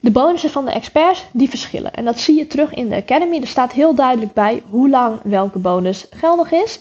De 0.00 0.10
bonussen 0.10 0.50
van 0.50 0.64
de 0.64 0.70
experts, 0.70 1.24
die 1.32 1.48
verschillen. 1.48 1.92
En 1.92 2.04
dat 2.04 2.18
zie 2.18 2.38
je 2.38 2.46
terug 2.46 2.74
in 2.74 2.88
de 2.88 2.96
Academy. 2.96 3.40
Er 3.40 3.46
staat 3.46 3.72
heel 3.72 3.94
duidelijk 3.94 4.32
bij 4.32 4.62
hoe 4.70 4.88
lang 4.88 5.20
welke 5.22 5.58
bonus 5.58 6.06
geldig 6.10 6.52
is. 6.52 6.78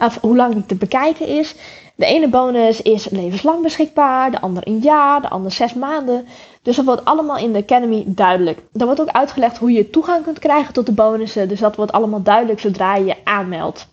Of 0.00 0.18
hoe 0.20 0.36
lang 0.36 0.54
die 0.54 0.66
te 0.66 0.74
bekijken 0.74 1.26
is. 1.26 1.54
De 1.94 2.06
ene 2.06 2.28
bonus 2.28 2.82
is 2.82 3.08
levenslang 3.08 3.62
beschikbaar, 3.62 4.30
de 4.30 4.40
andere 4.40 4.68
een 4.68 4.78
jaar, 4.78 5.20
de 5.20 5.28
andere 5.28 5.54
zes 5.54 5.74
maanden. 5.74 6.26
Dus 6.62 6.76
dat 6.76 6.84
wordt 6.84 7.04
allemaal 7.04 7.38
in 7.38 7.52
de 7.52 7.58
Academy 7.58 8.02
duidelijk. 8.06 8.58
Er 8.72 8.86
wordt 8.86 9.00
ook 9.00 9.08
uitgelegd 9.08 9.58
hoe 9.58 9.72
je 9.72 9.90
toegang 9.90 10.24
kunt 10.24 10.38
krijgen 10.38 10.72
tot 10.72 10.86
de 10.86 10.92
bonussen. 10.92 11.48
Dus 11.48 11.60
dat 11.60 11.76
wordt 11.76 11.92
allemaal 11.92 12.22
duidelijk 12.22 12.60
zodra 12.60 12.96
je 12.96 13.04
je 13.04 13.16
aanmeldt. 13.24 13.88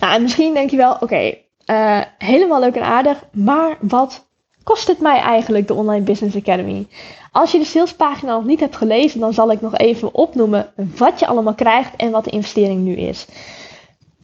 Nou, 0.00 0.14
en 0.14 0.22
misschien 0.22 0.54
denk 0.54 0.70
je 0.70 0.76
wel, 0.76 0.96
oké, 1.00 1.34
eh, 1.64 2.00
helemaal 2.18 2.60
leuk 2.60 2.74
en 2.74 2.82
aardig, 2.82 3.24
maar 3.32 3.76
wat 3.80 4.26
kost 4.62 4.86
het 4.86 5.00
mij 5.00 5.18
eigenlijk, 5.18 5.66
de 5.66 5.74
Online 5.74 6.04
Business 6.04 6.36
Academy? 6.36 6.86
Als 7.32 7.52
je 7.52 7.58
de 7.58 7.64
salespagina 7.64 8.34
nog 8.34 8.44
niet 8.44 8.60
hebt 8.60 8.76
gelezen, 8.76 9.20
dan 9.20 9.34
zal 9.34 9.50
ik 9.50 9.60
nog 9.60 9.76
even 9.76 10.14
opnoemen 10.14 10.72
wat 10.96 11.18
je 11.18 11.26
allemaal 11.26 11.54
krijgt 11.54 11.96
en 11.96 12.10
wat 12.10 12.24
de 12.24 12.30
investering 12.30 12.80
nu 12.80 12.96
is. 12.96 13.26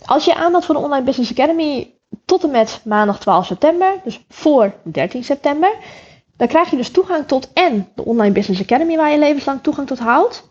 Als 0.05 0.25
je 0.25 0.35
aanmeldt 0.35 0.67
voor 0.67 0.75
de 0.75 0.81
Online 0.81 1.05
Business 1.05 1.31
Academy 1.31 1.95
tot 2.25 2.45
en 2.45 2.51
met 2.51 2.81
maandag 2.85 3.21
12 3.21 3.47
september, 3.47 4.01
dus 4.05 4.25
voor 4.29 4.75
13 4.83 5.25
september, 5.25 5.77
dan 6.37 6.49
krijg 6.49 6.71
je 6.71 6.77
dus 6.77 6.91
toegang 6.91 7.27
tot 7.27 7.53
en 7.53 7.89
de 7.95 8.05
Online 8.05 8.33
Business 8.33 8.63
Academy, 8.63 8.97
waar 8.97 9.11
je 9.11 9.19
levenslang 9.19 9.63
toegang 9.63 9.87
tot 9.87 9.99
houdt. 9.99 10.51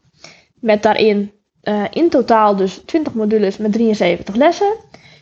Met 0.59 0.83
daarin 0.83 1.31
uh, 1.63 1.83
in 1.89 2.09
totaal 2.09 2.55
dus 2.55 2.81
20 2.85 3.13
modules 3.13 3.57
met 3.57 3.71
73 3.71 4.35
lessen. 4.35 4.75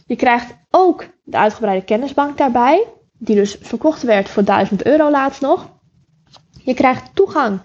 Je 0.05 0.15
krijgt 0.15 0.55
ook 0.69 1.07
de 1.23 1.37
uitgebreide 1.37 1.85
kennisbank 1.85 2.37
daarbij, 2.37 2.87
die 3.17 3.35
dus 3.35 3.57
verkocht 3.61 4.03
werd 4.03 4.29
voor 4.29 4.43
1000 4.43 4.85
euro 4.85 5.11
laatst 5.11 5.41
nog. 5.41 5.69
Je 6.63 6.73
krijgt 6.73 7.15
toegang 7.15 7.61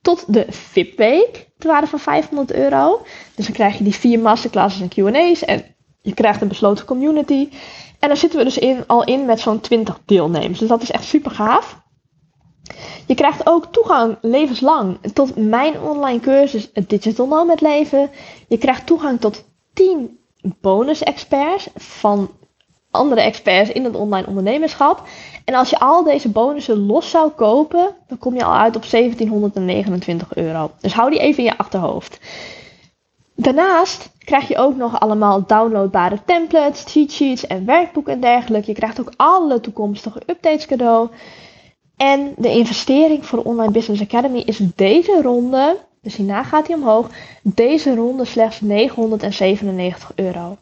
tot 0.00 0.32
de 0.32 0.46
VIP-week, 0.48 1.50
ter 1.58 1.70
waarde 1.70 1.86
van 1.86 1.98
500 1.98 2.52
euro. 2.52 3.02
Dus 3.34 3.44
dan 3.44 3.54
krijg 3.54 3.78
je 3.78 3.84
die 3.84 3.94
vier 3.94 4.18
masterclasses 4.18 4.80
en 4.80 4.88
Q&A's 4.88 5.44
en 5.44 5.64
je 6.02 6.14
krijgt 6.14 6.40
een 6.40 6.48
besloten 6.48 6.84
community. 6.84 7.48
En 7.98 8.08
daar 8.08 8.16
zitten 8.16 8.38
we 8.38 8.44
dus 8.44 8.58
in, 8.58 8.86
al 8.86 9.04
in 9.04 9.24
met 9.24 9.40
zo'n 9.40 9.60
20 9.60 10.00
deelnemers. 10.04 10.58
Dus 10.58 10.68
dat 10.68 10.82
is 10.82 10.90
echt 10.90 11.04
super 11.04 11.30
gaaf. 11.30 11.82
Je 13.06 13.14
krijgt 13.14 13.46
ook 13.46 13.66
toegang 13.66 14.16
levenslang 14.20 14.98
tot 15.12 15.36
mijn 15.36 15.80
online 15.80 16.20
cursus 16.20 16.70
Digital 16.86 17.26
Nomad 17.26 17.60
Leven. 17.60 18.10
Je 18.48 18.58
krijgt 18.58 18.86
toegang 18.86 19.20
tot 19.20 19.44
10 19.72 20.18
bonus 20.60 21.02
experts 21.02 21.68
van 21.74 22.30
andere 22.90 23.20
experts 23.20 23.72
in 23.72 23.84
het 23.84 23.94
online 23.94 24.26
ondernemerschap. 24.26 25.02
En 25.44 25.54
als 25.54 25.70
je 25.70 25.78
al 25.78 26.02
deze 26.02 26.28
bonussen 26.28 26.86
los 26.86 27.10
zou 27.10 27.30
kopen, 27.30 27.94
dan 28.06 28.18
kom 28.18 28.34
je 28.34 28.44
al 28.44 28.54
uit 28.54 28.76
op 28.76 28.90
1729 28.90 30.34
euro. 30.34 30.70
Dus 30.80 30.94
hou 30.94 31.10
die 31.10 31.18
even 31.18 31.38
in 31.38 31.50
je 31.50 31.58
achterhoofd. 31.58 32.18
Daarnaast 33.36 34.10
krijg 34.18 34.48
je 34.48 34.56
ook 34.58 34.76
nog 34.76 35.00
allemaal 35.00 35.46
downloadbare 35.46 36.18
templates, 36.24 36.84
cheat 36.86 37.10
sheets 37.10 37.46
en 37.46 37.64
werkboeken 37.64 38.12
en 38.12 38.20
dergelijke. 38.20 38.70
Je 38.70 38.76
krijgt 38.76 39.00
ook 39.00 39.12
alle 39.16 39.60
toekomstige 39.60 40.22
updates 40.26 40.66
cadeau. 40.66 41.08
En 41.96 42.34
de 42.36 42.50
investering 42.50 43.26
voor 43.26 43.38
de 43.38 43.48
Online 43.48 43.72
Business 43.72 44.02
Academy 44.02 44.38
is 44.38 44.60
deze 44.74 45.22
ronde, 45.22 45.76
dus 46.02 46.16
hierna 46.16 46.42
gaat 46.42 46.66
hij 46.66 46.76
omhoog, 46.76 47.10
deze 47.42 47.94
ronde 47.94 48.24
slechts 48.24 48.60
997 48.60 50.12
euro. 50.14 50.56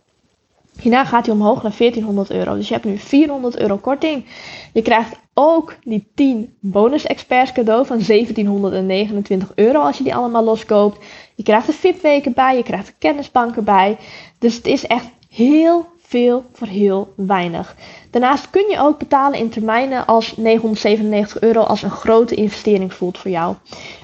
Hierna 0.80 1.05
gaat 1.05 1.26
hij 1.26 1.35
omhoog 1.35 1.62
naar 1.62 1.74
1400 1.78 2.30
euro. 2.30 2.55
Dus 2.55 2.68
je 2.68 2.74
hebt 2.74 2.87
nu 2.87 2.99
400 2.99 3.59
euro 3.59 3.76
korting. 3.76 4.24
Je 4.72 4.83
krijgt 4.83 5.16
ook 5.35 5.76
die 5.85 6.11
10 6.14 6.57
bonus 6.61 7.07
experts 7.07 7.53
cadeau 7.53 7.87
van 7.87 8.03
1729 8.07 9.53
euro 9.55 9.80
als 9.80 9.99
je 9.99 10.05
die 10.05 10.14
allemaal 10.14 10.45
loskoopt. 10.45 11.05
Je 11.35 11.43
krijgt 11.43 11.66
de 11.66 11.72
VIP-weken 11.72 12.33
bij, 12.33 12.57
je 12.57 12.62
krijgt 12.62 12.87
de 12.87 12.93
kennisbanken 12.99 13.64
bij. 13.64 13.99
Dus 14.39 14.55
het 14.55 14.66
is 14.66 14.87
echt 14.87 15.07
heel 15.28 15.87
veel 16.13 16.45
voor 16.53 16.67
heel 16.67 17.13
weinig. 17.17 17.77
Daarnaast 18.11 18.51
kun 18.51 18.71
je 18.71 18.79
ook 18.79 18.99
betalen 18.99 19.39
in 19.39 19.51
termijnen 19.51 20.07
als 20.07 20.37
997 20.37 21.41
euro 21.41 21.61
als 21.61 21.83
een 21.83 21.91
grote 21.91 22.35
investering 22.35 22.95
voelt 22.95 23.19
voor 23.19 23.31
jou. 23.31 23.57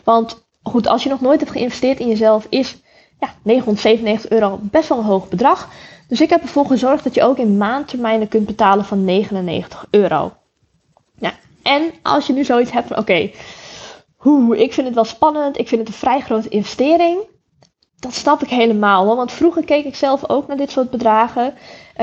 Want 0.05 0.47
goed, 0.63 0.87
als 0.87 1.03
je 1.03 1.09
nog 1.09 1.21
nooit 1.21 1.41
hebt 1.41 1.53
geïnvesteerd 1.53 2.01
in 2.01 2.09
jezelf, 2.09 2.47
is 2.49 2.77
ja, 3.21 3.35
997 3.43 4.31
euro 4.31 4.59
best 4.63 4.89
wel 4.89 4.99
een 4.99 5.05
hoog 5.05 5.29
bedrag. 5.29 5.69
Dus 6.09 6.21
ik 6.21 6.31
heb 6.31 6.43
ervoor 6.43 6.67
gezorgd 6.67 7.05
dat 7.05 7.15
je 7.15 7.23
ook 7.23 7.39
in 7.39 7.57
maandtermijnen 7.57 8.29
kunt 8.29 8.47
betalen 8.47 8.85
van 8.85 9.05
99 9.05 9.87
euro. 9.91 10.33
Ja, 11.19 11.33
en 11.63 11.93
als 12.03 12.27
je 12.27 12.33
nu 12.33 12.45
zoiets 12.45 12.71
hebt 12.71 12.89
van 12.89 12.99
oké, 12.99 13.33
okay, 14.21 14.59
ik 14.59 14.73
vind 14.73 14.87
het 14.87 14.95
wel 14.95 15.05
spannend, 15.05 15.59
ik 15.59 15.69
vind 15.69 15.81
het 15.81 15.89
een 15.89 15.95
vrij 15.95 16.21
grote 16.21 16.49
investering. 16.49 17.21
Dat 17.99 18.15
snap 18.15 18.43
ik 18.43 18.49
helemaal. 18.49 19.17
Want 19.17 19.33
vroeger 19.33 19.65
keek 19.65 19.85
ik 19.85 19.95
zelf 19.95 20.29
ook 20.29 20.47
naar 20.47 20.57
dit 20.57 20.71
soort 20.71 20.91
bedragen. 20.91 21.55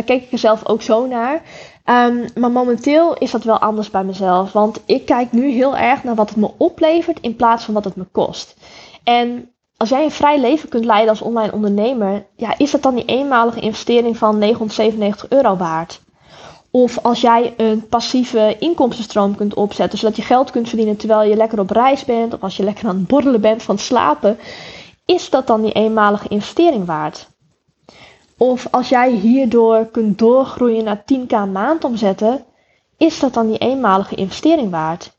Keek 0.04 0.24
ik 0.24 0.32
er 0.32 0.38
zelf 0.38 0.68
ook 0.68 0.82
zo 0.82 1.08
naar. 1.08 1.42
Um, 1.86 2.26
maar 2.36 2.52
momenteel 2.52 3.14
is 3.14 3.32
dat 3.32 3.44
wel 3.44 3.60
anders 3.60 3.90
bij 3.90 4.04
mezelf. 4.04 4.52
Want 4.52 4.82
ik 4.86 5.06
kijk 5.06 5.32
nu 5.32 5.50
heel 5.50 5.78
erg 5.78 6.04
naar 6.04 6.16
wat 6.16 6.30
het 6.30 6.38
me 6.38 6.52
oplevert 6.58 7.20
in 7.20 7.36
plaats 7.36 7.64
van 7.64 7.74
wat 7.74 7.84
het 7.84 7.96
me 7.96 8.06
kost. 8.12 8.56
En 9.04 9.50
als 9.78 9.90
jij 9.90 10.04
een 10.04 10.12
vrij 10.12 10.40
leven 10.40 10.70
kunt 10.70 10.86
leiden 10.86 11.10
als 11.10 11.22
online 11.22 11.54
ondernemer, 11.54 12.26
ja, 12.36 12.58
is 12.58 12.72
dat 12.72 12.84
dan 12.84 12.96
die 12.96 13.06
eenmalige 13.06 13.60
investering 13.60 14.18
van 14.18 14.38
997 14.38 15.30
euro 15.30 15.56
waard? 15.56 16.02
Of 16.72 17.00
als 17.02 17.22
jij 17.22 17.54
een 17.58 17.88
passieve 17.88 18.56
inkomstenstroom 18.60 19.36
kunt 19.36 19.54
opzetten, 19.54 20.00
zodat 20.00 20.16
je 20.16 20.22
geld 20.22 20.52
kunt 20.52 20.68
verdienen 20.68 20.98
terwijl 20.98 21.30
je 21.30 21.36
lekker 21.36 21.60
op 21.60 21.70
reis 21.70 22.06
bent, 22.06 22.34
of 22.34 22.42
als 22.42 22.58
je 22.58 22.64
lekker 22.64 22.88
aan 22.88 22.96
het 22.96 23.08
borrelen 23.08 23.42
bent 23.42 23.64
van 23.64 23.78
slapen, 23.78 24.40
is 25.06 25.30
dat 25.30 25.48
dan 25.48 25.62
die 25.62 25.72
eenmalige 25.72 26.28
investering 26.28 26.86
waard? 26.86 27.28
Of 28.38 28.68
als 28.72 28.90
jij 28.90 29.12
hierdoor 29.12 29.86
kunt 29.86 30.18
doorgroeien 30.18 30.84
naar 30.84 31.04
10k 31.04 31.52
maand 31.52 31.84
omzetten, 31.84 32.44
is 32.98 33.20
dat 33.20 33.34
dan 33.34 33.48
die 33.48 33.58
eenmalige 33.58 34.16
investering 34.16 34.72
waard? 34.72 35.14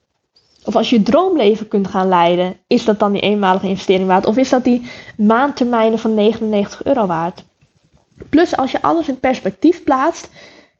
Of 0.64 0.76
als 0.76 0.90
je 0.90 1.02
droomleven 1.02 1.68
kunt 1.68 1.88
gaan 1.88 2.08
leiden, 2.08 2.56
is 2.66 2.84
dat 2.84 2.98
dan 2.98 3.12
die 3.12 3.20
eenmalige 3.20 3.68
investering 3.68 4.08
waard? 4.08 4.26
Of 4.26 4.36
is 4.36 4.48
dat 4.48 4.64
die 4.64 4.90
maandtermijnen 5.16 5.98
van 5.98 6.14
99 6.14 6.84
euro 6.84 7.06
waard? 7.06 7.44
Plus, 8.28 8.56
als 8.56 8.70
je 8.70 8.82
alles 8.82 9.08
in 9.08 9.20
perspectief 9.20 9.82
plaatst, 9.82 10.28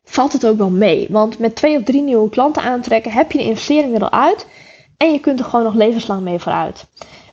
valt 0.05 0.33
het 0.33 0.47
ook 0.47 0.57
wel 0.57 0.71
mee. 0.71 1.07
Want 1.11 1.39
met 1.39 1.57
twee 1.57 1.77
of 1.77 1.83
drie 1.83 2.03
nieuwe 2.03 2.29
klanten 2.29 2.63
aantrekken, 2.63 3.13
heb 3.13 3.33
je 3.33 3.39
de 3.39 3.45
investering 3.45 3.95
er 3.95 4.03
al 4.03 4.13
uit. 4.13 4.47
En 4.97 5.13
je 5.13 5.21
kunt 5.21 5.39
er 5.39 5.45
gewoon 5.45 5.65
nog 5.65 5.75
levenslang 5.75 6.23
mee 6.23 6.39
vooruit. 6.39 6.87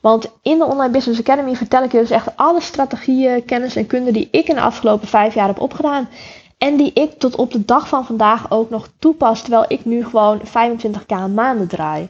Want 0.03 0.31
in 0.41 0.57
de 0.57 0.65
Online 0.65 0.91
Business 0.91 1.19
Academy 1.19 1.55
vertel 1.55 1.83
ik 1.83 1.91
je 1.91 1.99
dus 1.99 2.09
echt 2.09 2.37
alle 2.37 2.61
strategieën, 2.61 3.45
kennis 3.45 3.75
en 3.75 3.87
kunde 3.87 4.11
die 4.11 4.27
ik 4.31 4.47
in 4.47 4.55
de 4.55 4.61
afgelopen 4.61 5.07
vijf 5.07 5.33
jaar 5.33 5.47
heb 5.47 5.59
opgedaan. 5.59 6.09
En 6.57 6.77
die 6.77 6.93
ik 6.93 7.19
tot 7.19 7.35
op 7.35 7.51
de 7.51 7.65
dag 7.65 7.87
van 7.87 8.05
vandaag 8.05 8.51
ook 8.51 8.69
nog 8.69 8.87
toepas, 8.99 9.41
terwijl 9.41 9.65
ik 9.67 9.85
nu 9.85 10.05
gewoon 10.05 10.41
25k 10.41 11.33
maanden 11.33 11.67
draai. 11.67 12.09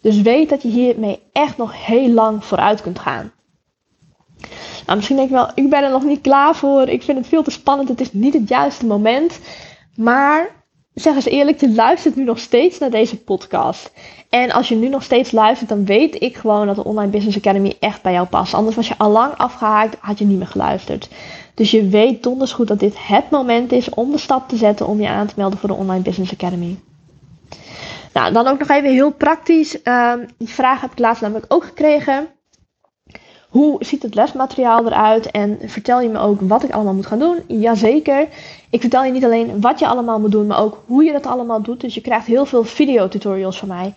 Dus 0.00 0.20
weet 0.20 0.48
dat 0.48 0.62
je 0.62 0.68
hiermee 0.68 1.22
echt 1.32 1.56
nog 1.56 1.86
heel 1.86 2.08
lang 2.08 2.44
vooruit 2.44 2.80
kunt 2.80 2.98
gaan. 2.98 3.32
Nou, 4.86 4.96
misschien 4.96 5.16
denk 5.16 5.28
je 5.28 5.34
wel, 5.34 5.50
ik 5.54 5.70
ben 5.70 5.82
er 5.82 5.90
nog 5.90 6.04
niet 6.04 6.20
klaar 6.20 6.54
voor. 6.54 6.88
Ik 6.88 7.02
vind 7.02 7.18
het 7.18 7.26
veel 7.26 7.42
te 7.42 7.50
spannend. 7.50 7.88
Het 7.88 8.00
is 8.00 8.12
niet 8.12 8.34
het 8.34 8.48
juiste 8.48 8.86
moment. 8.86 9.40
Maar 9.96 10.61
zeg 10.94 11.14
eens 11.14 11.24
eerlijk, 11.24 11.60
je 11.60 11.72
luistert 11.72 12.16
nu 12.16 12.24
nog 12.24 12.38
steeds 12.38 12.78
naar 12.78 12.90
deze 12.90 13.22
podcast. 13.22 13.92
En 14.28 14.50
als 14.50 14.68
je 14.68 14.74
nu 14.74 14.88
nog 14.88 15.02
steeds 15.02 15.30
luistert, 15.30 15.68
dan 15.68 15.84
weet 15.84 16.22
ik 16.22 16.36
gewoon 16.36 16.66
dat 16.66 16.76
de 16.76 16.84
Online 16.84 17.10
Business 17.10 17.36
Academy 17.36 17.76
echt 17.80 18.02
bij 18.02 18.12
jou 18.12 18.26
past. 18.26 18.54
Anders 18.54 18.76
was 18.76 18.88
je 18.88 18.98
al 18.98 19.10
lang 19.10 19.34
afgehaakt, 19.36 19.96
had 20.00 20.18
je 20.18 20.24
niet 20.24 20.38
meer 20.38 20.46
geluisterd. 20.46 21.08
Dus 21.54 21.70
je 21.70 21.88
weet 21.88 22.22
donders 22.22 22.52
goed 22.52 22.68
dat 22.68 22.80
dit 22.80 22.94
het 23.06 23.30
moment 23.30 23.72
is 23.72 23.88
om 23.88 24.10
de 24.10 24.18
stap 24.18 24.48
te 24.48 24.56
zetten 24.56 24.86
om 24.86 25.00
je 25.00 25.08
aan 25.08 25.26
te 25.26 25.34
melden 25.36 25.58
voor 25.58 25.68
de 25.68 25.74
Online 25.74 26.02
Business 26.02 26.32
Academy. 26.32 26.78
Nou, 28.12 28.32
dan 28.32 28.46
ook 28.46 28.58
nog 28.58 28.68
even 28.68 28.90
heel 28.90 29.12
praktisch. 29.12 29.78
Um, 29.84 30.26
die 30.38 30.48
vraag 30.48 30.80
heb 30.80 30.92
ik 30.92 30.98
laatst 30.98 31.22
namelijk 31.22 31.52
ook 31.52 31.64
gekregen. 31.64 32.28
Hoe 33.52 33.84
ziet 33.84 34.02
het 34.02 34.14
lesmateriaal 34.14 34.86
eruit? 34.86 35.30
En 35.30 35.58
vertel 35.64 36.00
je 36.00 36.08
me 36.08 36.18
ook 36.18 36.40
wat 36.40 36.62
ik 36.62 36.70
allemaal 36.70 36.94
moet 36.94 37.06
gaan 37.06 37.18
doen? 37.18 37.38
Jazeker. 37.46 38.28
Ik 38.70 38.80
vertel 38.80 39.04
je 39.04 39.12
niet 39.12 39.24
alleen 39.24 39.60
wat 39.60 39.78
je 39.78 39.86
allemaal 39.86 40.20
moet 40.20 40.30
doen, 40.30 40.46
maar 40.46 40.60
ook 40.60 40.82
hoe 40.86 41.04
je 41.04 41.12
dat 41.12 41.26
allemaal 41.26 41.62
doet. 41.62 41.80
Dus 41.80 41.94
je 41.94 42.00
krijgt 42.00 42.26
heel 42.26 42.46
veel 42.46 42.64
videotutorials 42.64 43.58
van 43.58 43.68
mij. 43.68 43.94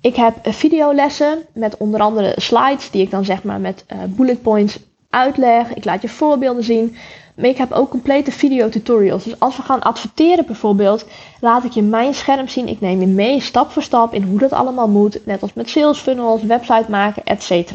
Ik 0.00 0.16
heb 0.16 0.34
videolessen 0.42 1.38
met 1.52 1.76
onder 1.76 2.00
andere 2.00 2.32
slides 2.36 2.90
die 2.90 3.02
ik 3.02 3.10
dan 3.10 3.24
zeg 3.24 3.42
maar 3.42 3.60
met 3.60 3.84
uh, 3.92 3.98
bullet 4.06 4.42
points 4.42 4.78
uitleg. 5.10 5.74
Ik 5.74 5.84
laat 5.84 6.02
je 6.02 6.08
voorbeelden 6.08 6.64
zien. 6.64 6.96
Maar 7.36 7.46
ik 7.46 7.56
heb 7.56 7.72
ook 7.72 7.90
complete 7.90 8.32
videotutorials. 8.32 9.24
Dus 9.24 9.40
als 9.40 9.56
we 9.56 9.62
gaan 9.62 9.82
adverteren 9.82 10.46
bijvoorbeeld, 10.46 11.06
laat 11.40 11.64
ik 11.64 11.72
je 11.72 11.82
mijn 11.82 12.14
scherm 12.14 12.48
zien. 12.48 12.68
Ik 12.68 12.80
neem 12.80 13.00
je 13.00 13.06
mee 13.06 13.40
stap 13.40 13.70
voor 13.70 13.82
stap 13.82 14.14
in 14.14 14.22
hoe 14.22 14.38
dat 14.38 14.52
allemaal 14.52 14.88
moet. 14.88 15.26
Net 15.26 15.42
als 15.42 15.54
met 15.54 15.68
sales 15.68 15.98
funnels, 15.98 16.42
website 16.42 16.90
maken, 16.90 17.24
etc. 17.24 17.72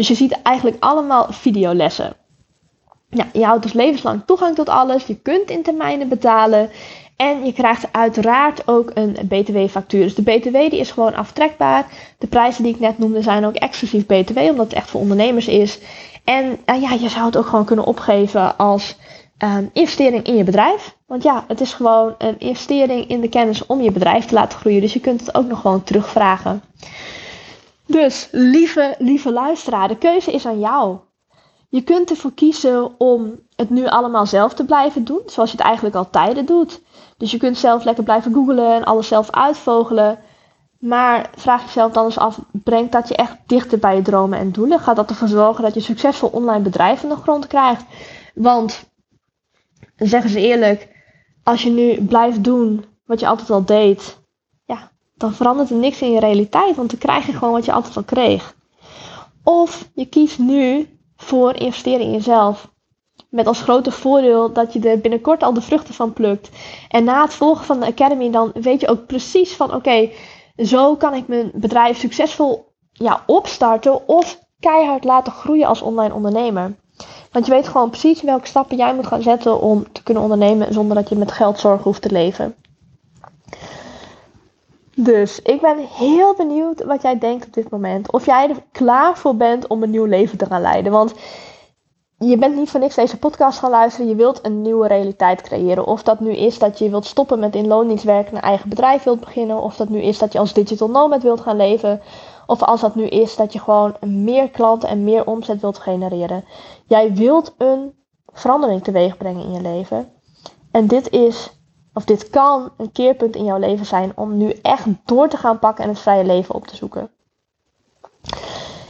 Dus 0.00 0.08
je 0.08 0.14
ziet 0.14 0.42
eigenlijk 0.42 0.76
allemaal 0.84 1.26
videolessen. 1.30 2.12
Ja, 3.10 3.26
je 3.32 3.44
houdt 3.44 3.62
dus 3.62 3.72
levenslang 3.72 4.22
toegang 4.26 4.54
tot 4.54 4.68
alles. 4.68 5.06
Je 5.06 5.16
kunt 5.16 5.50
in 5.50 5.62
termijnen 5.62 6.08
betalen. 6.08 6.70
En 7.16 7.44
je 7.44 7.52
krijgt 7.52 7.92
uiteraard 7.92 8.68
ook 8.68 8.90
een 8.94 9.16
BTW-factuur. 9.24 10.02
Dus 10.02 10.14
de 10.14 10.22
BTW 10.22 10.52
die 10.52 10.78
is 10.78 10.90
gewoon 10.90 11.14
aftrekbaar. 11.14 11.86
De 12.18 12.26
prijzen 12.26 12.62
die 12.62 12.74
ik 12.74 12.80
net 12.80 12.98
noemde 12.98 13.22
zijn 13.22 13.44
ook 13.44 13.54
exclusief 13.54 14.06
BTW, 14.06 14.38
omdat 14.38 14.66
het 14.66 14.72
echt 14.72 14.90
voor 14.90 15.00
ondernemers 15.00 15.48
is. 15.48 15.78
En 16.24 16.58
uh, 16.66 16.82
ja, 16.82 16.92
je 16.92 17.08
zou 17.08 17.26
het 17.26 17.36
ook 17.36 17.46
gewoon 17.46 17.64
kunnen 17.64 17.84
opgeven 17.84 18.56
als 18.56 18.96
um, 19.38 19.70
investering 19.72 20.24
in 20.24 20.36
je 20.36 20.44
bedrijf. 20.44 20.96
Want 21.06 21.22
ja, 21.22 21.44
het 21.48 21.60
is 21.60 21.72
gewoon 21.72 22.14
een 22.18 22.38
investering 22.38 23.08
in 23.08 23.20
de 23.20 23.28
kennis 23.28 23.66
om 23.66 23.80
je 23.80 23.92
bedrijf 23.92 24.24
te 24.24 24.34
laten 24.34 24.58
groeien. 24.58 24.80
Dus 24.80 24.92
je 24.92 25.00
kunt 25.00 25.20
het 25.20 25.34
ook 25.34 25.46
nog 25.46 25.60
gewoon 25.60 25.82
terugvragen. 25.82 26.62
Dus, 27.90 28.28
lieve, 28.30 28.94
lieve 28.98 29.32
luisteraar, 29.32 29.88
de 29.88 29.98
keuze 29.98 30.32
is 30.32 30.46
aan 30.46 30.60
jou. 30.60 30.98
Je 31.68 31.82
kunt 31.82 32.10
ervoor 32.10 32.32
kiezen 32.32 32.94
om 32.98 33.40
het 33.56 33.70
nu 33.70 33.86
allemaal 33.86 34.26
zelf 34.26 34.54
te 34.54 34.64
blijven 34.64 35.04
doen, 35.04 35.22
zoals 35.26 35.50
je 35.50 35.56
het 35.56 35.66
eigenlijk 35.66 35.96
al 35.96 36.10
tijden 36.10 36.46
doet. 36.46 36.80
Dus 37.16 37.30
je 37.30 37.38
kunt 37.38 37.58
zelf 37.58 37.84
lekker 37.84 38.04
blijven 38.04 38.32
googlen 38.32 38.74
en 38.74 38.84
alles 38.84 39.08
zelf 39.08 39.30
uitvogelen. 39.30 40.18
Maar 40.78 41.30
vraag 41.36 41.64
jezelf 41.64 41.92
dan 41.92 42.04
eens 42.04 42.18
af, 42.18 42.40
brengt 42.52 42.92
dat 42.92 43.08
je 43.08 43.16
echt 43.16 43.36
dichter 43.46 43.78
bij 43.78 43.96
je 43.96 44.02
dromen 44.02 44.38
en 44.38 44.52
doelen? 44.52 44.80
Gaat 44.80 44.96
dat 44.96 45.10
ervoor 45.10 45.28
zorgen 45.28 45.62
dat 45.62 45.74
je 45.74 45.80
succesvol 45.80 46.28
online 46.28 46.62
bedrijf 46.62 47.02
in 47.02 47.08
de 47.08 47.16
grond 47.16 47.46
krijgt? 47.46 47.84
Want, 48.34 48.90
zeggen 49.96 50.30
ze 50.30 50.40
eerlijk, 50.40 50.88
als 51.42 51.62
je 51.62 51.70
nu 51.70 52.04
blijft 52.04 52.44
doen 52.44 52.84
wat 53.04 53.20
je 53.20 53.26
altijd 53.26 53.50
al 53.50 53.64
deed, 53.64 54.19
dan 55.20 55.32
verandert 55.32 55.70
er 55.70 55.76
niks 55.76 56.02
in 56.02 56.12
je 56.12 56.20
realiteit, 56.20 56.76
want 56.76 56.90
dan 56.90 56.98
krijg 56.98 57.26
je 57.26 57.32
gewoon 57.32 57.52
wat 57.52 57.64
je 57.64 57.72
altijd 57.72 57.96
al 57.96 58.02
kreeg. 58.02 58.54
Of 59.44 59.88
je 59.94 60.06
kiest 60.06 60.38
nu 60.38 60.98
voor 61.16 61.54
investeren 61.54 62.00
in 62.00 62.10
jezelf. 62.10 62.70
Met 63.28 63.46
als 63.46 63.62
grote 63.62 63.90
voordeel 63.90 64.52
dat 64.52 64.72
je 64.72 64.80
er 64.80 65.00
binnenkort 65.00 65.42
al 65.42 65.52
de 65.52 65.60
vruchten 65.60 65.94
van 65.94 66.12
plukt. 66.12 66.50
En 66.88 67.04
na 67.04 67.22
het 67.22 67.34
volgen 67.34 67.64
van 67.64 67.80
de 67.80 67.86
Academy, 67.86 68.30
dan 68.30 68.50
weet 68.54 68.80
je 68.80 68.88
ook 68.88 69.06
precies 69.06 69.52
van 69.52 69.74
oké, 69.74 70.10
zo 70.56 70.96
kan 70.96 71.14
ik 71.14 71.28
mijn 71.28 71.50
bedrijf 71.54 71.98
succesvol 71.98 72.72
ja, 72.92 73.22
opstarten 73.26 74.08
of 74.08 74.40
keihard 74.60 75.04
laten 75.04 75.32
groeien 75.32 75.66
als 75.66 75.82
online 75.82 76.14
ondernemer. 76.14 76.74
Want 77.32 77.46
je 77.46 77.52
weet 77.52 77.68
gewoon 77.68 77.90
precies 77.90 78.22
welke 78.22 78.46
stappen 78.46 78.76
jij 78.76 78.94
moet 78.94 79.06
gaan 79.06 79.22
zetten 79.22 79.60
om 79.60 79.92
te 79.92 80.02
kunnen 80.02 80.22
ondernemen 80.22 80.72
zonder 80.72 80.96
dat 80.96 81.08
je 81.08 81.16
met 81.16 81.32
geldzorgen 81.32 81.84
hoeft 81.84 82.02
te 82.02 82.10
leven. 82.10 82.54
Dus 84.94 85.42
ik 85.42 85.60
ben 85.60 85.78
heel 85.78 86.34
benieuwd 86.34 86.84
wat 86.84 87.02
jij 87.02 87.18
denkt 87.18 87.46
op 87.46 87.52
dit 87.52 87.70
moment. 87.70 88.12
Of 88.12 88.26
jij 88.26 88.48
er 88.48 88.62
klaar 88.72 89.16
voor 89.16 89.36
bent 89.36 89.66
om 89.66 89.82
een 89.82 89.90
nieuw 89.90 90.04
leven 90.04 90.38
te 90.38 90.46
gaan 90.46 90.60
leiden. 90.60 90.92
Want 90.92 91.14
je 92.18 92.38
bent 92.38 92.56
niet 92.56 92.70
voor 92.70 92.80
niks 92.80 92.94
deze 92.94 93.18
podcast 93.18 93.58
gaan 93.58 93.70
luisteren. 93.70 94.08
Je 94.08 94.14
wilt 94.14 94.38
een 94.42 94.62
nieuwe 94.62 94.86
realiteit 94.86 95.42
creëren. 95.42 95.86
Of 95.86 96.02
dat 96.02 96.20
nu 96.20 96.32
is 96.32 96.58
dat 96.58 96.78
je 96.78 96.90
wilt 96.90 97.06
stoppen 97.06 97.38
met 97.38 97.54
in 97.54 97.66
loondienst 97.66 98.04
werken, 98.04 98.36
een 98.36 98.42
eigen 98.42 98.68
bedrijf 98.68 99.02
wilt 99.02 99.20
beginnen. 99.20 99.62
Of 99.62 99.76
dat 99.76 99.88
nu 99.88 100.00
is 100.00 100.18
dat 100.18 100.32
je 100.32 100.38
als 100.38 100.52
digital 100.52 100.90
nomad 100.90 101.22
wilt 101.22 101.40
gaan 101.40 101.56
leven. 101.56 102.00
Of 102.46 102.62
als 102.62 102.80
dat 102.80 102.94
nu 102.94 103.06
is 103.06 103.36
dat 103.36 103.52
je 103.52 103.58
gewoon 103.58 103.96
meer 104.00 104.50
klanten 104.50 104.88
en 104.88 105.04
meer 105.04 105.26
omzet 105.26 105.60
wilt 105.60 105.78
genereren. 105.78 106.44
Jij 106.86 107.12
wilt 107.12 107.54
een 107.58 107.94
verandering 108.26 108.82
teweeg 108.82 109.16
brengen 109.16 109.44
in 109.44 109.52
je 109.52 109.60
leven. 109.60 110.12
En 110.70 110.86
dit 110.86 111.10
is, 111.10 111.59
of 112.00 112.06
dit 112.06 112.30
kan 112.30 112.70
een 112.76 112.92
keerpunt 112.92 113.36
in 113.36 113.44
jouw 113.44 113.58
leven 113.58 113.86
zijn 113.86 114.12
om 114.14 114.36
nu 114.36 114.52
echt 114.62 114.84
door 115.04 115.28
te 115.28 115.36
gaan 115.36 115.58
pakken 115.58 115.84
en 115.84 115.90
het 115.90 115.98
vrije 115.98 116.24
leven 116.24 116.54
op 116.54 116.66
te 116.66 116.76
zoeken. 116.76 117.10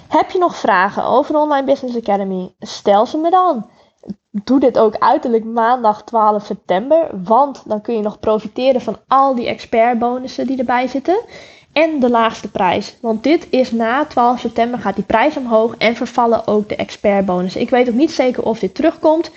Heb 0.09 0.31
je 0.31 0.39
nog 0.39 0.57
vragen 0.57 1.05
over 1.05 1.33
de 1.33 1.39
Online 1.39 1.67
Business 1.67 1.97
Academy? 1.97 2.55
Stel 2.59 3.07
ze 3.07 3.17
me 3.19 3.31
dan. 3.31 3.67
Doe 4.31 4.61
dit 4.61 4.79
ook 4.79 4.99
uiterlijk 4.99 5.45
maandag 5.45 6.03
12 6.03 6.45
september, 6.45 7.09
want 7.25 7.63
dan 7.67 7.81
kun 7.81 7.95
je 7.95 8.03
nog 8.03 8.21
profiteren 8.21 8.81
van 8.81 8.97
al 9.09 9.35
die 9.35 9.47
expertbonussen 9.47 10.47
die 10.47 10.59
erbij 10.59 10.87
zitten. 10.87 11.21
En 11.73 12.01
de 12.01 12.11
laagste 12.11 12.51
prijs. 12.51 12.97
Want 13.01 13.23
dit 13.23 13.47
is 13.51 13.71
na 13.71 14.05
12 14.05 14.41
september 14.41 14.79
gaat 14.79 14.95
die 14.95 15.05
prijs 15.05 15.37
omhoog 15.37 15.77
en 15.77 15.97
vervallen 15.97 16.47
ook 16.47 16.69
de 16.69 16.77
expertbonussen. 16.77 17.61
Ik 17.61 17.71
weet 17.71 17.89
ook 17.89 17.95
niet 17.95 18.13
zeker 18.13 18.43
of 18.43 18.59
dit 18.59 18.75
terugkomt. 18.75 19.31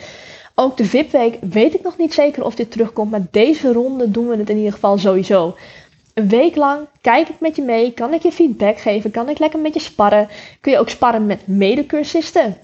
Ook 0.56 0.78
de 0.78 0.86
VIP-week 0.86 1.38
weet 1.42 1.74
ik 1.74 1.84
nog 1.84 1.98
niet 1.98 2.14
zeker 2.14 2.44
of 2.44 2.56
dit 2.56 2.72
terugkomt. 2.72 3.12
Maar 3.12 3.26
deze 3.32 3.74
ronde 3.74 4.12
doen 4.12 4.28
we 4.28 4.38
het 4.38 4.50
in 4.50 4.58
ieder 4.58 4.74
geval 4.74 4.98
sowieso. 4.98 5.56
Een 6.14 6.30
week 6.30 6.56
lang 6.56 6.88
kijk 7.02 7.30
ik 7.30 7.40
met 7.40 7.56
je 7.56 7.62
mee. 7.62 7.92
Kan 7.92 8.14
ik 8.14 8.24
je 8.24 8.32
feedback 8.32 8.80
geven? 8.80 9.12
Kan 9.12 9.30
ik 9.30 9.40
lekker 9.40 9.60
met 9.60 9.74
je 9.74 9.80
sparren? 9.80 10.30
Kun 10.62 10.72
je 10.72 10.78
ook 10.78 10.90
sparren 10.90 11.26
met 11.26 11.48
medecursisten? 11.48 12.58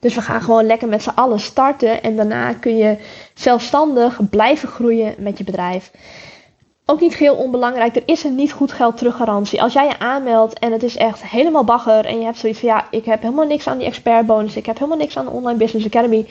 Dus 0.00 0.14
we 0.14 0.20
gaan 0.20 0.42
gewoon 0.42 0.66
lekker 0.66 0.88
met 0.88 1.02
z'n 1.02 1.08
allen 1.14 1.40
starten. 1.40 2.02
En 2.02 2.16
daarna 2.16 2.52
kun 2.52 2.76
je 2.76 2.96
zelfstandig 3.34 4.28
blijven 4.30 4.68
groeien 4.68 5.14
met 5.18 5.38
je 5.38 5.44
bedrijf. 5.44 5.90
Ook 6.86 7.00
niet 7.00 7.16
heel 7.16 7.34
onbelangrijk, 7.34 7.96
er 7.96 8.02
is 8.06 8.24
een 8.24 8.34
niet 8.34 8.52
goed 8.52 8.72
geld 8.72 8.96
teruggarantie. 8.96 9.62
Als 9.62 9.72
jij 9.72 9.86
je 9.86 9.98
aanmeldt 9.98 10.58
en 10.58 10.72
het 10.72 10.82
is 10.82 10.96
echt 10.96 11.24
helemaal 11.24 11.64
bagger 11.64 12.04
en 12.04 12.18
je 12.18 12.24
hebt 12.24 12.38
zoiets 12.38 12.58
van 12.58 12.68
ja, 12.68 12.86
ik 12.90 13.04
heb 13.04 13.22
helemaal 13.22 13.46
niks 13.46 13.66
aan 13.66 13.78
die 13.78 13.86
expertbonus, 13.86 14.56
ik 14.56 14.66
heb 14.66 14.78
helemaal 14.78 14.98
niks 14.98 15.16
aan 15.16 15.24
de 15.24 15.30
Online 15.30 15.58
Business 15.58 15.86
Academy, 15.86 16.26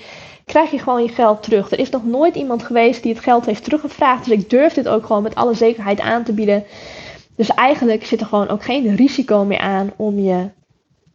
krijg 0.52 0.72
je 0.72 0.80
gewoon 0.80 1.04
je 1.04 1.10
geld 1.10 1.44
terug. 1.44 1.72
Er 1.72 1.80
is 1.80 1.90
nog 1.90 2.06
nooit 2.06 2.36
iemand 2.36 2.64
geweest 2.64 3.04
die 3.04 3.14
het 3.14 3.24
geld 3.24 3.46
heeft 3.46 3.64
teruggevraagd. 3.64 4.26
Dus 4.26 4.34
ik 4.34 4.50
durf 4.50 4.74
dit 4.74 4.88
ook 4.88 5.06
gewoon 5.06 5.24
met 5.24 5.36
alle 5.36 5.54
zekerheid 5.54 6.00
aan 6.00 6.24
te 6.24 6.34
bieden. 6.34 6.64
Dus 7.36 7.50
eigenlijk 7.50 8.06
zit 8.06 8.22
er 8.22 8.26
gewoon 8.26 8.50
ook 8.50 8.64
geen 8.64 8.96
risico 8.96 9.46
meer 9.46 9.60
aan 9.60 9.92
om 9.96 10.20
je 10.20 10.50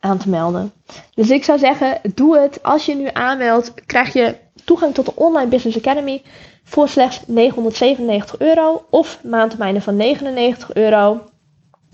aan 0.00 0.18
te 0.18 0.28
melden. 0.28 0.72
Dus 1.14 1.30
ik 1.30 1.44
zou 1.44 1.58
zeggen, 1.58 2.00
doe 2.14 2.38
het. 2.38 2.62
Als 2.62 2.86
je 2.86 2.94
nu 2.94 3.08
aanmeldt, 3.12 3.74
krijg 3.86 4.12
je 4.12 4.36
toegang 4.64 4.94
tot 4.94 5.06
de 5.06 5.12
Online 5.14 5.50
Business 5.50 5.78
Academy 5.78 6.22
voor 6.64 6.88
slechts 6.88 7.20
997 7.26 8.38
euro 8.38 8.86
of 8.90 9.18
maandtermijnen 9.22 9.82
van 9.82 9.96
99 9.96 10.74
euro. 10.74 11.20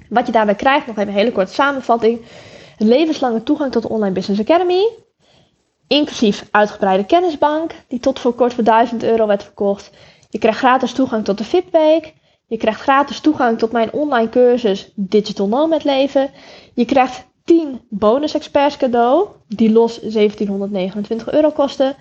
Wat 0.08 0.26
je 0.26 0.32
daarbij 0.32 0.54
krijgt, 0.54 0.86
nog 0.86 0.96
even 0.96 1.08
een 1.08 1.18
hele 1.18 1.32
korte 1.32 1.52
samenvatting. 1.52 2.20
Levenslange 2.78 3.42
toegang 3.42 3.72
tot 3.72 3.82
de 3.82 3.88
Online 3.88 4.14
Business 4.14 4.40
Academy. 4.40 4.82
Inclusief 5.86 6.48
uitgebreide 6.50 7.04
kennisbank, 7.04 7.74
die 7.88 8.00
tot 8.00 8.18
voor 8.18 8.32
kort 8.32 8.54
voor 8.54 8.64
1000 8.64 9.02
euro 9.02 9.26
werd 9.26 9.42
verkocht. 9.42 9.90
Je 10.30 10.38
krijgt 10.38 10.58
gratis 10.58 10.92
toegang 10.92 11.24
tot 11.24 11.38
de 11.38 11.44
VIP-week. 11.44 12.14
Je 12.46 12.56
krijgt 12.56 12.80
gratis 12.80 13.20
toegang 13.20 13.58
tot 13.58 13.72
mijn 13.72 13.92
online 13.92 14.28
cursus 14.28 14.92
Digital 14.94 15.48
Nomad 15.48 15.84
Leven. 15.84 16.30
Je 16.74 16.84
krijgt 16.84 17.26
10 17.44 17.80
bonus 17.88 18.34
experts 18.34 18.76
cadeau, 18.76 19.28
die 19.48 19.72
los 19.72 20.00
1729 20.00 21.30
euro 21.30 21.50
kosten. 21.50 21.96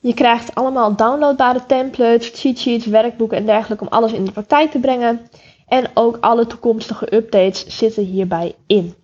Je 0.00 0.14
krijgt 0.14 0.54
allemaal 0.54 0.96
downloadbare 0.96 1.66
templates, 1.66 2.30
cheat 2.34 2.58
sheets, 2.58 2.86
werkboeken 2.86 3.36
en 3.36 3.46
dergelijke 3.46 3.84
om 3.84 3.90
alles 3.90 4.12
in 4.12 4.24
de 4.24 4.32
praktijk 4.32 4.70
te 4.70 4.78
brengen. 4.78 5.28
En 5.66 5.90
ook 5.94 6.18
alle 6.20 6.46
toekomstige 6.46 7.14
updates 7.14 7.66
zitten 7.66 8.04
hierbij 8.04 8.54
in. 8.66 8.94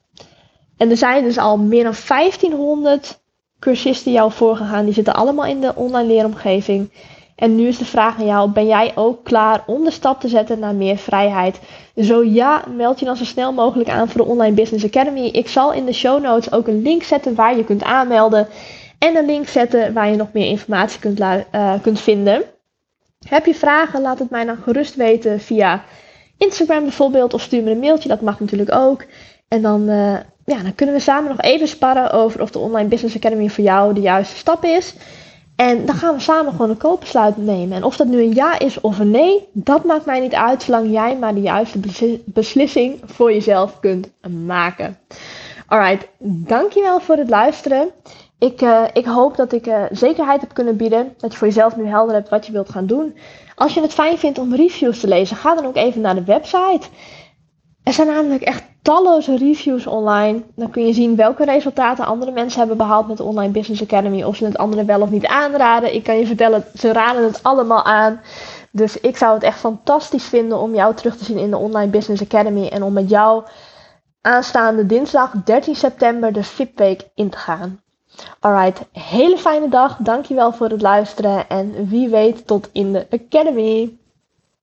En 0.76 0.90
er 0.90 0.96
zijn 0.96 1.24
dus 1.24 1.38
al 1.38 1.58
meer 1.58 1.84
dan 1.84 1.94
1500 2.08 3.20
cursisten 3.58 4.12
jou 4.12 4.32
voorgegaan. 4.32 4.84
Die 4.84 4.94
zitten 4.94 5.14
allemaal 5.14 5.46
in 5.46 5.60
de 5.60 5.72
online 5.74 6.06
leeromgeving. 6.06 6.90
En 7.36 7.56
nu 7.56 7.66
is 7.66 7.78
de 7.78 7.84
vraag 7.84 8.18
aan 8.18 8.26
jou: 8.26 8.50
ben 8.50 8.66
jij 8.66 8.92
ook 8.94 9.24
klaar 9.24 9.62
om 9.66 9.84
de 9.84 9.90
stap 9.90 10.20
te 10.20 10.28
zetten 10.28 10.58
naar 10.58 10.74
meer 10.74 10.96
vrijheid? 10.96 11.60
Zo 11.96 12.24
ja, 12.24 12.64
meld 12.76 12.98
je 12.98 13.04
dan 13.04 13.16
zo 13.16 13.24
snel 13.24 13.52
mogelijk 13.52 13.88
aan 13.88 14.08
voor 14.08 14.24
de 14.24 14.30
Online 14.30 14.54
Business 14.54 14.84
Academy. 14.84 15.26
Ik 15.26 15.48
zal 15.48 15.72
in 15.72 15.86
de 15.86 15.92
show 15.92 16.22
notes 16.22 16.52
ook 16.52 16.66
een 16.66 16.82
link 16.82 17.02
zetten 17.02 17.34
waar 17.34 17.56
je 17.56 17.64
kunt 17.64 17.82
aanmelden. 17.82 18.48
En 18.98 19.16
een 19.16 19.26
link 19.26 19.48
zetten 19.48 19.92
waar 19.92 20.10
je 20.10 20.16
nog 20.16 20.32
meer 20.32 20.46
informatie 20.46 21.00
kunt, 21.00 21.20
uh, 21.20 21.72
kunt 21.82 22.00
vinden. 22.00 22.42
Heb 23.28 23.46
je 23.46 23.54
vragen? 23.54 24.00
Laat 24.00 24.18
het 24.18 24.30
mij 24.30 24.44
dan 24.44 24.56
gerust 24.56 24.94
weten 24.94 25.40
via 25.40 25.84
Instagram 26.38 26.82
bijvoorbeeld. 26.82 27.34
Of 27.34 27.40
stuur 27.40 27.62
me 27.62 27.70
een 27.70 27.78
mailtje, 27.78 28.08
dat 28.08 28.20
mag 28.20 28.40
natuurlijk 28.40 28.74
ook. 28.74 29.04
En 29.48 29.62
dan 29.62 29.88
uh, 29.88 30.16
ja, 30.48 30.62
dan 30.62 30.74
kunnen 30.74 30.94
we 30.94 31.00
samen 31.00 31.30
nog 31.30 31.40
even 31.40 31.68
sparren 31.68 32.10
over 32.10 32.42
of 32.42 32.50
de 32.50 32.58
Online 32.58 32.88
Business 32.88 33.16
Academy 33.16 33.48
voor 33.48 33.64
jou 33.64 33.94
de 33.94 34.00
juiste 34.00 34.36
stap 34.36 34.64
is. 34.64 34.94
En 35.56 35.86
dan 35.86 35.94
gaan 35.94 36.14
we 36.14 36.20
samen 36.20 36.52
gewoon 36.52 36.70
een 36.70 36.76
koopbesluit 36.76 37.36
nemen. 37.36 37.76
En 37.76 37.84
of 37.84 37.96
dat 37.96 38.06
nu 38.06 38.22
een 38.22 38.34
ja 38.34 38.58
is 38.58 38.80
of 38.80 38.98
een 38.98 39.10
nee, 39.10 39.48
dat 39.52 39.84
maakt 39.84 40.04
mij 40.04 40.20
niet 40.20 40.34
uit, 40.34 40.62
zolang 40.62 40.90
jij 40.90 41.16
maar 41.16 41.34
de 41.34 41.40
juiste 41.40 41.80
beslissing 42.24 43.00
voor 43.04 43.32
jezelf 43.32 43.80
kunt 43.80 44.10
maken. 44.44 44.98
Alright, 45.66 46.08
dankjewel 46.18 47.00
voor 47.00 47.16
het 47.16 47.28
luisteren. 47.28 47.90
Ik, 48.38 48.62
uh, 48.62 48.84
ik 48.92 49.04
hoop 49.04 49.36
dat 49.36 49.52
ik 49.52 49.66
uh, 49.66 49.82
zekerheid 49.90 50.40
heb 50.40 50.54
kunnen 50.54 50.76
bieden. 50.76 51.14
Dat 51.16 51.32
je 51.32 51.38
voor 51.38 51.46
jezelf 51.46 51.76
nu 51.76 51.86
helder 51.86 52.14
hebt 52.14 52.28
wat 52.28 52.46
je 52.46 52.52
wilt 52.52 52.70
gaan 52.70 52.86
doen. 52.86 53.16
Als 53.54 53.74
je 53.74 53.80
het 53.80 53.92
fijn 53.92 54.18
vindt 54.18 54.38
om 54.38 54.54
reviews 54.54 55.00
te 55.00 55.08
lezen, 55.08 55.36
ga 55.36 55.54
dan 55.54 55.66
ook 55.66 55.76
even 55.76 56.00
naar 56.00 56.14
de 56.14 56.24
website. 56.24 56.86
Er 57.88 57.94
zijn 57.94 58.06
namelijk 58.06 58.42
echt 58.42 58.62
talloze 58.82 59.36
reviews 59.36 59.86
online. 59.86 60.42
Dan 60.54 60.70
kun 60.70 60.86
je 60.86 60.92
zien 60.92 61.16
welke 61.16 61.44
resultaten 61.44 62.06
andere 62.06 62.30
mensen 62.30 62.58
hebben 62.58 62.76
behaald 62.76 63.08
met 63.08 63.16
de 63.16 63.22
Online 63.22 63.52
Business 63.52 63.82
Academy. 63.82 64.22
Of 64.22 64.36
ze 64.36 64.44
het 64.44 64.58
anderen 64.58 64.86
wel 64.86 65.00
of 65.00 65.10
niet 65.10 65.26
aanraden. 65.26 65.94
Ik 65.94 66.02
kan 66.02 66.18
je 66.18 66.26
vertellen, 66.26 66.64
ze 66.74 66.92
raden 66.92 67.24
het 67.24 67.42
allemaal 67.42 67.84
aan. 67.84 68.20
Dus 68.70 69.00
ik 69.00 69.16
zou 69.16 69.34
het 69.34 69.42
echt 69.42 69.58
fantastisch 69.58 70.24
vinden 70.24 70.58
om 70.58 70.74
jou 70.74 70.94
terug 70.94 71.16
te 71.16 71.24
zien 71.24 71.38
in 71.38 71.50
de 71.50 71.56
Online 71.56 71.90
Business 71.90 72.22
Academy. 72.22 72.66
En 72.66 72.82
om 72.82 72.92
met 72.92 73.10
jou 73.10 73.44
aanstaande 74.20 74.86
dinsdag 74.86 75.32
13 75.44 75.76
september 75.76 76.32
de 76.32 76.44
VIP-week 76.44 77.08
in 77.14 77.30
te 77.30 77.38
gaan. 77.38 77.80
Alright, 78.40 78.80
hele 78.92 79.38
fijne 79.38 79.68
dag. 79.68 79.96
Dankjewel 80.00 80.52
voor 80.52 80.68
het 80.68 80.82
luisteren. 80.82 81.48
En 81.48 81.88
wie 81.88 82.08
weet 82.08 82.46
tot 82.46 82.68
in 82.72 82.92
de 82.92 83.06
Academy. 83.10 83.98